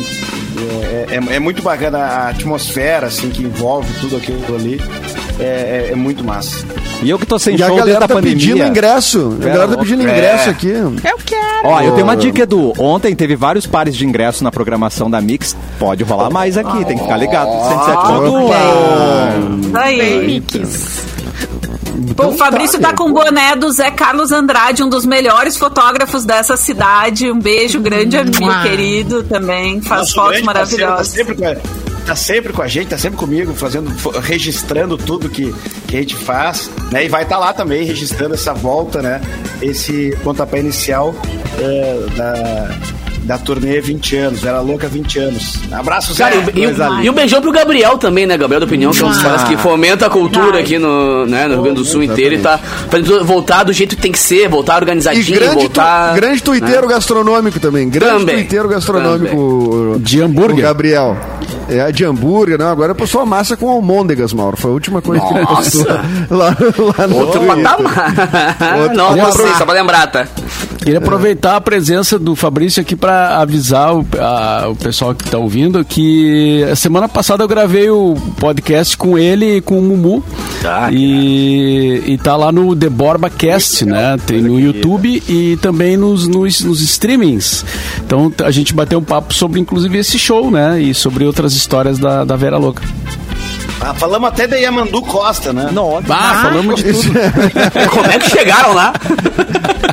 É, 0.92 1.06
é- 1.16 1.36
é 1.36 1.40
muito 1.40 1.62
bacana 1.62 2.00
a 2.00 2.30
atmosfera, 2.30 3.06
assim, 3.06 3.30
que 3.30 3.44
envolve 3.44 3.88
tudo 4.02 4.18
aquilo 4.18 4.56
ali. 4.56 4.82
É, 5.40 5.90
é- 5.90 5.92
é 5.92 5.96
muito 5.96 6.24
massa. 6.24 6.66
E 7.04 7.10
eu 7.12 7.20
que 7.20 7.28
tô 7.28 7.38
sem 7.38 7.56
E 7.56 7.62
a 7.62 7.68
show 7.68 7.76
desde 7.76 7.92
galera 7.92 8.06
a 8.06 8.08
tá 8.08 8.16
pandemia. 8.16 8.36
pedindo 8.40 8.64
ingresso. 8.68 9.38
A 9.40 9.46
galera 9.46 9.68
tá 9.68 9.78
pedindo 9.78 10.08
É. 10.08 10.12
ingresso 10.12 10.50
aqui. 10.50 10.70
Eu 10.70 11.18
quero. 11.24 11.44
Ó, 11.66 11.80
eu 11.82 11.92
tenho 11.92 12.04
uma 12.04 12.18
dica, 12.18 12.42
Edu. 12.42 12.74
Ontem 12.80 13.16
teve 13.16 13.36
vários 13.36 13.68
pares 13.68 13.96
de 13.96 14.08
ingresso 14.08 14.44
na 14.44 14.52
programação 14.52 15.08
da 15.08 15.22
Mix. 15.22 15.56
Pode 15.78 16.04
rolar 16.04 16.32
mais 16.32 16.58
aqui, 16.58 16.84
tem 16.86 16.98
que 16.98 17.04
ficar 17.04 17.18
ligado. 17.18 17.50
107.1. 17.50 19.60
Isso 19.68 19.78
aí. 19.78 20.42
Pô, 22.16 22.28
o 22.28 22.38
Fabrício 22.38 22.80
tá 22.80 22.94
com 22.94 23.06
o 23.06 23.14
boné 23.14 23.56
do 23.56 23.72
Zé 23.72 23.90
Carlos 23.90 24.32
Andrade, 24.32 24.84
um 24.84 24.90
dos 24.90 25.06
melhores 25.06 25.58
fotógrafos 25.58 26.26
dessa 26.26 26.56
cidade. 26.56 27.32
Um 27.32 27.40
beijo 27.40 27.80
grande, 27.80 28.18
amigo 28.18 28.46
Mua. 28.46 28.62
querido 28.62 29.24
também. 29.24 29.82
Faz 29.82 30.02
Nosso 30.02 30.16
fotos 30.16 30.42
parceiro, 30.42 30.46
maravilhosas. 30.46 31.08
Tá 31.10 31.16
sempre, 31.16 31.36
com 31.36 31.46
a, 31.46 31.56
tá 32.06 32.16
sempre 32.16 32.54
com 32.54 32.62
a 32.62 32.68
gente, 32.68 32.88
tá 32.90 32.98
sempre 32.98 33.18
comigo, 33.18 33.54
fazendo, 33.54 33.92
registrando 34.22 34.98
tudo 34.98 35.30
que, 35.30 35.54
que 35.88 35.98
a 35.98 36.00
gente 36.00 36.16
faz, 36.16 36.70
né? 36.92 37.06
E 37.06 37.10
vai 37.10 37.24
estar 37.24 37.38
lá 37.38 37.52
também 37.52 37.84
registrando 37.84 38.36
essa 38.36 38.54
volta, 38.54 39.02
né? 39.02 39.22
Esse 39.62 40.16
pontapé 40.24 40.60
inicial 40.60 41.16
é, 41.60 42.06
da, 42.16 42.70
da 43.28 43.38
turnê 43.38 43.82
20 43.82 44.16
anos, 44.16 44.40
Vera 44.40 44.62
Louca 44.62 44.88
20 44.88 45.20
anos. 45.20 45.60
Abraço, 45.72 46.14
Zé. 46.14 46.24
Cara, 46.24 46.36
e, 46.56 46.60
e, 46.62 46.68
um- 46.68 47.02
e 47.04 47.10
um 47.10 47.14
beijão 47.14 47.42
pro 47.42 47.52
Gabriel 47.52 47.98
também, 47.98 48.26
né? 48.26 48.38
Gabriel 48.38 48.62
da 48.62 48.66
Opinião, 48.66 48.92
que 48.92 49.02
é 49.02 49.06
um 49.06 49.10
dos 49.10 49.22
caras 49.22 49.44
que 49.44 49.58
fomenta 49.58 50.06
a 50.06 50.10
cultura 50.10 50.60
aqui 50.60 50.80
no, 50.80 51.26
né, 51.26 51.46
no 51.48 51.56
Rio 51.56 51.64
Grande 51.64 51.80
do 51.82 51.86
Sul 51.86 52.02
inteiro 52.02 52.36
e 52.36 52.40
tá 52.40 52.58
fazendo 52.58 53.24
voltar 53.26 53.64
do 53.64 53.74
jeito 53.74 53.96
que 53.96 54.02
tem 54.02 54.12
que 54.12 54.20
ser, 54.20 54.48
voltar 54.48 54.74
E 54.76 54.78
organizadinho, 54.78 55.26
grande, 55.40 55.54
tu, 55.56 55.60
voltar. 55.60 56.16
grande 56.16 56.42
tuiteiro 56.42 56.88
gastronômico 56.88 57.60
também. 57.60 57.90
Grande 57.90 58.20
Também. 58.20 58.36
tuiteiro 58.38 58.70
gastronômico. 58.70 59.36
o- 59.36 60.00
De 60.00 60.22
O 60.22 60.26
hambúrguer. 60.26 60.64
Gabriel. 60.64 61.18
É, 61.70 61.92
de 61.92 62.06
hambúrguer, 62.06 62.58
não. 62.58 62.70
Agora 62.70 62.96
postou 62.96 63.20
a 63.22 63.26
massa 63.26 63.58
com 63.58 63.70
almôndegas, 63.70 64.32
Mauro. 64.34 64.56
Foi 64.56 64.72
a 64.72 64.74
última 64.74 65.02
coisa 65.02 65.26
que 65.26 65.34
ele 65.34 65.46
postou 65.46 65.86
lá, 66.30 66.56
lá 66.98 67.08
no 67.08 67.18
Outro 67.18 67.42
patamar. 67.42 68.14
Outro 68.82 68.96
Não, 68.98 69.10
patamar. 69.10 69.32
sei, 69.34 69.54
só 69.58 69.66
pra 69.66 69.74
lembrar, 69.74 70.08
tá? 70.08 70.26
Queria 70.80 71.00
aproveitar 71.00 71.58
a 71.58 71.62
presença 71.62 72.18
do 72.18 72.36
Fabrício 72.36 72.82
aqui 72.82 72.96
avisar 73.40 73.96
o, 73.96 74.06
a- 74.20 74.68
o 74.70 74.76
pessoal 74.76 75.14
que 75.16 75.24
está 75.26 75.38
ouvindo 75.38 75.84
que 75.86 76.64
a 76.72 76.76
semana 76.76 77.08
passada 77.10 77.44
eu 77.44 77.48
gravei 77.48 77.90
o 77.90 78.16
podcast 78.40 78.96
com 78.98 79.18
ele 79.18 79.58
e 79.58 79.62
com 79.62 79.80
o 79.80 79.82
Mumu. 79.82 80.24
Tá, 80.62 80.90
e, 80.92 82.04
e 82.06 82.18
tá 82.18 82.36
lá 82.36 82.52
no 82.52 82.76
The 82.76 82.90
Borba 82.90 83.30
Cast, 83.30 83.86
né? 83.86 84.18
Tem 84.26 84.42
no 84.42 84.60
YouTube 84.60 85.22
e 85.30 85.58
também 85.62 85.96
nos, 85.98 86.28
nos, 86.28 86.62
nos 86.62 86.82
streamings. 86.82 87.64
Então 88.06 88.32
a 88.44 88.52
gente 88.52 88.74
bateu 88.74 89.00
um 89.00 89.04
papo 89.04 89.34
sobre 89.34 89.60
inclusive 89.60 89.98
esse 89.98 90.18
show, 90.18 90.50
né? 90.52 90.82
E 90.82 90.94
sobre 90.94 91.26
outras 91.26 91.54
histórias 91.54 91.98
da, 92.00 92.24
da 92.26 92.36
Vera 92.36 92.58
Louca. 92.58 92.84
Ah, 93.80 93.94
falamos 93.94 94.30
até 94.30 94.48
da 94.48 94.58
Yamandu 94.58 95.02
Costa, 95.04 95.54
né? 95.54 95.70
Nossa. 95.72 96.06
Ah, 96.10 96.40
falamos 96.44 96.82
de 96.84 96.94
tudo. 96.94 97.14
Como 97.92 98.06
é 98.08 98.20
que 98.20 98.30
chegaram 98.30 98.74
lá? 98.74 98.94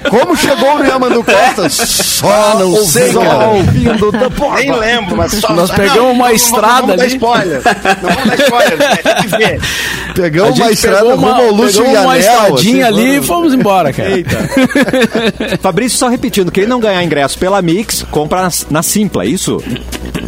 Como 0.08 0.36
chegou 0.36 0.78
no 0.78 0.84
Yamandu 0.86 1.22
Costa? 1.24 1.68
Só 1.68 2.58
não 2.58 2.76
sei, 2.84 3.12
Só 3.12 3.20
cara. 3.20 3.48
ouvindo 3.48 4.12
da 4.12 4.30
Nem 4.56 4.72
lembro, 4.72 5.16
mas 5.16 5.32
só... 5.32 5.52
Nós 5.52 5.68
Não, 5.70 5.76
pegamos 5.76 5.96
não, 6.02 6.12
uma 6.12 6.28
não, 6.28 6.34
estrada 6.34 6.86
Não 6.86 6.86
vamos 6.86 6.96
dar 6.96 7.02
ali. 7.04 7.12
spoiler. 7.14 7.62
Não 8.02 8.10
vamos 8.10 8.24
dar 8.28 8.34
spoiler, 8.44 8.78
né? 8.78 8.96
tem 8.96 9.14
que 9.14 9.26
ver. 9.36 9.60
Pegamos 10.14 10.58
uma 10.58 10.70
estrada 10.70 10.98
pegou 10.98 11.14
rumo 11.16 11.26
uma, 11.26 11.36
ao 11.38 11.50
Lúcio 11.52 11.82
pegou 11.82 11.96
e 11.96 11.98
uma 12.04 12.12
Anel, 12.14 12.20
estradinha 12.20 12.86
assim, 12.88 12.98
ali 12.98 13.02
e 13.02 13.12
vamos- 13.14 13.26
fomos 13.26 13.54
embora, 13.54 13.92
cara. 13.92 14.10
Fabrício, 15.60 15.98
só 15.98 16.08
repetindo, 16.08 16.52
quem 16.52 16.66
não 16.66 16.78
ganhar 16.80 17.02
ingresso 17.02 17.36
pela 17.38 17.60
Mix, 17.60 18.04
compra 18.10 18.42
na, 18.42 18.50
na 18.70 18.82
Simpla, 18.82 19.24
é 19.24 19.28
isso? 19.28 19.60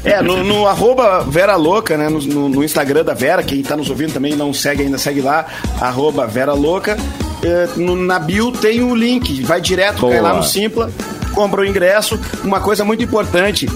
É, 0.04 0.20
no, 0.22 0.42
no 0.44 0.66
arroba 0.68 1.20
Vera 1.28 1.56
Louca, 1.56 1.96
né? 1.96 2.08
No, 2.08 2.20
no- 2.20 2.48
no 2.48 2.64
Instagram 2.64 3.04
da 3.04 3.14
Vera, 3.14 3.42
quem 3.42 3.62
tá 3.62 3.76
nos 3.76 3.90
ouvindo 3.90 4.12
também 4.12 4.34
não 4.36 4.52
segue 4.52 4.82
ainda, 4.82 4.98
segue 4.98 5.20
lá, 5.20 5.46
arroba 5.80 6.26
Vera 6.26 6.52
Louca. 6.52 6.96
É, 7.42 7.68
no- 7.76 7.96
na 7.96 8.18
bio 8.18 8.50
tem 8.52 8.82
o 8.82 8.94
link, 8.94 9.42
vai 9.42 9.60
direto, 9.60 10.00
Boa. 10.00 10.12
cai 10.12 10.20
lá 10.22 10.34
no 10.34 10.42
Simpla, 10.42 10.90
compra 11.34 11.60
o 11.60 11.64
ingresso. 11.64 12.18
Uma 12.42 12.60
coisa 12.60 12.84
muito 12.84 13.02
importante 13.04 13.68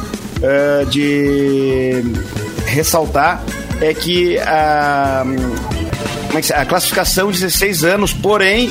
é, 0.43 0.85
de 0.87 2.03
ressaltar 2.67 3.43
é 3.81 3.93
que 3.95 4.39
a, 4.39 5.25
é 6.35 6.55
a 6.55 6.65
classificação 6.65 7.31
16 7.31 7.85
anos, 7.85 8.13
porém. 8.13 8.71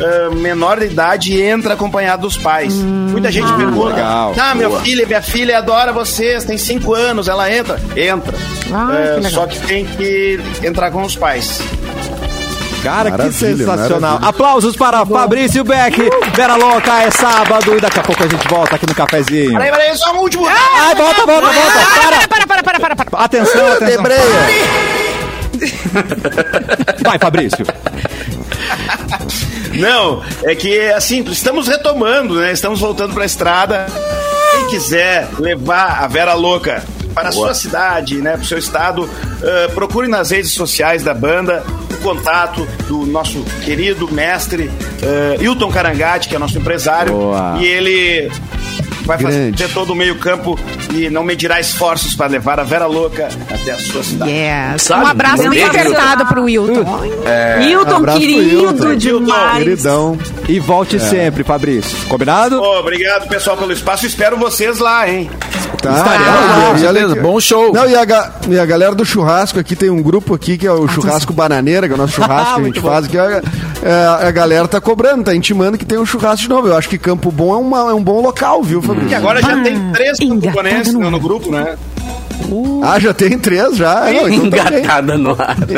É, 0.00 0.34
menor 0.34 0.78
de 0.80 0.86
idade 0.86 1.40
entra 1.42 1.74
acompanhado 1.74 2.22
dos 2.22 2.36
pais. 2.36 2.74
Muita 2.74 3.30
gente 3.30 3.52
pergunta: 3.52 3.94
legal. 3.94 4.34
Ah, 4.38 4.54
meu 4.54 4.80
filho, 4.80 5.06
minha 5.06 5.22
filha 5.22 5.58
adora 5.58 5.92
vocês, 5.92 6.44
tem 6.44 6.56
5 6.58 6.94
anos, 6.94 7.28
ela 7.28 7.52
entra? 7.52 7.80
Entra. 7.96 8.34
Ah, 8.72 8.88
É, 8.94 9.20
que 9.20 9.30
só 9.30 9.46
que 9.46 9.58
tem 9.60 9.84
que 9.84 10.40
entrar 10.62 10.90
com 10.90 11.02
os 11.02 11.16
pais. 11.16 11.60
Cara, 12.82 13.10
que 13.10 13.18
Maravilha, 13.18 13.32
sensacional. 13.56 14.00
maravilha. 14.00 14.28
Aplausos 14.30 14.74
para 14.74 15.04
Fabrício 15.04 15.62
Beck. 15.62 16.00
Vera 16.34 16.56
Louca, 16.56 17.02
é 17.02 17.10
sábado 17.10 17.76
e 17.76 17.80
daqui 17.80 17.98
a 17.98 18.02
pouco 18.02 18.24
a 18.24 18.26
gente 18.26 18.48
volta 18.48 18.76
aqui 18.76 18.86
no 18.86 18.94
cafezinho. 18.94 19.52
Peraí, 19.52 19.70
peraí, 19.70 19.94
só 19.98 20.14
um 20.14 20.20
último. 20.20 20.46
Ai, 20.46 20.94
volta, 20.94 21.26
volta, 21.26 21.46
volta. 21.46 21.78
Para. 22.00 22.26
Para, 22.26 22.46
para, 22.46 22.62
para, 22.62 22.80
para, 22.80 22.96
para. 23.04 23.24
Atenção, 23.24 23.66
atenção. 23.72 23.86
Debreia. 23.86 24.24
Vai, 27.04 27.18
Fabrício. 27.18 27.66
Não, 29.80 30.22
é 30.44 30.54
que 30.54 30.78
assim, 30.90 31.24
estamos 31.30 31.68
retomando, 31.68 32.34
né? 32.36 32.52
Estamos 32.52 32.80
voltando 32.80 33.14
pra 33.14 33.24
estrada. 33.24 33.86
Quem 34.52 34.68
quiser 34.68 35.28
levar 35.38 36.02
a 36.02 36.06
Vera 36.06 36.34
Louca 36.34 36.82
para 37.14 37.28
a 37.28 37.32
sua 37.32 37.54
cidade, 37.54 38.16
né, 38.16 38.32
para 38.32 38.42
o 38.42 38.44
seu 38.44 38.58
estado, 38.58 39.08
eh, 39.42 39.68
procure 39.74 40.08
nas 40.08 40.30
redes 40.30 40.52
sociais 40.52 41.02
da 41.02 41.12
banda 41.12 41.64
o 41.92 41.96
contato 42.02 42.66
do 42.86 43.04
nosso 43.06 43.42
querido 43.64 44.10
mestre 44.12 44.70
eh, 45.02 45.36
Hilton 45.40 45.70
Carangati, 45.70 46.28
que 46.28 46.36
é 46.36 46.38
nosso 46.38 46.58
empresário, 46.58 47.12
Boa. 47.12 47.56
e 47.60 47.66
ele 47.66 48.30
vai 49.04 49.18
Grande. 49.18 49.62
fazer 49.62 49.72
todo 49.74 49.92
o 49.92 49.96
meio 49.96 50.18
campo 50.18 50.58
e 50.94 51.08
não 51.10 51.22
medirá 51.24 51.58
esforços 51.60 52.14
para 52.14 52.26
levar 52.26 52.58
a 52.60 52.62
Vera 52.64 52.86
Louca 52.86 53.28
até 53.50 53.72
a 53.72 53.78
sua 53.78 54.02
cidade. 54.02 54.30
Yes. 54.30 54.82
Sabe, 54.82 55.04
Um 55.04 55.06
abraço 55.08 55.48
bem 55.50 55.64
apertado 55.64 56.26
pro 56.26 56.44
Wilton. 56.44 56.84
Abraço 57.96 58.18
pro 58.18 58.20
querido 58.20 58.60
Hilton. 58.62 58.94
demais. 58.96 59.58
Queridão. 59.58 60.18
E 60.48 60.58
volte 60.58 60.98
sempre, 61.00 61.44
Fabrício. 61.44 61.96
Combinado? 62.08 62.60
Ô, 62.60 62.78
obrigado, 62.80 63.28
pessoal, 63.28 63.56
pelo 63.56 63.72
espaço. 63.72 64.06
Espero 64.06 64.36
vocês 64.36 64.78
lá, 64.78 65.08
hein? 65.08 65.30
Tá, 65.82 65.92
Estaremos 65.96 66.80
e- 66.80 66.84
e 66.84 66.86
certeza. 66.86 67.14
que- 67.14 67.20
Bom 67.20 67.40
show. 67.40 67.72
Não, 67.72 67.88
e 67.88 67.96
a, 67.96 68.04
ga- 68.04 68.32
e 68.48 68.58
a 68.58 68.66
galera 68.66 68.94
do 68.94 69.04
churrasco 69.04 69.58
aqui, 69.58 69.74
tem 69.74 69.88
um 69.90 70.02
grupo 70.02 70.34
aqui 70.34 70.58
que 70.58 70.66
é 70.66 70.72
o 70.72 70.86
Churrasco 70.86 71.32
Bananeira, 71.32 71.86
que 71.86 71.92
é 71.92 71.96
o 71.96 71.98
nosso 71.98 72.12
churrasco 72.14 72.54
que 72.56 72.60
a 72.60 72.64
gente 72.64 72.80
faz, 72.80 73.06
que 73.06 73.18
a, 73.18 73.42
é, 73.82 74.26
a 74.26 74.30
galera 74.30 74.68
tá 74.68 74.80
cobrando, 74.80 75.24
tá 75.24 75.34
intimando 75.34 75.78
que 75.78 75.84
tem 75.86 75.98
um 75.98 76.04
churrasco 76.04 76.42
de 76.42 76.48
novo. 76.48 76.68
Eu 76.68 76.76
acho 76.76 76.88
que 76.88 76.98
Campo 76.98 77.30
Bom 77.32 77.54
é, 77.54 77.56
uma- 77.58 77.90
é 77.90 77.94
um 77.94 78.02
bom 78.02 78.20
local, 78.20 78.62
viu, 78.62 78.80
E 78.80 78.82
Fabrício? 78.86 79.16
agora 79.16 79.40
já 79.40 79.62
tem 79.62 79.90
três 79.92 80.18
engatado 80.20 80.40
camponenses 80.54 80.92
no 80.94 81.18
grupo, 81.20 81.50
né? 81.50 81.76
Ah, 82.82 82.98
já 82.98 83.12
tem 83.12 83.38
três 83.38 83.76
já? 83.76 84.06
Não, 84.12 84.28
então 84.28 84.50
tá. 84.50 84.56
Engatada 84.70 85.18
no 85.18 85.30
ar. 85.32 85.56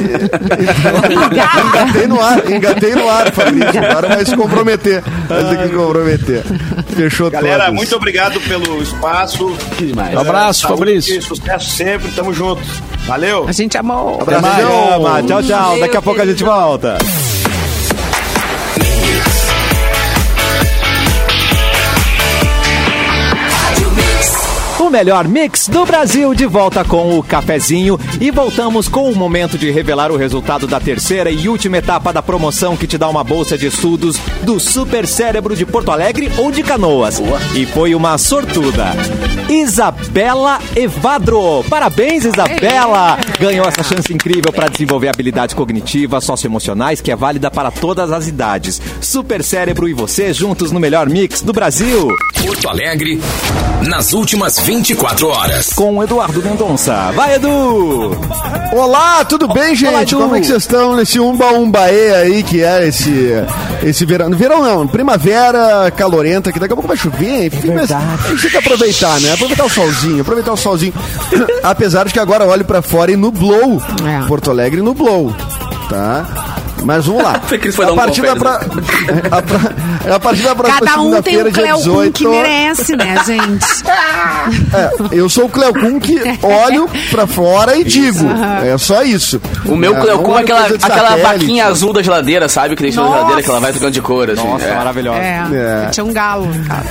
Engatei 1.10 2.06
no 2.06 2.20
ar, 2.20 2.50
engatei 2.50 2.94
no 2.94 3.08
ar, 3.08 3.32
Fabrício. 3.32 3.84
Agora 3.84 4.08
vai 4.08 4.24
se 4.24 4.36
comprometer. 4.36 5.02
Vai 5.28 5.44
ter 5.44 5.56
que 5.58 5.68
se 5.68 5.74
comprometer. 5.74 6.42
Fechou 6.94 7.30
Galera, 7.30 7.64
todas. 7.64 7.74
muito 7.74 7.96
obrigado 7.96 8.40
pelo 8.40 8.82
espaço. 8.82 9.54
Que 9.76 9.86
demais. 9.86 10.14
Um 10.14 10.20
abraço, 10.20 10.60
Saúde 10.62 10.78
Fabrício. 10.78 11.22
Sucesso 11.22 11.70
sempre, 11.70 12.10
tamo 12.12 12.32
junto. 12.32 12.62
Valeu. 13.06 13.46
A 13.48 13.52
gente 13.52 13.76
amou. 13.76 14.20
Abração. 14.20 14.50
Chama. 14.90 15.22
Tchau, 15.24 15.42
tchau. 15.42 15.80
Daqui 15.80 15.96
a 15.96 16.02
pouco 16.02 16.20
a 16.20 16.26
gente 16.26 16.44
volta. 16.44 16.98
Melhor 24.92 25.26
mix 25.26 25.68
do 25.68 25.86
Brasil 25.86 26.34
de 26.34 26.44
volta 26.44 26.84
com 26.84 27.18
o 27.18 27.22
cafezinho 27.22 27.98
e 28.20 28.30
voltamos 28.30 28.88
com 28.88 29.10
o 29.10 29.16
momento 29.16 29.56
de 29.56 29.70
revelar 29.70 30.12
o 30.12 30.18
resultado 30.18 30.66
da 30.66 30.78
terceira 30.78 31.30
e 31.30 31.48
última 31.48 31.78
etapa 31.78 32.12
da 32.12 32.22
promoção 32.22 32.76
que 32.76 32.86
te 32.86 32.98
dá 32.98 33.08
uma 33.08 33.24
bolsa 33.24 33.56
de 33.56 33.68
estudos 33.68 34.18
do 34.42 34.60
Super 34.60 35.06
Cérebro 35.06 35.56
de 35.56 35.64
Porto 35.64 35.90
Alegre 35.90 36.30
ou 36.36 36.52
de 36.52 36.62
Canoas. 36.62 37.22
E 37.54 37.64
foi 37.64 37.94
uma 37.94 38.18
sortuda. 38.18 38.90
Isabela 39.48 40.58
Evadro. 40.76 41.64
Parabéns, 41.70 42.26
Isabela! 42.26 43.16
Ganhou 43.42 43.66
essa 43.66 43.82
chance 43.82 44.14
incrível 44.14 44.52
para 44.52 44.68
desenvolver 44.68 45.08
habilidades 45.08 45.52
cognitivas, 45.52 46.22
socioemocionais 46.22 47.00
que 47.00 47.10
é 47.10 47.16
válida 47.16 47.50
para 47.50 47.72
todas 47.72 48.12
as 48.12 48.28
idades. 48.28 48.80
Super 49.00 49.42
Cérebro 49.42 49.88
e 49.88 49.92
você 49.92 50.32
juntos 50.32 50.70
no 50.70 50.78
melhor 50.78 51.08
mix 51.08 51.42
do 51.42 51.52
Brasil. 51.52 52.06
Porto 52.40 52.68
Alegre, 52.68 53.20
nas 53.88 54.12
últimas 54.12 54.60
24 54.60 55.26
horas. 55.26 55.72
com 55.72 55.96
o 55.96 56.04
Eduardo 56.04 56.40
Mendonça. 56.40 57.10
Vai, 57.16 57.34
Edu! 57.34 58.16
Olá, 58.72 59.24
tudo 59.24 59.48
bem, 59.48 59.74
gente? 59.74 60.14
Olá. 60.14 60.24
Como 60.24 60.36
é 60.36 60.40
que 60.40 60.46
vocês 60.46 60.62
estão 60.62 60.94
nesse 60.94 61.18
umba 61.18 61.46
umbaê 61.52 62.14
aí 62.14 62.42
que 62.44 62.62
é 62.62 62.86
esse 62.86 63.10
esse 63.82 64.06
verão? 64.06 64.30
Verão 64.30 64.62
não, 64.62 64.86
primavera 64.86 65.90
calorenta, 65.90 66.52
que 66.52 66.60
daqui 66.60 66.72
a 66.72 66.76
pouco 66.76 66.88
vai 66.88 66.96
chover, 66.96 67.46
enfim, 67.46 67.72
mas 67.74 67.90
a 67.90 68.00
gente 68.28 68.42
tem 68.42 68.50
que 68.50 68.56
aproveitar, 68.56 69.20
né? 69.20 69.32
Aproveitar 69.32 69.64
o 69.64 69.68
solzinho, 69.68 70.22
aproveitar 70.22 70.52
o 70.52 70.56
solzinho. 70.56 70.94
Apesar 71.62 72.06
de 72.06 72.12
que 72.12 72.20
agora 72.20 72.46
olho 72.46 72.64
pra 72.64 72.80
fora 72.80 73.10
e 73.10 73.16
nublou. 73.32 73.82
É. 74.06 74.26
Porto 74.26 74.50
Alegre 74.50 74.82
nublou, 74.82 75.34
tá? 75.88 76.24
Mas 76.84 77.06
vamos 77.06 77.22
lá. 77.22 77.40
A 77.86 77.92
um 77.92 77.94
partir 77.96 78.22
da 78.22 78.34
confere, 78.34 78.40
pra... 78.40 78.54
a, 79.38 79.42
pra- 79.42 80.14
a 80.16 80.18
partir 80.20 80.42
da 80.42 80.54
próxima 80.54 80.80
Cada 80.80 81.00
um 81.00 81.22
tem 81.22 81.36
o 81.40 81.42
dia 81.44 81.52
Cleo 81.52 81.76
18. 81.76 82.12
que 82.12 82.26
merece, 82.26 82.96
né, 82.96 83.14
gente? 83.24 83.64
É, 84.74 84.90
eu 85.12 85.28
sou 85.28 85.44
o 85.44 85.48
Cleocum 85.48 86.00
que 86.00 86.18
olho 86.42 86.88
pra 87.08 87.24
fora 87.26 87.76
e 87.76 87.84
digo. 87.84 88.24
É 88.64 88.76
só 88.78 89.02
isso. 89.02 89.40
O 89.64 89.76
meu 89.76 89.92
é, 89.96 90.04
não 90.16 90.38
é 90.38 90.42
aquela, 90.42 90.66
aquela 90.66 91.16
vaquinha 91.16 91.66
azul 91.66 91.92
da 91.92 92.02
geladeira, 92.02 92.48
sabe? 92.48 92.74
Que 92.74 92.82
deixa 92.82 93.00
na 93.00 93.08
geladeira 93.08 93.42
que 93.42 93.50
ela 93.50 93.60
vai 93.60 93.70
trocando 93.70 93.92
de 93.92 94.02
cor, 94.02 94.28
assim. 94.28 94.44
Nossa, 94.44 94.64
é. 94.64 94.74
maravilhosa. 94.74 95.18
É. 95.20 95.44
É. 95.52 95.90
Tinha 95.90 96.04
um 96.04 96.12
galo 96.12 96.52
em 96.52 96.64
casa. 96.64 96.88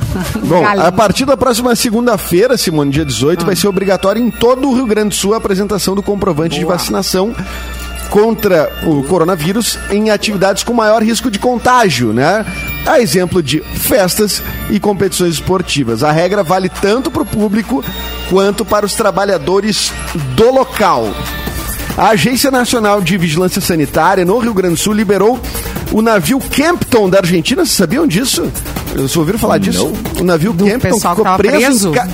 Bom, 0.46 0.62
Galinha. 0.62 0.86
a 0.86 0.92
partir 0.92 1.24
da 1.24 1.36
próxima 1.36 1.74
segunda-feira, 1.74 2.56
Simone, 2.56 2.90
dia 2.90 3.04
18, 3.04 3.44
vai 3.44 3.56
ser 3.56 3.68
obrigatório 3.68 4.22
em 4.22 4.30
todo 4.30 4.68
o 4.68 4.74
Rio 4.74 4.86
Grande 4.86 5.10
do 5.10 5.14
Sul 5.14 5.34
a 5.34 5.38
apresentação 5.38 5.94
do 5.94 6.02
comprovante 6.02 6.58
de 6.58 6.64
vacinação 6.64 7.34
contra 8.10 8.70
o 8.84 9.02
coronavírus 9.04 9.78
em 9.90 10.10
atividades 10.10 10.62
com 10.62 10.72
maior 10.72 11.02
risco 11.02 11.30
de 11.30 11.38
contágio, 11.38 12.12
né? 12.12 12.44
a 12.86 13.00
exemplo 13.00 13.42
de 13.42 13.60
festas 13.60 14.42
e 14.70 14.78
competições 14.78 15.34
esportivas. 15.34 16.02
A 16.02 16.12
regra 16.12 16.42
vale 16.42 16.68
tanto 16.68 17.10
para 17.10 17.22
o 17.22 17.26
público 17.26 17.84
quanto 18.28 18.64
para 18.64 18.84
os 18.84 18.94
trabalhadores 18.94 19.92
do 20.36 20.50
local. 20.50 21.08
A 21.96 22.08
Agência 22.08 22.50
Nacional 22.50 23.00
de 23.00 23.16
Vigilância 23.16 23.60
Sanitária 23.60 24.24
no 24.24 24.38
Rio 24.38 24.52
Grande 24.52 24.74
do 24.74 24.80
Sul 24.80 24.92
liberou 24.92 25.40
o 25.92 26.02
navio 26.02 26.40
Campton 26.40 27.08
da 27.08 27.18
Argentina. 27.18 27.64
Vocês 27.64 27.76
sabiam 27.76 28.06
disso? 28.06 28.50
Vocês 28.94 29.16
ouviram 29.16 29.38
falar 29.38 29.58
disso? 29.58 29.92
O 30.20 30.24
navio 30.24 30.52
Do 30.52 30.66
Campton 30.66 31.00
ficou 31.00 31.36
preso, 31.36 31.58
preso? 31.58 31.88
Em 31.90 31.92
Ca... 31.92 32.08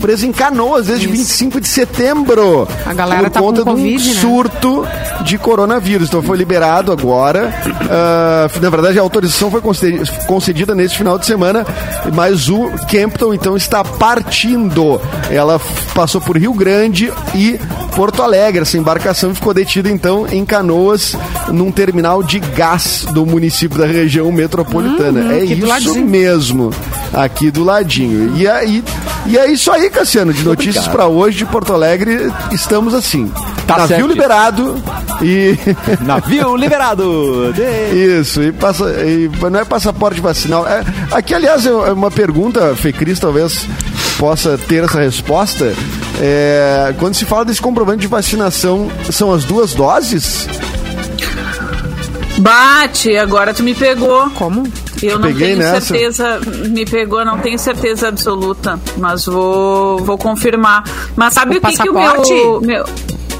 preso 0.00 0.26
em 0.26 0.32
Canoas 0.32 0.86
desde 0.86 1.06
25 1.06 1.60
de 1.60 1.68
setembro. 1.68 2.66
A 2.86 2.92
galera 2.92 3.22
por 3.24 3.30
tá 3.30 3.40
com 3.40 3.46
conta 3.46 3.64
Covid, 3.64 4.02
de 4.02 4.10
um 4.10 4.14
né? 4.14 4.20
surto 4.20 4.86
de 5.24 5.38
coronavírus. 5.38 6.08
Então 6.08 6.22
foi 6.22 6.36
liberado 6.36 6.92
agora. 6.92 7.52
Ah, 7.90 8.48
na 8.60 8.70
verdade, 8.70 8.98
a 8.98 9.02
autorização 9.02 9.50
foi 9.50 9.60
concedi- 9.60 10.00
concedida 10.26 10.74
neste 10.74 10.98
final 10.98 11.18
de 11.18 11.26
semana, 11.26 11.66
mas 12.14 12.48
o 12.48 12.70
Campton 12.90 13.34
então 13.34 13.56
está 13.56 13.82
partindo. 13.84 15.00
Ela 15.30 15.60
passou 15.94 16.20
por 16.20 16.36
Rio 16.36 16.52
Grande 16.54 17.12
e 17.34 17.58
Porto 17.94 18.22
Alegre. 18.22 18.62
Essa 18.62 18.78
embarcação 18.78 19.34
ficou 19.34 19.52
detida 19.52 19.90
então 19.90 20.26
em 20.30 20.44
Canoas, 20.44 21.16
num 21.48 21.70
terminal 21.70 22.22
de 22.22 22.38
gás 22.40 23.06
do 23.12 23.26
município 23.26 23.78
da 23.78 23.86
região 23.86 24.30
metropolitana. 24.32 25.20
é 25.34 25.40
Uhum, 25.40 25.46
do 25.56 25.76
isso 25.78 26.00
mesmo, 26.04 26.70
aqui 27.12 27.50
do 27.50 27.64
ladinho. 27.64 28.36
E 28.36 28.46
aí, 28.46 28.82
e 29.26 29.36
é 29.38 29.50
isso 29.50 29.70
aí, 29.70 29.90
Cassiano, 29.90 30.32
de 30.32 30.42
notícias 30.42 30.88
para 30.88 31.06
hoje 31.06 31.38
de 31.38 31.46
Porto 31.46 31.72
Alegre, 31.72 32.32
estamos 32.52 32.94
assim. 32.94 33.30
Tá 33.66 33.78
Navio 33.78 33.96
certo. 33.96 34.06
liberado 34.08 34.82
e 35.22 35.56
Navio 36.02 36.56
liberado. 36.56 37.54
Isso, 37.92 38.42
e, 38.42 38.52
passa, 38.52 38.84
e 39.04 39.30
não 39.50 39.60
é 39.60 39.64
passaporte 39.64 40.20
vacinal. 40.20 40.66
É, 40.66 40.84
aqui, 41.12 41.34
aliás, 41.34 41.66
é 41.66 41.70
uma 41.70 42.10
pergunta, 42.10 42.74
Fê 42.74 42.92
Cris, 42.92 43.20
talvez 43.20 43.66
possa 44.18 44.58
ter 44.58 44.84
essa 44.84 45.00
resposta. 45.00 45.72
É, 46.20 46.94
quando 46.98 47.14
se 47.14 47.24
fala 47.24 47.44
desse 47.44 47.60
comprovante 47.60 48.00
de 48.00 48.06
vacinação, 48.06 48.90
são 49.10 49.32
as 49.32 49.44
duas 49.44 49.74
doses? 49.74 50.46
Bate, 52.38 53.16
agora 53.16 53.52
tu 53.54 53.62
me 53.62 53.74
pegou. 53.74 54.30
Como? 54.30 54.66
Eu 55.02 55.18
não 55.18 55.28
peguei 55.28 55.48
tenho 55.48 55.58
nessa. 55.58 55.80
certeza, 55.80 56.40
me 56.68 56.84
pegou, 56.84 57.24
não 57.24 57.38
tenho 57.38 57.58
certeza 57.58 58.08
absoluta, 58.08 58.78
mas 58.96 59.26
vou, 59.26 59.98
vou 59.98 60.18
confirmar. 60.18 60.84
Mas 61.16 61.34
sabe 61.34 61.56
O 61.56 61.58
o, 61.58 61.60
que, 61.60 61.76
que 61.82 61.88
o 61.88 61.92
meu, 61.94 62.60
meu 62.60 62.84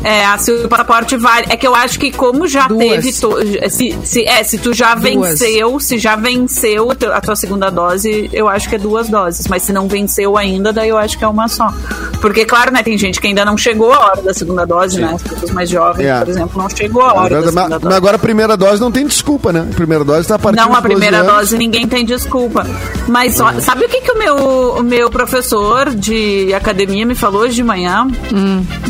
é, 0.05 0.25
ah, 0.25 0.39
se 0.39 0.51
o 0.53 0.69
passaporte 0.69 1.17
vale, 1.17 1.47
é 1.51 1.57
que 1.57 1.67
eu 1.67 1.75
acho 1.75 1.99
que 1.99 2.11
como 2.11 2.47
já 2.49 2.67
Duas. 2.69 2.89
teve, 2.89 3.13
to- 3.13 3.37
se, 3.71 3.99
se, 4.05 4.25
é, 4.27 4.43
se 4.43 4.59
tu 4.59 4.73
já 4.73 4.95
Duas. 4.95 5.39
venceu, 5.39 5.79
se 5.81 5.99
já 5.99 6.17
venceu 6.17 6.91
a 6.91 6.95
tua- 6.95 7.21
a 7.27 7.37
segunda 7.37 7.71
dose, 7.71 8.29
eu 8.33 8.49
acho 8.49 8.69
que 8.69 8.75
é 8.75 8.79
duas 8.79 9.09
doses, 9.09 9.47
mas 9.49 9.63
se 9.63 9.73
não 9.73 9.87
venceu 9.89 10.37
ainda, 10.37 10.73
daí 10.73 10.89
eu 10.89 10.99
acho 10.99 11.17
que 11.19 11.25
é 11.25 11.29
uma 11.29 11.49
só. 11.49 11.73
Porque, 12.21 12.45
claro, 12.45 12.73
né, 12.73 12.83
tem 12.83 12.97
gente 12.99 13.21
que 13.21 13.27
ainda 13.27 13.45
não 13.45 13.57
chegou 13.57 13.93
a 13.93 13.99
hora 14.07 14.23
da 14.23 14.35
segunda 14.35 14.67
dose, 14.67 15.01
né, 15.01 15.13
as 15.15 15.23
pessoas 15.23 15.51
mais 15.53 15.69
jovens, 15.71 16.07
É. 16.07 16.19
por 16.19 16.29
exemplo, 16.29 16.63
não 16.63 16.69
chegou 16.71 17.03
a 17.03 17.15
hora 17.15 17.29
da 17.41 17.53
Mas, 17.53 17.55
segunda 17.65 17.79
mas 17.83 17.95
agora 17.97 18.17
a 18.17 18.19
primeira 18.19 18.57
dose 18.57 18.81
não 18.81 18.91
tem 18.93 19.07
desculpa, 19.07 19.53
né? 19.53 19.67
A 19.71 19.75
primeira 19.75 20.05
dose 20.05 20.21
está 20.23 20.35
a 20.35 20.39
partir 20.39 20.57
Não, 20.57 20.75
a 20.75 20.83
primeira 20.83 21.19
12 21.19 21.29
anos. 21.31 21.41
dose 21.43 21.59
ninguém 21.59 21.87
tem 21.87 22.05
desculpa. 22.05 22.67
Mas 23.09 23.41
ó, 23.41 23.53
sabe 23.61 23.85
o 23.85 23.89
que, 23.89 24.01
que 24.01 24.13
o, 24.13 24.19
meu, 24.19 24.37
o 24.79 24.83
meu 24.83 25.11
professor 25.11 25.95
de 25.95 26.53
academia 26.53 27.07
me 27.07 27.15
falou 27.15 27.43
hoje 27.43 27.55
de 27.55 27.65
manhã? 27.65 28.07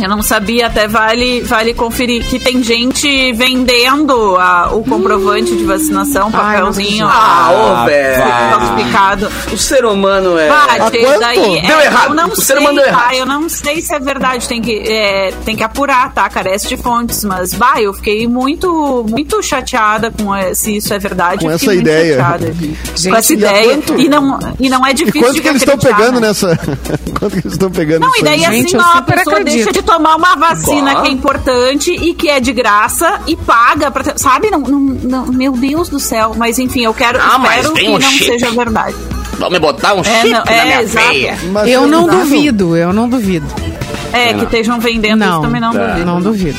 Eu 0.03 0.09
não 0.09 0.23
sabia, 0.23 0.67
até 0.67 0.89
vale, 1.05 1.41
vale 1.43 1.73
conferir, 1.75 2.27
que 2.27 2.39
tem 2.39 2.63
gente 2.63 3.33
vendendo 3.33 4.37
a- 4.37 4.69
o 4.73 4.85
comprovante 4.85 5.57
de 5.57 5.65
vacinação, 5.65 6.31
Ai, 6.33 6.59
papelzinho 6.59 7.07
Ah, 7.09 7.83
ô, 7.83 7.87
velho. 7.87 8.23
falsificado. 8.51 9.29
O 9.53 9.57
ser 9.59 9.85
humano 9.87 10.39
é. 10.39 10.49
Bate, 10.49 10.81
A 10.83 10.91
quanto? 11.07 11.21
daí, 11.21 11.63
Deu 11.67 11.79
é, 11.79 11.85
errado. 11.87 12.09
Eu 12.11 12.15
não 12.15 12.29
O 12.29 12.37
sei, 12.37 12.45
ser 12.45 12.59
humano 12.59 12.75
deu 12.77 12.85
tá? 12.85 12.91
errado. 12.91 13.15
Eu 13.15 13.27
não 13.27 13.49
sei 13.49 13.81
se 13.81 13.95
é 13.95 13.99
verdade, 13.99 14.47
tem 14.47 14.61
que, 14.61 14.73
é, 14.79 15.33
tem 15.45 15.57
que 15.57 15.63
apurar, 15.63 16.13
tá? 16.13 16.29
Carece 16.29 16.69
de 16.69 16.77
fontes, 16.77 17.25
mas, 17.25 17.55
bah, 17.55 17.81
eu 17.81 17.93
fiquei 17.95 18.27
muito, 18.29 19.05
muito 19.09 19.43
chateada 19.43 20.11
com 20.11 20.35
é, 20.35 20.53
se 20.55 20.77
isso 20.77 20.93
é 20.93 20.99
verdade. 20.99 21.39
Com 21.45 21.47
eu 21.51 21.55
essa 21.55 21.59
fiquei 21.61 21.77
muito 21.77 21.89
ideia. 21.89 22.17
chateada, 22.19 22.53
Gente, 22.53 23.09
com 23.09 23.17
essa 23.17 23.33
e 23.33 23.37
ideia. 23.37 23.69
quanto? 23.75 23.99
E 24.01 24.09
não, 24.09 24.39
e 24.61 24.69
não 24.69 24.87
é 24.87 24.91
E 24.91 24.95
difícil 24.95 25.21
quanto 25.23 25.35
de 25.35 25.41
que 25.41 25.49
eles 25.49 25.63
estão 25.63 25.79
pegando 25.79 26.21
né? 26.21 26.29
nessa. 26.29 26.59
quanto 27.19 27.33
que 27.33 27.39
eles 27.47 27.53
estão 27.53 27.71
pegando 27.71 28.01
Não, 28.03 28.17
e 28.17 28.23
daí 28.23 28.45
aí? 28.45 28.59
Gente, 28.59 28.77
assim, 28.77 28.87
ó, 28.95 28.99
a 28.99 29.03
pessoa 29.03 29.37
acredito. 29.39 29.55
deixa 29.65 29.73
de 29.73 29.83
tomar 29.83 30.17
uma 30.17 30.37
vacina. 30.37 30.90
Que 30.97 31.09
é 31.09 31.11
importante 31.11 31.91
e 31.93 32.15
que 32.15 32.29
é 32.29 32.41
de 32.41 32.53
graça 32.53 33.21
e 33.27 33.37
paga 33.37 33.91
pra 33.91 34.03
ter, 34.05 34.19
sabe? 34.19 34.51
Não, 34.51 34.61
não, 34.61 34.79
não- 34.81 35.27
meu 35.27 35.53
Deus 35.53 35.89
do 35.89 35.99
céu. 36.01 36.35
Mas 36.37 36.59
enfim, 36.59 36.83
eu 36.85 36.95
quero, 36.95 37.19
Ah, 37.21 37.39
mas 37.39 37.65
espero 37.67 37.75
que 37.75 37.89
um 37.89 37.93
não 37.93 38.01
chip. 38.01 38.25
seja 38.25 38.51
verdade. 38.51 38.97
Vamos 39.39 39.59
botar 39.59 39.95
um 39.95 40.01
É, 40.01 40.05
chip 40.05 40.29
não, 40.31 40.45
na 40.45 40.53
é, 40.53 40.65
minha 40.65 40.83
exato. 40.83 41.09
veia. 41.09 41.39
Mas 41.53 41.69
Eu 41.71 41.87
não 41.87 42.01
saudável? 42.01 42.25
duvido, 42.25 42.77
eu 42.77 42.93
não 42.93 43.09
duvido. 43.09 43.47
É, 44.13 44.35
que 44.35 44.45
estejam 44.45 44.79
vendendo 44.81 45.23
isso 45.23 45.31
Não, 45.33 45.43
também 45.43 45.61
não 45.61 45.71
duvido. 45.73 46.05
não 46.05 46.21
duvido. 46.21 46.59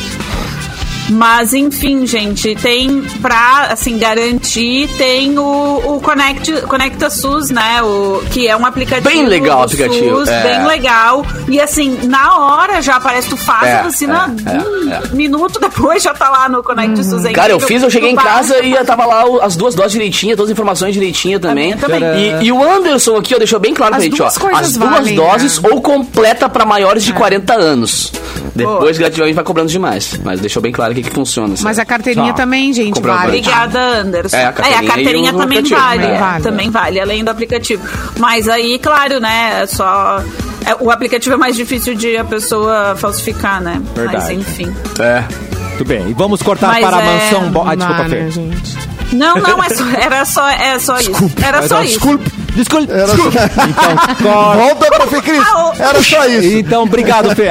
Mas 1.11 1.53
enfim, 1.53 2.07
gente, 2.07 2.55
tem 2.55 3.01
pra 3.21 3.67
assim 3.69 3.97
garantir, 3.97 4.87
tem 4.97 5.37
o, 5.37 5.95
o 5.95 6.01
Connect, 6.01 6.61
Conecta 6.61 7.09
SUS, 7.09 7.49
né? 7.49 7.83
O, 7.83 8.23
que 8.31 8.47
é 8.47 8.55
um 8.55 8.65
aplicativo. 8.65 9.09
Bem 9.09 9.25
legal 9.25 9.63
aplicativo, 9.63 10.19
SUS, 10.19 10.29
é. 10.29 10.43
Bem 10.43 10.67
legal. 10.67 11.25
E 11.49 11.59
assim, 11.59 11.99
na 12.03 12.37
hora 12.37 12.81
já 12.81 12.95
aparece, 12.95 13.27
tu 13.27 13.35
faz 13.35 13.67
É, 13.67 13.73
a 13.79 13.83
vacina, 13.83 14.33
é, 14.45 14.55
é, 14.55 14.59
um 14.59 14.91
é. 14.91 15.01
minuto 15.11 15.59
depois 15.59 16.01
já 16.01 16.13
tá 16.13 16.29
lá 16.29 16.47
no 16.47 16.63
Connect 16.63 17.03
SUS. 17.03 17.25
é 17.25 17.33
Cara, 17.33 17.51
eu 17.51 17.59
fiz, 17.59 17.83
eu 17.83 17.89
cheguei 17.89 18.11
em 18.11 18.15
casa 18.15 18.63
e 18.63 18.71
já 18.71 18.85
tava 18.85 19.05
lá 19.05 19.23
as 19.43 19.57
duas 19.57 19.75
doses 19.75 19.91
direitinhas, 19.91 20.37
todas 20.37 20.49
as 20.49 20.53
informações 20.53 20.93
direitinhas 20.93 21.41
também. 21.41 21.75
também. 21.75 22.01
E, 22.41 22.45
e 22.45 22.51
o 22.53 22.63
Anderson 22.63 23.17
aqui, 23.17 23.35
ó, 23.35 23.37
deixou 23.37 23.59
bem 23.59 23.73
claro 23.73 23.95
As 23.95 23.99
pra 23.99 24.05
gente, 24.05 24.21
ó. 24.21 24.27
As 24.27 24.77
duas 24.77 24.77
valem, 24.77 25.15
doses 25.15 25.59
né? 25.59 25.69
ou 25.71 25.81
completa 25.81 26.47
pra 26.47 26.65
maiores 26.65 27.03
de 27.03 27.11
40 27.11 27.53
anos. 27.53 28.13
Depois, 28.55 28.97
gradativamente, 28.97 29.35
vai 29.35 29.43
cobrando 29.43 29.69
demais. 29.69 30.19
Mas 30.23 30.39
deixou 30.39 30.61
bem 30.61 30.71
claro 30.71 30.91
o 30.91 30.95
que, 31.03 31.09
que 31.09 31.15
funciona. 31.15 31.53
Mas 31.61 31.79
a 31.79 31.85
carteirinha 31.85 32.27
Só. 32.27 32.33
também, 32.33 32.73
gente, 32.73 33.01
vale. 33.01 33.27
Obrigada, 33.27 33.79
Anderson. 33.79 34.37
É, 34.37 34.45
a 34.45 34.51
carteirinha 34.53 35.31
e 35.31 35.33
o 35.33 35.37
também 35.37 35.57
aplicativo. 35.59 35.79
vale, 35.79 36.03
É. 36.05 36.15
é, 36.15 36.19
Vale. 36.19 36.43
Também 36.43 36.69
vale, 36.69 36.99
além 36.99 37.23
do 37.23 37.29
aplicativo. 37.31 37.83
Mas 38.19 38.47
aí, 38.47 38.77
claro, 38.79 39.19
né? 39.19 39.61
É 39.63 39.67
só. 39.67 40.23
é, 40.65 40.75
o 40.79 40.91
aplicativo 40.91 41.35
é 41.35 41.37
mais 41.37 41.55
difícil 41.55 41.95
de 41.95 42.17
a 42.17 42.23
pessoa 42.23 42.95
falsificar, 42.95 43.61
né? 43.61 43.81
Mas 43.95 43.95
Verdade. 43.95 44.33
enfim. 44.35 44.73
É. 44.99 45.23
Muito 45.69 45.85
bem. 45.85 46.09
E 46.09 46.13
vamos 46.13 46.41
cortar 46.41 46.67
Mas 46.67 46.85
para 46.85 46.97
a 46.97 47.01
é- 47.01 47.05
mansão. 47.05 47.49
Bo... 47.51 47.63
Ah, 47.65 47.75
desculpa, 47.75 48.03
Fê. 48.03 48.15
né, 48.23 48.29
gente. 48.31 48.77
Não, 49.13 49.35
não, 49.35 49.61
é 49.63 49.69
só, 49.69 49.83
era 49.89 50.25
só, 50.25 50.49
é 50.49 50.79
só 50.79 50.97
isso. 50.99 51.11
Era 51.43 51.67
só 51.67 51.81
isso. 51.83 51.93
Desculpe. 51.93 52.31
Desculpe. 52.55 52.91
Era 52.91 53.07
só... 53.07 53.15
Então, 53.71 54.33
corta. 54.33 54.57
Volta 54.59 54.85
pra 54.87 55.07
Fê 55.07 55.21
Cris. 55.21 55.43
Era 55.79 56.01
só 56.01 56.25
isso. 56.27 56.57
Então, 56.57 56.83
obrigado, 56.83 57.35
Fê. 57.35 57.47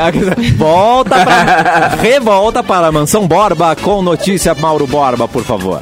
Volta 0.57 1.24
para... 1.24 1.88
Revolta 2.01 2.62
para 2.62 2.88
a 2.88 2.92
Mansão 2.92 3.26
Borba 3.26 3.76
com 3.76 4.03
notícia 4.03 4.55
Mauro 4.55 4.86
Borba, 4.86 5.26
por 5.26 5.42
favor. 5.42 5.80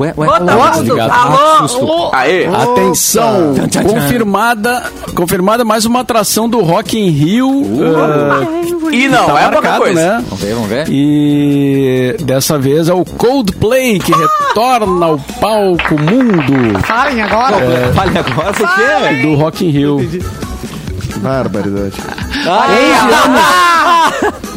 Ué, 0.00 0.14
ué, 0.16 0.26
Bota 0.26 0.56
ué. 0.56 0.70
tudo. 0.70 0.80
Obrigado. 0.92 1.10
Alô, 1.10 1.68
Susto. 1.68 1.84
alô. 1.84 2.10
Aê. 2.14 2.46
Atenção, 2.46 3.52
tchan. 3.68 3.82
confirmada, 3.82 4.82
confirmada 5.14 5.62
mais 5.62 5.84
uma 5.84 6.00
atração 6.00 6.48
do 6.48 6.60
Rock 6.62 6.98
in 6.98 7.10
Rio. 7.10 7.62
ah, 7.84 8.90
E 8.90 9.08
não, 9.08 9.26
tá 9.26 9.40
é 9.40 9.42
pouca 9.42 9.50
marcado, 9.60 9.78
coisa. 9.82 10.00
né? 10.00 10.24
Vamos 10.26 10.40
ver, 10.42 10.54
vamos 10.54 10.68
ver. 10.70 10.86
E 10.88 12.16
dessa 12.22 12.58
vez 12.58 12.88
é 12.88 12.94
o 12.94 13.04
Coldplay 13.04 13.98
que 13.98 14.10
retorna 14.12 15.04
ao 15.06 15.18
palco 15.38 16.00
mundo 16.00 16.78
Falem 16.84 17.20
agora. 17.20 17.56
Fale 17.94 18.18
agora, 18.18 18.50
o 18.50 18.54
quê? 18.54 19.22
do 19.22 19.34
Rock 19.34 19.66
in 19.66 19.70
Rio. 19.70 19.98
Barbaridade. 21.18 21.96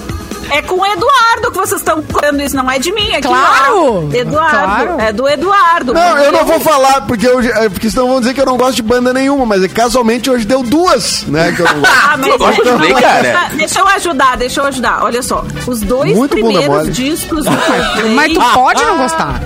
É 0.53 0.61
com 0.61 0.75
o 0.75 0.85
Eduardo 0.85 1.51
que 1.51 1.57
vocês 1.57 1.81
estão 1.81 2.01
correndo 2.03 2.41
isso, 2.41 2.55
não 2.55 2.69
é 2.69 2.77
de 2.77 2.91
mim, 2.91 3.11
é 3.11 3.21
Claro. 3.21 4.07
lá. 4.09 4.15
Eduardo. 4.17 4.57
Claro. 4.57 5.01
É 5.01 5.11
do 5.11 5.27
Eduardo. 5.27 5.93
Não, 5.93 6.17
eu 6.19 6.31
não 6.31 6.45
vou 6.45 6.59
falar, 6.59 7.01
porque, 7.01 7.27
eu, 7.27 7.39
é, 7.41 7.69
porque 7.69 7.89
senão 7.89 8.07
vão 8.07 8.19
dizer 8.19 8.33
que 8.33 8.41
eu 8.41 8.45
não 8.45 8.55
gosto 8.57 8.75
de 8.75 8.83
banda 8.83 9.11
nenhuma, 9.13 9.45
mas 9.45 9.63
é, 9.63 9.67
casualmente 9.67 10.29
hoje 10.29 10.45
deu 10.45 10.61
duas, 10.61 11.23
né? 11.27 11.51
Que 11.53 11.61
eu 11.61 11.65
não 11.65 11.79
gosto. 11.81 11.93
Ah, 12.03 12.17
mas 12.17 12.27
Eu 12.27 12.37
gosto 12.37 12.61
Play, 12.61 12.93
mas 12.93 13.01
cara. 13.03 13.49
deixa, 13.53 13.79
eu 13.79 13.87
ajudar, 13.87 14.37
deixa 14.37 14.61
eu 14.61 14.65
ajudar. 14.65 15.03
Olha 15.03 15.21
só, 15.23 15.43
os 15.65 15.81
dois 15.81 16.15
Muito 16.15 16.31
primeiros 16.31 16.91
discos 16.95 17.45
do 17.45 17.51
Coldplay... 17.55 18.13
Mas 18.15 18.33
tu 18.33 18.41
pode 18.53 18.83
não 18.83 18.97
gostar. 18.97 19.39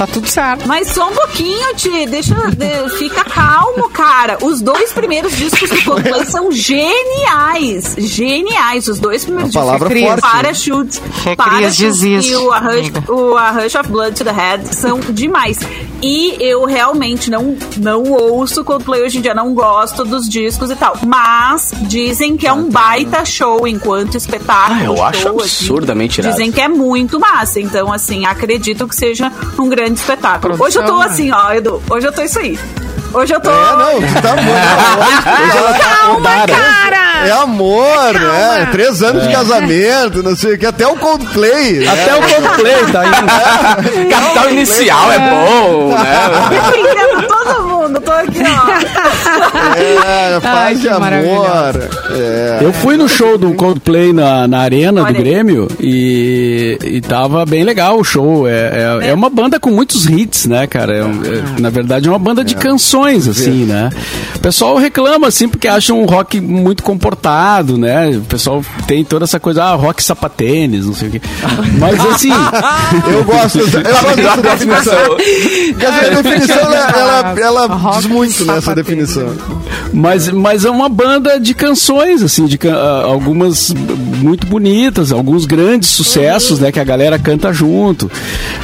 Tá 0.00 0.06
tudo 0.06 0.26
certo. 0.26 0.66
Mas 0.66 0.88
só 0.92 1.10
um 1.10 1.12
pouquinho, 1.14 1.74
Ti. 1.76 2.06
Deixa. 2.06 2.34
de- 2.56 2.88
fica 2.96 3.22
calmo, 3.22 3.86
cara. 3.90 4.38
Os 4.40 4.62
dois 4.62 4.94
primeiros 4.94 5.36
discos 5.36 5.68
do 5.68 5.84
Coldplay 5.84 6.24
são 6.24 6.50
geniais. 6.50 7.96
Geniais. 7.98 8.88
Os 8.88 8.98
dois 8.98 9.26
primeiros 9.26 9.54
Uma 9.54 9.60
palavra 9.62 9.88
discos. 9.90 10.08
forte. 10.10 10.22
Parachute. 10.22 11.00
Recrias 11.22 11.36
Parachute 11.36 12.06
e 12.30 12.36
o 12.36 12.50
A, 12.50 12.58
Rush, 12.60 12.92
o 13.10 13.36
A 13.36 13.50
Rush 13.50 13.74
of 13.74 13.88
Blood 13.90 14.14
to 14.16 14.24
the 14.24 14.32
Head 14.32 14.74
são 14.74 15.00
demais. 15.00 15.58
E 16.02 16.36
eu 16.40 16.64
realmente 16.64 17.30
não, 17.30 17.56
não 17.76 18.04
ouço 18.04 18.64
Coldplay 18.64 19.02
hoje 19.02 19.18
em 19.18 19.20
dia, 19.20 19.34
não 19.34 19.52
gosto 19.54 20.04
dos 20.04 20.28
discos 20.28 20.70
e 20.70 20.76
tal. 20.76 20.96
Mas 21.06 21.72
dizem 21.82 22.36
que 22.36 22.46
é 22.46 22.52
um 22.52 22.70
baita 22.70 23.24
show 23.24 23.66
enquanto 23.66 24.16
espetáculo. 24.16 24.80
Ah, 24.80 24.84
eu 24.84 25.02
acho 25.04 25.22
show, 25.22 25.40
assim. 25.40 25.64
absurdamente 25.64 26.20
irado. 26.20 26.34
Dizem 26.34 26.50
que 26.50 26.60
é 26.60 26.68
muito 26.68 27.20
massa. 27.20 27.60
Então, 27.60 27.92
assim, 27.92 28.24
acredito 28.24 28.88
que 28.88 28.96
seja 28.96 29.30
um 29.58 29.68
grande 29.68 29.98
espetáculo. 30.00 30.54
Hoje 30.54 30.78
eu 30.78 30.84
tô 30.84 30.90
Produção, 30.90 31.00
assim, 31.00 31.30
ó, 31.30 31.52
Edu. 31.52 31.82
Hoje 31.90 32.06
eu 32.06 32.12
tô 32.12 32.22
isso 32.22 32.38
aí. 32.38 32.58
Hoje 33.12 33.34
eu 33.34 33.40
tô. 33.40 33.50
É, 33.50 33.54
não, 33.54 34.00
tá 34.22 34.34
muito. 34.36 35.80
Calma, 35.80 36.30
cara! 36.46 37.26
É 37.26 37.30
amor, 37.32 38.14
né? 38.14 38.68
Três 38.72 39.02
anos 39.02 39.26
de 39.26 39.32
casamento, 39.32 40.22
não 40.22 40.34
sei 40.34 40.54
o 40.54 40.58
que, 40.58 40.64
até 40.64 40.86
o 40.86 40.96
Coldplay. 40.96 41.80
né? 41.80 41.88
Até 41.88 42.14
o 42.14 42.20
Coldplay 42.22 42.86
tá 42.92 43.04
indo. 43.06 44.10
Capital 44.10 44.50
inicial 44.50 45.12
é 45.12 45.18
bom, 45.18 45.88
né? 45.98 47.26
Todo 47.28 47.62
mundo, 47.62 47.69
tô 48.00 48.12
aqui, 48.12 48.40
ó. 48.40 49.76
É, 49.78 50.40
paz 50.40 50.76
que 50.78 50.82
de 50.82 50.88
amor. 50.88 51.10
É. 52.10 52.58
Eu 52.62 52.72
fui 52.72 52.96
no 52.96 53.08
show 53.08 53.36
do 53.38 53.52
Coldplay 53.54 54.12
na, 54.12 54.46
na 54.48 54.60
arena 54.60 55.02
Olha 55.02 55.12
do. 55.12 55.20
Grêmio 55.20 55.68
e, 55.78 56.78
e 56.82 57.00
tava 57.00 57.44
bem 57.44 57.64
legal 57.64 57.98
o 57.98 58.04
show. 58.04 58.48
É, 58.48 58.98
é, 59.02 59.08
é 59.08 59.14
uma 59.14 59.28
banda 59.30 59.60
com 59.60 59.70
muitos 59.70 60.06
hits, 60.06 60.46
né, 60.46 60.66
cara? 60.66 60.96
É 60.96 61.00
é- 61.00 61.60
na 61.60 61.70
verdade 61.70 62.08
é 62.08 62.10
uma 62.10 62.18
banda 62.18 62.44
de 62.44 62.54
canções, 62.54 63.28
assim, 63.28 63.64
né? 63.64 63.90
O 64.36 64.38
pessoal 64.38 64.76
reclama, 64.76 65.26
assim, 65.28 65.48
porque 65.48 65.68
acham 65.68 66.00
um 66.00 66.06
rock 66.06 66.40
muito 66.40 66.82
comportado, 66.82 67.76
né? 67.76 68.10
O 68.16 68.22
pessoal 68.22 68.64
tem 68.86 69.04
toda 69.04 69.24
essa 69.24 69.38
coisa, 69.38 69.64
ah, 69.64 69.74
rock 69.74 70.02
sapatênis, 70.02 70.86
não 70.86 70.94
sei 70.94 71.08
o 71.08 71.10
quê. 71.12 71.20
Mas 71.78 72.00
assim, 72.06 72.30
Eu 73.10 73.24
gosto, 73.24 73.58
eu 73.58 73.68
gosto 73.68 74.16
dessa 74.16 74.42
definição. 74.42 75.16
Porque 75.70 75.86
essa 75.86 76.22
definição, 76.22 76.56
ela, 76.56 76.90
ela, 76.90 77.40
ela 77.40 77.68
diz 77.98 78.06
muito 78.06 78.44
nessa 78.44 78.60
sapatênis. 78.60 79.14
definição. 79.14 79.34
Mas, 79.92 80.28
mas 80.28 80.64
é 80.64 80.70
uma 80.70 80.88
banda 80.88 81.38
de 81.40 81.52
canções, 81.54 82.22
assim, 82.22 82.46
de 82.46 82.56
can- 82.58 82.74
ah, 82.76 83.02
algumas 83.04 83.72
muito 84.18 84.46
bonitas, 84.46 85.10
alguns 85.12 85.46
grandes 85.46 85.88
sucessos, 85.88 86.58
né, 86.60 86.70
que 86.70 86.78
a 86.78 86.84
galera 86.84 87.18
canta 87.18 87.52
junto. 87.52 88.10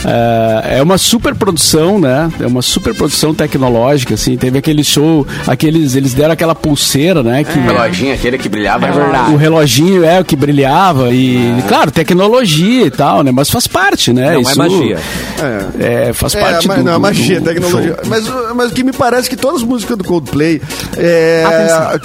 Ah, 0.04 0.62
é 0.64 0.82
uma 0.82 0.98
super 0.98 1.34
produção, 1.34 1.98
né? 1.98 2.30
É 2.40 2.46
uma 2.46 2.62
super 2.62 2.94
produção 2.94 3.34
tecnológica, 3.34 4.14
assim. 4.14 4.36
Teve 4.36 4.58
aquele 4.58 4.84
show, 4.84 5.26
aqueles, 5.46 5.94
eles 5.94 6.14
deram 6.14 6.32
aquela 6.32 6.54
pulseira, 6.54 7.22
né? 7.22 7.42
Que, 7.44 7.58
O 7.58 7.62
reloginho 7.62 8.14
aquele 8.14 8.38
que 8.38 8.48
brilhava. 8.48 8.86
É 8.86 9.30
O 9.32 9.36
reloginho 9.36 10.04
é 10.04 10.20
o 10.20 10.24
que 10.24 10.36
brilhava 10.36 11.10
e, 11.12 11.62
claro, 11.68 11.90
tecnologia 11.90 12.86
e 12.86 12.90
tal, 12.90 13.22
né? 13.22 13.32
Mas 13.32 13.50
faz 13.50 13.66
parte, 13.66 14.12
né? 14.12 14.34
Não 14.38 14.50
é 14.50 14.54
magia. 14.54 14.98
É, 15.78 16.12
faz 16.12 16.34
É, 16.34 16.40
parte 16.40 16.68
mas 16.68 16.78
do, 16.78 16.84
não, 16.84 16.94
é 16.94 16.98
magia, 16.98 17.40
do 17.40 17.44
tecnologia. 17.44 17.96
Mas, 18.06 18.24
mas 18.54 18.70
o 18.70 18.74
que 18.74 18.84
me 18.84 18.92
parece 18.92 19.15
é 19.24 19.28
que 19.28 19.36
todas 19.36 19.62
as 19.62 19.66
músicas 19.66 19.96
do 19.96 20.04
Coldplay 20.04 20.60
é, 20.96 21.44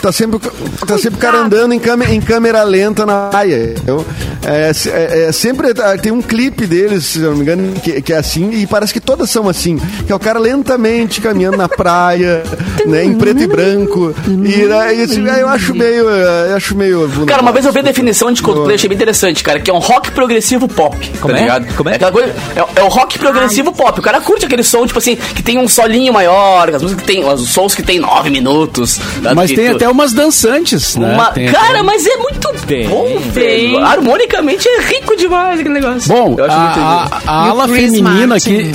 tá 0.02 0.12
sempre 0.12 0.40
tá 0.86 0.98
sempre 0.98 1.18
o 1.18 1.22
cara 1.22 1.40
andando 1.40 1.74
em 1.74 1.80
câmera, 1.80 2.14
em 2.14 2.22
câmera 2.22 2.64
lenta 2.64 3.06
na 3.06 3.30
praia. 3.30 3.72
entendeu? 3.72 4.06
É, 4.46 4.72
é- 4.90 5.24
é 5.28 5.32
sempre 5.32 5.70
ah, 5.82 5.98
tem 5.98 6.12
um 6.12 6.22
clipe 6.22 6.66
deles, 6.66 7.06
se 7.06 7.20
eu 7.22 7.32
não 7.32 7.38
me 7.38 7.42
engano, 7.44 7.74
que, 7.82 8.02
que 8.02 8.14
é 8.14 8.18
assim 8.18 8.52
e 8.52 8.66
parece 8.66 8.92
que 8.94 9.00
todas 9.00 9.30
são 9.30 9.48
assim, 9.48 9.78
que 10.06 10.12
é 10.12 10.16
o 10.16 10.20
cara 10.20 10.40
lentamente 10.40 11.22
caminhando 11.22 11.58
na 11.58 11.68
praia, 11.70 12.44
né, 12.86 13.04
em 13.04 13.14
preto 13.16 13.42
e 13.42 13.48
branco. 13.48 14.14
E, 14.28 14.32
né, 14.32 14.94
isso, 14.94 15.20
eu 15.20 15.48
acho 15.48 15.76
meio, 15.76 16.10
eu 16.10 16.56
acho 16.56 16.76
meio 16.76 17.10
Cara, 17.28 17.42
uma 17.42 17.52
vez 17.52 17.66
eu 17.66 17.72
vi 17.72 17.80
a 17.80 17.84
definição 17.84 18.32
de 18.32 18.42
Coldplay, 18.42 18.76
achei 18.76 18.90
bem 18.90 18.96
interessante, 18.96 19.44
cara, 19.44 19.60
que 19.60 19.70
é 19.70 19.74
um 19.74 19.80
rock 19.80 20.12
progressivo 20.12 20.68
pop, 20.68 20.96
Como 21.20 21.34
tá 21.34 21.40
é? 21.40 21.42
ligado? 21.44 21.76
Como 21.76 21.90
é? 21.90 21.96
aquela 21.96 22.12
coisa, 22.12 22.34
é, 22.56 22.80
é 22.80 22.84
o 22.84 22.88
rock 22.88 23.20
progressivo 23.20 23.72
pop. 23.72 24.00
O 24.00 24.04
cara 24.04 24.20
curte 24.22 24.46
aquele 24.46 24.64
som, 24.64 24.86
tipo 24.86 24.98
assim, 25.00 25.16
que 25.16 25.44
tem 25.44 25.58
um 25.58 25.68
solinho 25.68 26.12
maior, 26.14 26.70
as 26.74 26.82
músicas 26.82 27.01
que 27.02 27.08
tem, 27.08 27.26
os 27.26 27.50
sons 27.50 27.76
que 27.76 27.84
tem 27.84 28.00
nove 28.00 28.30
minutos. 28.30 29.00
tá? 29.24 29.36
Mas 29.36 29.52
tem 29.52 29.70
tu- 29.70 29.76
até 29.76 29.90
umas 29.90 30.14
dançantes, 30.14 30.96
né? 30.96 31.14
uma- 31.14 31.26
Tem 31.32 31.48
Cara, 31.52 31.70
até- 31.80 31.84
mas 31.84 32.06
é 32.06 32.16
muito 32.18 32.54
Tem. 32.68 32.88
bom, 32.88 33.20
velho. 33.34 33.80
Harmonicamente 33.80 34.68
é 34.68 34.82
rico 34.82 35.16
demais 35.18 35.60
aquele 35.60 35.74
negócio. 35.76 36.08
Bom, 36.08 36.36
Eu 36.38 36.46
acho 36.46 36.58
muito 36.60 36.80
a, 36.80 37.08
a, 37.26 37.32
a 37.32 37.48
o 37.48 37.50
ala 37.52 37.68
Chris 37.68 37.82
feminina 37.92 38.28
Martin. 38.28 38.56
aqui. 38.56 38.72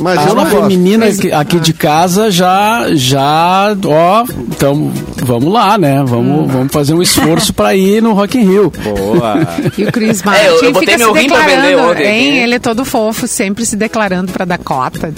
Mas 0.00 0.16
A 0.18 0.30
ala 0.30 0.46
feminina 0.46 1.06
aqui, 1.06 1.32
aqui 1.32 1.58
de 1.58 1.72
casa 1.72 2.30
já, 2.30 2.86
já, 2.92 3.76
ó, 3.84 4.24
então 4.48 4.92
vamos 5.24 5.52
lá, 5.52 5.76
né? 5.76 6.04
Vamos, 6.06 6.52
vamos 6.52 6.72
fazer 6.72 6.94
um 6.94 7.02
esforço 7.02 7.52
pra 7.52 7.74
ir 7.74 8.00
no 8.00 8.12
Rock 8.12 8.38
in 8.38 8.44
Rio. 8.44 8.72
Boa. 8.84 9.38
E 9.76 9.82
o 9.82 9.90
Chris 9.90 10.22
Martin 10.24 10.40
É, 10.44 10.48
eu- 10.50 10.62
eu 10.62 10.74
fica 10.76 10.92
se 10.98 11.12
declarando, 11.12 11.78
ontem, 11.90 12.06
hein? 12.06 12.36
Ele 12.44 12.54
é 12.54 12.58
todo 12.60 12.84
fofo, 12.84 13.26
sempre 13.26 13.66
se 13.66 13.74
declarando 13.74 14.30
pra 14.30 14.44
Dakota. 14.44 15.12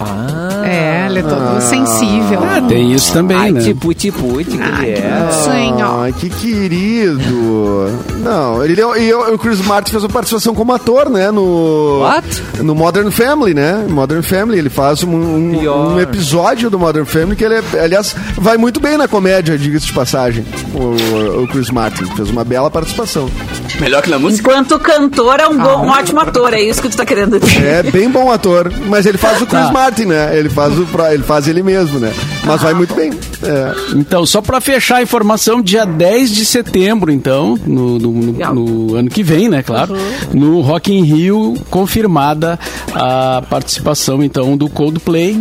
Ah. 0.00 0.62
É, 0.66 1.06
ele 1.08 1.20
é 1.20 1.22
todo 1.22 1.60
sensível. 1.60 2.40
Ah, 2.42 2.60
tem 2.66 2.92
isso 2.92 3.12
também, 3.12 3.36
Ai, 3.36 3.52
né? 3.52 3.60
tipo, 3.60 3.92
tipo, 3.94 4.36
que 4.44 4.58
Ai, 4.60 4.90
é. 4.90 5.28
Sim, 5.32 5.82
ó. 5.82 6.02
Ai, 6.02 6.12
que 6.12 6.28
querido. 6.30 7.88
Não, 8.22 8.64
ele 8.64 8.80
é- 8.80 9.02
e 9.02 9.14
o 9.14 9.38
Chris 9.38 9.60
Martin 9.64 9.90
fez 9.92 10.02
uma 10.02 10.10
participação 10.10 10.54
como 10.54 10.72
ator, 10.72 11.08
né? 11.08 11.30
No. 11.30 12.00
What? 12.00 12.42
No 12.62 12.74
Modern 12.74 13.10
Family, 13.10 13.54
né? 13.54 13.86
Modern 13.88 14.22
Family. 14.22 14.58
Ele 14.58 14.70
faz 14.70 15.02
um, 15.02 15.10
um- 15.10 15.94
um 15.94 16.00
episódio 16.00 16.68
do 16.70 16.78
Modern 16.78 17.04
Family 17.06 17.36
que 17.36 17.44
ele, 17.44 17.54
é- 17.54 17.80
aliás, 17.82 18.14
vai 18.36 18.56
muito 18.56 18.80
bem 18.80 18.96
na 18.96 19.08
comédia, 19.08 19.56
diga-se 19.56 19.86
de 19.86 19.92
passagem. 19.92 20.44
O, 20.74 21.42
o 21.42 21.48
Chris 21.48 21.70
Martin 21.70 22.04
fez 22.16 22.30
uma 22.30 22.44
bela 22.44 22.70
participação. 22.70 23.28
Melhor 23.80 24.02
que 24.02 24.10
na 24.10 24.18
música. 24.18 24.48
Enquanto 24.50 24.78
cantor, 24.78 25.40
é 25.40 25.46
um, 25.48 25.56
bom, 25.56 25.86
um 25.86 25.88
ótimo 25.90 26.20
ator, 26.20 26.52
é 26.52 26.60
isso 26.60 26.82
que 26.82 26.88
tu 26.88 26.96
tá 26.96 27.04
querendo 27.06 27.38
dizer. 27.38 27.64
É 27.64 27.82
bem 27.82 28.08
bom 28.10 28.30
ator, 28.30 28.72
mas 28.86 29.06
ele 29.06 29.18
faz 29.18 29.40
o 29.40 29.46
Chris 29.46 29.66
Tá. 29.66 29.72
Martin, 29.72 29.77
né? 30.06 30.36
Ele 30.38 30.48
faz, 30.48 30.74
o, 30.78 30.86
ele 31.12 31.22
faz 31.22 31.46
ele 31.48 31.62
mesmo, 31.62 31.98
né? 31.98 32.12
Mas 32.44 32.60
vai 32.62 32.74
muito 32.74 32.94
bem. 32.94 33.10
É. 33.42 33.72
Então, 33.96 34.26
só 34.26 34.40
pra 34.42 34.60
fechar 34.60 34.96
a 34.96 35.02
informação, 35.02 35.60
dia 35.62 35.84
10 35.86 36.34
de 36.34 36.44
setembro, 36.44 37.12
então, 37.12 37.58
no, 37.66 37.98
no- 37.98 38.12
no- 38.12 38.54
no 38.54 38.96
ano 38.96 39.08
que 39.08 39.22
vem, 39.22 39.48
né, 39.48 39.62
claro, 39.62 39.94
no 40.34 40.60
Rock 40.60 40.92
in 40.92 41.02
Rio, 41.04 41.54
confirmada 41.70 42.58
a 42.94 43.42
participação, 43.48 44.22
então, 44.22 44.56
do 44.56 44.68
Coldplay, 44.68 45.36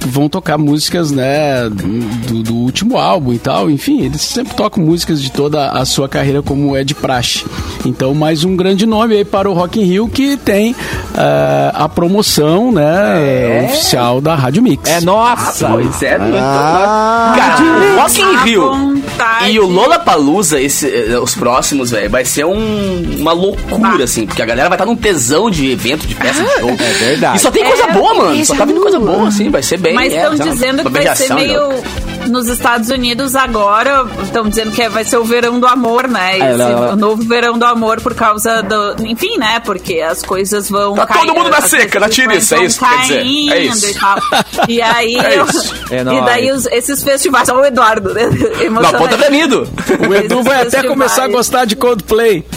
que 0.00 0.08
vão 0.08 0.28
tocar 0.28 0.56
músicas, 0.58 1.10
né, 1.10 1.68
do, 1.68 2.42
do 2.42 2.54
último 2.54 2.96
álbum 2.96 3.32
e 3.32 3.38
tal, 3.38 3.70
enfim, 3.70 4.02
eles 4.02 4.22
sempre 4.22 4.54
tocam 4.54 4.82
músicas 4.82 5.20
de 5.22 5.30
toda 5.30 5.70
a 5.70 5.84
sua 5.84 6.08
carreira 6.08 6.42
como 6.42 6.74
é 6.76 6.82
de 6.84 6.94
praxe. 6.94 7.44
Então, 7.84 8.14
mais 8.14 8.42
um 8.44 8.56
grande 8.56 8.86
nome 8.86 9.16
aí 9.16 9.24
para 9.24 9.50
o 9.50 9.52
Rock 9.52 9.80
in 9.80 9.84
Rio, 9.84 10.08
que 10.08 10.36
tem 10.36 10.74
ah, 11.14 11.72
a 11.74 11.88
promoção, 11.88 12.72
né, 12.72 13.25
oficial 13.66 14.20
da 14.20 14.34
Rádio 14.34 14.62
Mix. 14.62 14.88
É 14.90 15.00
nossa! 15.00 15.68
Pois 15.68 16.02
é, 16.02 16.16
Ah, 16.38 17.34
Cara, 17.36 17.62
o 17.64 18.00
Rock 18.00 18.20
in 18.20 18.36
Rio 18.44 19.02
e 19.48 19.58
o 19.58 19.66
Lollapalooza, 19.66 20.60
esse, 20.60 20.86
eh, 20.88 21.18
os 21.18 21.34
próximos, 21.34 21.90
velho, 21.90 22.10
vai 22.10 22.24
ser 22.24 22.44
um- 22.44 23.16
uma 23.18 23.32
loucura, 23.32 24.04
assim, 24.04 24.26
porque 24.26 24.42
a 24.42 24.46
galera 24.46 24.68
vai 24.68 24.76
estar 24.76 24.86
num 24.86 24.96
tesão 24.96 25.50
de 25.50 25.70
evento, 25.70 26.06
de 26.06 26.14
festa, 26.14 26.42
de 26.42 26.50
show. 26.60 26.70
É 26.70 26.92
verdade. 27.04 27.36
E 27.36 27.40
só 27.40 27.50
tem 27.50 27.64
coisa 27.64 27.84
É, 27.84 27.92
boa, 27.92 28.14
mano. 28.14 28.34
isso 28.34 28.46
Só 28.46 28.54
é 28.54 28.58
tá 28.58 28.64
vindo 28.64 28.80
coisa 28.80 28.98
boa. 28.98 29.28
assim, 29.28 29.50
vai 29.50 29.62
ser 29.62 29.78
bem. 29.78 29.94
Mas 29.94 30.12
é, 30.12 30.16
estão 30.22 30.36
sabe? 30.36 30.50
dizendo 30.50 30.82
que 30.82 30.88
Uma 30.88 30.90
vai 30.90 31.16
ser 31.16 31.28
beijação, 31.34 31.36
meio. 31.36 31.82
Nos 32.28 32.48
Estados 32.48 32.88
Unidos 32.90 33.34
agora, 33.34 34.06
estão 34.22 34.48
dizendo 34.48 34.72
que 34.72 34.82
é- 34.82 34.88
vai 34.88 35.04
ser 35.04 35.16
o 35.18 35.24
verão 35.24 35.58
do 35.60 35.66
amor, 35.66 36.08
né? 36.08 36.38
É, 36.38 36.48
Esse- 36.50 36.56
lá, 36.58 36.68
lá. 36.68 36.92
O 36.92 36.96
novo 36.96 37.22
verão 37.22 37.58
do 37.58 37.64
amor 37.64 38.00
por 38.00 38.14
causa 38.14 38.62
do. 38.62 38.96
Enfim, 39.06 39.38
né? 39.38 39.60
Porque 39.64 40.00
as 40.00 40.22
coisas 40.22 40.68
vão. 40.68 40.94
Tá 40.94 41.06
todo 41.06 41.34
mundo 41.34 41.50
na 41.50 41.60
seca, 41.60 42.00
na 42.00 42.08
tiriça, 42.08 42.56
é 42.56 42.64
isso 42.64 42.78
que 42.80 42.88
quer 42.88 43.02
dizer. 43.02 43.52
É 43.52 43.58
isso. 43.60 43.90
E, 43.90 43.94
tal. 43.94 44.18
e 44.68 44.82
aí. 44.82 45.16
É 45.16 45.38
eu-. 45.38 45.46
É 45.90 46.00
e 46.00 46.24
daí 46.24 46.50
os- 46.52 46.66
esses 46.66 47.02
festivais. 47.02 47.48
Olha 47.48 47.60
o 47.60 47.64
Eduardo, 47.66 48.12
né? 48.14 48.22
Na 48.70 48.92
ponta 48.92 49.16
da 49.16 49.30
Nido. 49.30 49.68
O 50.08 50.14
Edu 50.14 50.42
vai 50.42 50.62
até 50.62 50.82
começar 50.82 51.24
a 51.24 51.28
gostar 51.28 51.64
de 51.64 51.76
Coldplay. 51.76 52.44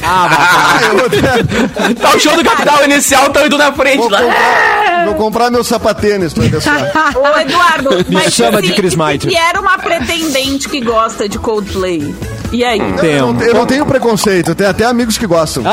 Tá 2.01 2.15
o 2.15 2.20
show 2.20 2.36
do 2.36 2.43
Capital 2.43 2.84
Inicial, 2.86 3.30
tá 3.30 3.45
indo 3.45 3.57
na 3.57 3.72
frente 3.72 3.97
vou, 3.97 4.09
lá. 4.09 4.22
comprar, 4.22 5.05
vou 5.05 5.15
comprar 5.15 5.51
meu 5.51 5.63
sapatênis 5.63 6.34
pra 6.34 6.43
só. 6.61 6.72
Ô, 7.20 7.39
Eduardo, 7.39 7.89
mas 8.09 8.34
chama 8.34 8.61
de 8.61 8.74
Chris 8.74 8.89
e 8.89 8.91
se 8.91 8.97
Martin. 8.97 9.30
Uma 9.60 9.78
pretendente 9.78 10.68
que 10.70 10.82
gosta 10.82 11.28
de 11.28 11.38
Coldplay. 11.38 12.16
E 12.51 12.64
aí? 12.64 12.82
Hum. 12.82 12.95
Eu 12.97 13.34
não, 13.34 13.41
eu 13.41 13.53
não 13.53 13.66
tenho 13.66 13.86
preconceito, 13.86 14.51
eu 14.51 14.55
tenho 14.55 14.70
até 14.70 14.86
amigos 14.86 15.18
que 15.18 15.28
gostam. 15.28 15.64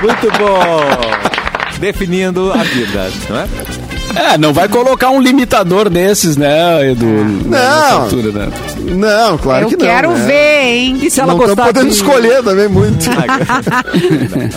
Muito 0.00 0.30
bom! 0.38 0.80
Definindo 1.78 2.52
a 2.52 2.62
vida, 2.62 3.10
não 3.28 3.38
é? 3.38 3.48
É, 4.16 4.38
não 4.38 4.52
vai 4.52 4.68
colocar 4.68 5.10
um 5.10 5.20
limitador 5.20 5.88
desses, 5.90 6.36
né, 6.36 6.90
Edu? 6.90 7.06
Não. 7.06 8.02
altura, 8.02 8.32
né? 8.32 8.48
Não, 8.80 9.36
claro 9.38 9.64
Eu 9.66 9.68
que 9.68 9.76
não. 9.76 9.84
quero 9.86 10.10
né? 10.12 10.24
ver, 10.26 10.64
hein? 10.68 10.98
E 11.02 11.10
se 11.10 11.20
ela 11.20 11.32
Não 11.32 11.38
gostar 11.38 11.66
podendo 11.66 11.88
de... 11.90 11.94
escolher 11.96 12.42
também 12.42 12.68
muito. 12.68 13.04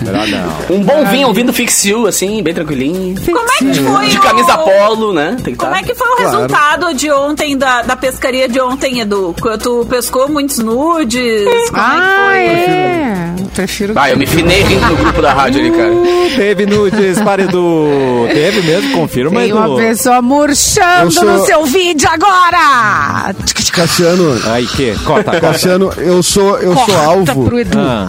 Melhor 0.05 0.28
não. 0.28 0.76
Um 0.78 0.84
bom 0.84 1.05
vinho 1.05 1.28
ouvindo 1.28 1.51
Fixil, 1.53 2.07
assim, 2.07 2.41
bem 2.43 2.53
tranquilinho. 2.53 3.16
Como 3.26 3.38
é 3.39 3.57
que 3.57 3.74
foi 3.82 4.07
De 4.07 4.18
o- 4.18 4.22
camisa 4.22 4.57
polo, 4.57 5.14
né? 5.14 5.36
Tem 5.43 5.53
que 5.53 5.60
Como 5.60 5.72
tá. 5.72 5.80
é 5.80 5.84
que 5.84 5.95
foi 5.95 6.07
o 6.07 6.16
Claro. 6.16 6.32
resultado 6.32 6.93
de 6.93 7.12
ontem, 7.12 7.57
da, 7.57 7.82
da 7.82 7.95
pescaria 7.95 8.47
de 8.47 8.60
ontem, 8.60 8.99
Edu? 8.99 9.36
Tu 9.62 9.86
pescou 9.89 10.30
muitos 10.30 10.60
nudes? 10.60 11.43
Como 11.70 11.82
Ah, 11.82 12.32
é 12.36 12.47
que 12.47 12.55
foi? 12.55 12.74
é. 12.74 13.30
Prefiro. 13.55 13.93
Ah, 13.95 14.10
eu 14.10 14.18
me 14.18 14.26
finei 14.26 14.62
rindo 14.64 14.86
no 14.86 14.95
grupo 14.95 15.22
da 15.22 15.34
rádio 15.34 15.60
ali, 15.60 15.72
cara. 15.72 15.91
Teve 16.36 16.66
nudes 16.66 17.20
para 17.22 17.43
Edu. 17.43 17.88
Teve 18.32 18.62
mesmo? 18.62 18.91
Confirma, 18.95 19.43
Tem 19.51 19.53
uma 19.53 19.75
pessoa 19.77 20.21
murchando 20.21 21.11
sou- 21.11 21.23
no 21.25 21.45
seu 21.45 21.65
vídeo 21.65 22.07
agora! 22.09 23.33
Cassiano, 23.73 24.39
Aí, 24.51 24.65
que? 24.67 24.93
Corta, 25.05 25.31
corta. 25.31 25.39
Cassiano, 25.41 25.91
eu 25.97 26.21
sou, 26.23 26.57
eu 26.59 26.73
sou 26.75 26.85
Corta 26.85 27.01
alvo. 27.05 27.45
pro 27.45 27.59
Edu. 27.59 27.77
Ah, 27.79 28.07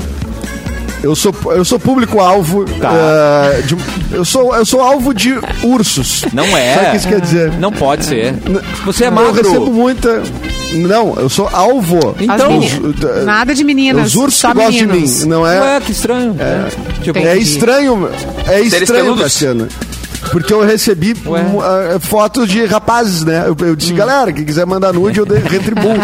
Eu 1.03 1.16
sou, 1.16 1.34
eu 1.53 1.64
sou 1.64 1.78
público-alvo. 1.80 2.64
Tá. 2.78 2.93
eh, 2.93 3.62
de- 3.62 3.76
eu, 4.12 4.22
sou, 4.22 4.55
eu 4.55 4.66
sou 4.66 4.82
alvo 4.82 5.14
de 5.14 5.32
ursos. 5.62 6.26
não 6.32 6.45
é. 6.45 6.74
Sabe 6.74 6.86
o 6.86 6.91
que 6.91 6.97
isso 6.99 7.09
quer 7.09 7.20
dizer? 7.22 7.53
Não 7.59 7.72
pode 7.72 8.05
ser. 8.05 8.34
Você 8.84 9.05
é 9.05 9.09
Eu 9.09 9.32
recebo 9.32 9.53
magro. 9.61 9.72
muita. 9.72 10.22
Não, 10.74 11.14
eu 11.18 11.28
sou 11.30 11.49
alvo. 11.51 12.14
Então- 12.20 12.59
Os- 12.59 13.24
Nada 13.24 13.55
de 13.55 13.64
meninas. 13.64 14.09
Os 14.09 14.14
ursos 14.16 14.41
só 14.41 14.49
que 14.49 14.57
gostam 14.57 14.72
de 14.72 14.86
mim. 14.86 15.07
Não 15.26 15.47
é, 15.47 15.59
Ué, 15.61 15.80
que 15.80 15.91
estranho. 15.93 16.36
É, 16.38 16.68
tipo, 17.03 17.18
é 17.18 17.38
estranho. 17.38 18.11
É 18.47 18.61
estranho. 18.61 19.16
Cassiano. 19.16 19.68
Porque 20.31 20.53
eu 20.53 20.64
recebi 20.64 21.14
um, 21.27 21.61
ah, 21.61 21.99
fotos 22.01 22.49
de 22.49 22.64
rapazes, 22.66 23.25
né? 23.25 23.45
Eu, 23.47 23.57
eu 23.66 23.73
Hum. 23.73 23.75
disse, 23.75 23.93
galera, 23.95 24.33
quem 24.33 24.45
quiser 24.45 24.66
mandar 24.66 24.93
nude, 24.93 25.18
eu 25.18 25.25
retribuo. 25.27 25.95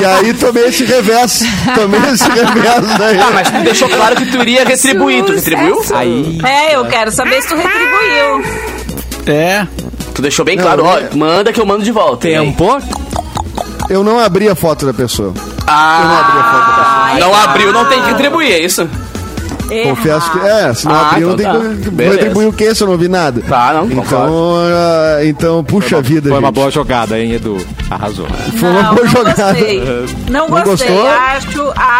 e 0.00 0.04
aí 0.04 0.32
tomei 0.34 0.66
esse 0.66 0.84
revés. 0.84 1.42
Tomei 1.74 2.00
esse 2.12 2.28
revés 2.28 2.98
daí. 2.98 3.18
Ah, 3.18 3.30
mas 3.32 3.50
tu 3.50 3.58
deixou 3.64 3.88
claro 3.88 4.16
que 4.16 4.26
tu 4.26 4.38
iria 4.42 4.64
retribuir. 4.64 5.24
Tu 5.24 5.32
retribuiu? 5.32 5.82
aí. 5.94 6.38
É, 6.44 6.76
eu 6.76 6.84
quero 6.86 7.10
saber 7.10 7.42
se 7.42 7.48
tu 7.48 7.56
retribuiu. 7.56 8.44
É. 9.26 9.66
Tu 10.14 10.22
deixou 10.22 10.44
bem 10.44 10.56
Não, 10.56 10.62
claro, 10.64 10.84
ó, 10.84 10.96
né? 11.00 11.08
manda 11.14 11.52
que 11.52 11.60
eu 11.60 11.66
mando 11.66 11.82
de 11.82 11.90
volta. 11.90 12.28
E 12.28 12.36
aí? 12.36 12.46
Tempo. 12.46 12.78
Eu 13.90 14.02
não 14.04 14.18
abri 14.18 14.48
a 14.48 14.54
foto 14.54 14.86
da 14.86 14.94
pessoa. 14.94 15.34
Ah, 15.66 17.16
não 17.18 17.34
abriu, 17.34 17.72
não 17.72 17.86
tem 17.86 18.00
que 18.02 18.08
retribuir, 18.10 18.52
é 18.52 18.58
isso? 18.60 18.88
Confesso 19.82 20.30
que. 20.32 20.38
É, 20.38 20.74
se 20.74 20.86
não 20.86 20.94
Ah, 20.94 21.08
abrir, 21.10 21.22
eu 21.22 21.28
não 21.28 21.34
então 21.34 21.60
tenho 21.60 21.96
tá. 21.96 22.02
retribuir 22.14 22.48
o 22.48 22.52
quê 22.52 22.74
se 22.74 22.82
eu 22.82 22.88
não 22.88 22.96
vi 22.96 23.08
nada? 23.08 23.40
Tá, 23.42 23.72
não, 23.74 23.90
Então, 23.90 24.54
ah, 24.56 25.24
então 25.24 25.64
puxa 25.64 26.00
vida, 26.00 26.28
Foi 26.28 26.38
uma 26.38 26.48
gente. 26.48 26.54
boa 26.54 26.70
jogada, 26.70 27.18
hein, 27.18 27.32
Edu? 27.32 27.58
Arrasou. 27.90 28.26
Foi 28.58 28.68
uma 28.70 28.82
não, 28.82 28.94
boa 28.94 29.04
não 29.04 29.10
jogada. 29.12 29.52
gostei. 29.52 29.80
Não, 30.30 30.48
Não 30.48 30.62
gostei. 30.64 30.88
gostou? 30.88 31.08
Acho, 31.08 31.53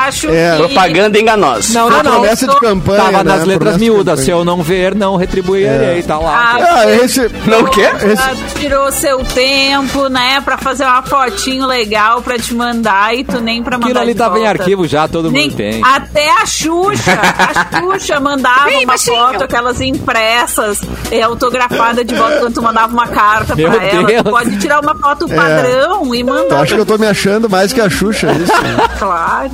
acho 0.07 0.29
É. 0.31 0.53
que... 0.57 0.63
Propaganda 0.65 1.19
enganosa. 1.19 1.73
Não, 1.73 1.91
não, 1.91 2.03
não. 2.03 2.13
promessa 2.13 2.47
de 2.47 2.61
campanha. 2.61 2.99
Tava 3.03 3.25
né? 3.25 3.25
nas 3.25 3.45
letras 3.45 3.75
Promessa 3.77 3.79
miúdas. 3.93 4.21
Se 4.21 4.31
eu 4.31 4.45
não 4.45 4.63
ver, 4.63 4.95
não 4.95 5.17
retribuirei. 5.17 6.03
Tá 6.03 6.19
lá. 6.19 6.57
Ah, 6.59 6.75
Ah, 6.77 6.91
esse. 6.91 7.29
Não 7.47 7.61
o 7.63 7.71
quê? 7.71 7.85
Ah, 7.87 8.35
Tirou 8.59 8.91
seu 8.93 9.23
tempo, 9.25 10.09
né, 10.09 10.41
pra 10.41 10.57
fazer 10.59 10.85
uma 10.85 11.03
fotinho 11.03 11.67
legal 11.67 12.23
pra 12.23 12.39
te 12.39 12.55
mandar 12.55 13.15
e 13.15 13.25
tu 13.25 13.41
nem 13.41 13.63
pra 13.63 13.77
mandar 13.77 13.87
Aquilo 13.87 14.01
ali 14.01 14.13
de 14.13 14.19
tava 14.19 14.39
em 14.39 14.43
volta. 14.43 14.63
arquivo 14.63 14.87
já, 14.87 15.07
todo 15.09 15.31
Nem- 15.31 15.49
mundo 15.49 15.57
tem. 15.57 15.83
Até 15.85 16.31
a 16.31 16.47
Xuxa, 16.47 17.13
a 17.13 17.81
Xuxa 17.81 18.21
mandava 18.21 18.65
Vem, 18.65 18.79
uma 18.79 18.87
baixinho. 18.87 19.17
foto, 19.17 19.45
aquelas 19.45 19.81
impressas, 19.81 20.81
é, 21.11 21.23
autografada 21.23 22.05
de 22.05 22.15
volta 22.15 22.39
quando 22.41 22.55
tu 22.55 22.63
mandava 22.63 22.93
uma 22.93 23.07
carta 23.09 23.55
Meu 23.55 23.71
pra 23.71 23.85
ela. 23.85 24.07
Deus. 24.07 24.23
Tu 24.23 24.31
pode 24.31 24.59
tirar 24.59 24.81
uma 24.81 24.95
foto 24.95 25.29
padrão 25.29 26.15
e 26.15 26.19
Tu 26.25 26.27
mandar. 26.27 26.61
acha 26.63 26.75
que 26.75 26.81
eu 26.81 26.87
tô 26.87 26.97
me 26.99 27.07
achando 27.07 27.49
mais 27.49 27.73
que 27.73 27.81
a 27.81 27.89
Xuxa, 27.91 28.29
é 28.29 28.33
isso? 28.33 28.53
Claro. 28.99 29.51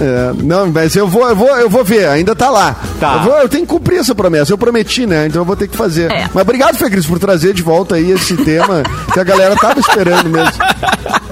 É, 0.00 0.32
não, 0.42 0.66
mas 0.72 0.94
eu 0.96 1.06
vou, 1.06 1.28
eu 1.28 1.36
vou, 1.36 1.48
eu 1.48 1.68
vou 1.70 1.84
ver, 1.84 2.06
ainda 2.08 2.34
tá 2.34 2.50
lá. 2.50 2.74
Tá. 2.98 3.14
Eu, 3.16 3.20
vou- 3.22 3.38
eu 3.40 3.48
tenho 3.48 3.64
que 3.66 3.72
cumprir 3.72 3.98
essa 3.98 4.14
promessa. 4.14 4.52
Eu 4.52 4.58
prometi, 4.58 5.06
né? 5.06 5.26
Então 5.26 5.42
eu 5.42 5.46
vou 5.46 5.56
ter 5.56 5.68
que 5.68 5.76
fazer. 5.76 6.10
É. 6.10 6.28
Mas 6.32 6.42
obrigado, 6.42 6.76
Fê 6.76 6.88
Cris, 6.90 7.06
por 7.06 7.18
trazer 7.18 7.52
de 7.54 7.62
volta 7.62 7.94
aí 7.96 8.10
esse 8.10 8.36
tema 8.36 8.82
que 9.12 9.20
a 9.20 9.24
galera 9.24 9.54
tava 9.56 9.78
esperando 9.80 10.28
mesmo. 10.28 10.52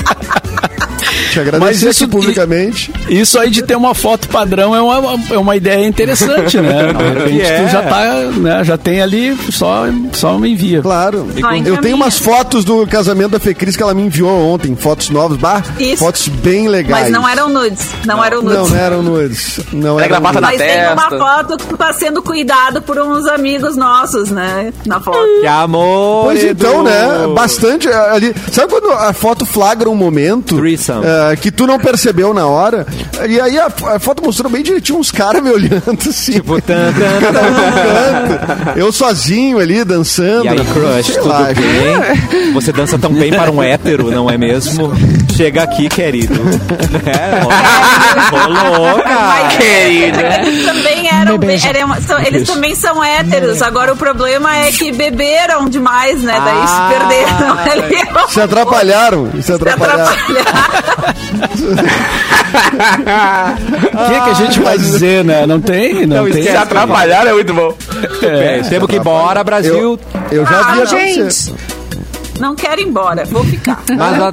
Te 1.31 1.41
agradecer 1.41 1.65
Mas 1.65 1.83
isso- 1.83 2.05
aqui 2.05 2.11
publicamente. 2.13 2.93
Isso 3.09 3.39
aí 3.39 3.51
de 3.51 3.63
ter 3.63 3.77
uma 3.77 3.95
foto 3.95 4.29
padrão 4.29 4.75
é 4.75 4.81
uma, 4.81 5.19
é 5.31 5.39
uma 5.39 5.57
ideia 5.57 5.87
interessante, 5.87 6.59
né? 6.61 6.93
De 6.93 7.05
repente 7.21 7.41
É. 7.43 7.63
tu 7.65 7.69
já 7.73 7.83
tá, 7.83 8.05
né? 8.37 8.65
Já 8.65 8.77
tem 8.77 9.01
ali, 9.01 9.37
só, 9.53 9.85
só 10.13 10.39
me 10.39 10.51
envia. 10.53 10.83
Claro. 10.83 11.27
Eu 11.31 11.39
encaminha. 11.39 11.77
tenho 11.81 11.97
umas 11.97 12.19
fotos 12.19 12.65
do 12.65 12.87
casamento 12.87 13.31
da 13.31 13.41
Fê 13.41 13.55
Cris 13.55 13.77
que 13.77 13.83
ela 13.83 13.95
me 13.95 14.03
enviou 14.03 14.31
ontem, 14.53 14.75
fotos 14.77 15.09
novas, 15.11 15.37
bah, 15.39 15.63
Isso. 15.79 15.99
fotos 15.99 16.27
bem 16.29 16.69
legais. 16.69 17.05
Mas 17.05 17.13
não 17.13 17.29
eram 17.29 17.49
nudes. 17.49 17.87
Não, 18.05 18.25
eram 18.25 18.43
nudes. 18.43 18.59
Não, 18.59 18.69
não 18.69 18.77
eram 18.77 19.03
nudes. 19.03 19.61
Não 19.73 20.01
Era 20.01 20.15
eram 20.17 20.21
nudes. 20.21 20.41
Mas 20.41 20.57
tem 20.59 20.93
uma 20.93 21.09
testa. 21.11 21.19
foto 21.19 21.57
que 21.59 21.77
tá 21.77 21.93
sendo 21.93 22.23
cuidado 22.23 22.83
por 22.83 22.99
uns 22.99 23.27
amigos 23.27 23.77
nossos, 23.77 24.31
né? 24.31 24.73
Na 24.87 25.01
foto. 25.01 25.19
Que 25.41 25.47
amor, 25.47 26.25
Pois 26.25 26.43
Edu. 26.45 26.51
então, 26.67 26.83
né? 26.83 27.09
Bastante 27.35 27.89
eh, 27.89 28.11
ali. 28.11 28.35
Sabe 28.51 28.73
quando 28.73 28.91
a 28.91 29.13
foto 29.13 29.45
flagra 29.47 29.89
um 29.89 29.95
momento 29.95 30.57
Threesome. 30.57 31.05
Eh, 31.31 31.37
que 31.37 31.51
tu 31.51 31.67
não 31.67 31.79
percebeu 31.79 32.33
na 32.33 32.47
hora? 32.47 32.87
E 33.29 33.41
aí 33.41 33.59
a, 33.59 33.67
a 33.67 33.99
foto 33.99 34.23
mostrou 34.23 34.51
bem 34.51 34.63
direitinho 34.63 34.99
uns 34.99 35.11
caras 35.11 35.43
me 35.43 35.51
olhando 35.51 35.99
assim. 36.09 36.33
Tipo, 36.33 36.61
tan, 36.61 36.93
tan. 36.93 38.73
Eu 38.77 38.93
sozinho 38.93 39.59
ali 39.59 39.85
dançando. 39.85 40.47
E 40.47 40.49
aí, 40.49 40.65
crush, 40.65 41.07
Sei 41.07 41.15
tudo 41.17 41.29
lá, 41.29 41.45
bem? 41.45 42.53
Você 42.53 42.73
dança 42.73 42.99
tão 42.99 43.13
bem 43.13 43.31
para 43.31 43.51
um 43.51 43.63
hétero, 43.63 44.11
não 44.11 44.31
é 44.31 44.37
mesmo? 44.39 44.93
Chega 45.37 45.63
aqui, 45.63 45.89
querido. 45.89 46.41
É, 47.07 47.41
rolou, 48.31 49.03
cara. 49.03 49.49
Querido. 49.49 50.19
Eles 50.21 50.65
também 50.65 51.00
eram, 51.13 51.39
eram- 51.69 52.01
são- 52.03 52.19
eles 52.21 52.47
também 52.49 52.75
são 52.75 53.03
héteros. 53.03 53.61
Agora 53.63 53.93
o 53.93 53.97
problema 53.97 54.57
é 54.57 54.71
que 54.73 54.93
beberam 54.93 55.69
demais, 55.69 56.23
né? 56.23 56.33
Daí 56.45 56.59
Ah, 56.63 56.67
se 56.67 56.99
perderam 56.99 57.59
ali. 57.73 58.31
Se 58.33 58.41
atrapalharam. 58.41 59.31
Se 59.37 59.43
Se 59.43 59.53
atrapalharam. 59.53 60.03
atrapalharam. 60.05 60.51
O 62.51 64.09
que, 64.09 64.21
que 64.21 64.31
a 64.31 64.35
gente 64.35 64.61
vai 64.61 64.77
dizer, 64.79 65.25
né? 65.25 65.47
Não 65.47 65.61
tem, 65.61 66.07
não, 66.07 66.25
Não, 66.25 66.31
tem. 66.31 66.43
Se 66.43 66.49
atrapalhar 66.51 67.27
é 67.27 67.33
muito 67.33 67.53
bom. 67.55 67.75
É, 68.23 68.61
temos 68.69 68.89
que 68.89 68.97
ir 68.97 68.99
embora, 69.01 69.43
Brasil. 69.45 69.75
Eu, 69.75 69.99
eu 70.33 70.47
já 70.47 70.61
Ah, 70.61 70.73
vi 70.75 70.87
gente. 70.87 71.55
Não 72.41 72.55
quero 72.55 72.81
ir 72.81 72.87
embora, 72.89 73.25
vou 73.27 73.45
ficar. 73.45 73.83
Mas 73.97 74.23
a- 74.23 74.31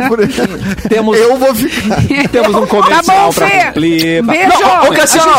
temos, 0.89 1.17
Eu 1.17 1.37
vou 1.37 1.53
ficar. 1.53 1.97
temos 2.31 2.55
um 2.55 2.65
comercial 2.65 3.03
Tá 3.03 3.13
bom, 3.25 3.33
pra 3.33 3.47
Fê. 3.47 3.65
cumprir. 3.65 4.23
Beijo. 4.23 4.49
Não, 4.61 4.83
ô, 4.85 4.93
Cassiano? 4.93 5.31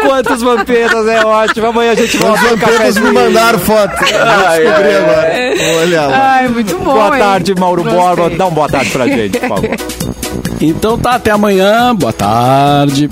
quantos 0.07 0.43
vampiros, 0.43 1.07
é 1.09 1.25
ótimo. 1.25 1.67
Amanhã 1.67 1.93
a 1.93 1.95
gente 1.95 2.17
Os 2.17 2.23
volta 2.23 2.43
no 2.43 2.57
vampiros 2.57 2.97
me 2.99 3.11
mandaram 3.13 3.59
foto. 3.59 3.97
Vou 3.97 4.07
descobrir 4.07 4.97
agora. 4.97 5.33
Vou 5.57 5.83
olhar 5.83 6.07
lá. 6.07 6.35
Ai, 6.35 6.49
muito 6.49 6.79
bom. 6.79 6.95
Boa 6.95 7.17
hein? 7.17 7.23
tarde, 7.23 7.55
Mauro 7.55 7.83
Gostei. 7.83 8.01
Borba. 8.01 8.31
Dá 8.31 8.47
uma 8.47 8.51
boa 8.55 8.69
tarde 8.69 8.91
pra 8.91 9.07
gente, 9.07 9.39
por 9.39 9.49
favor. 9.49 9.71
Então 10.59 10.99
tá, 10.99 11.17
até 11.17 11.31
amanhã. 11.31 11.95
Boa 11.95 12.15
tarde. 12.15 13.11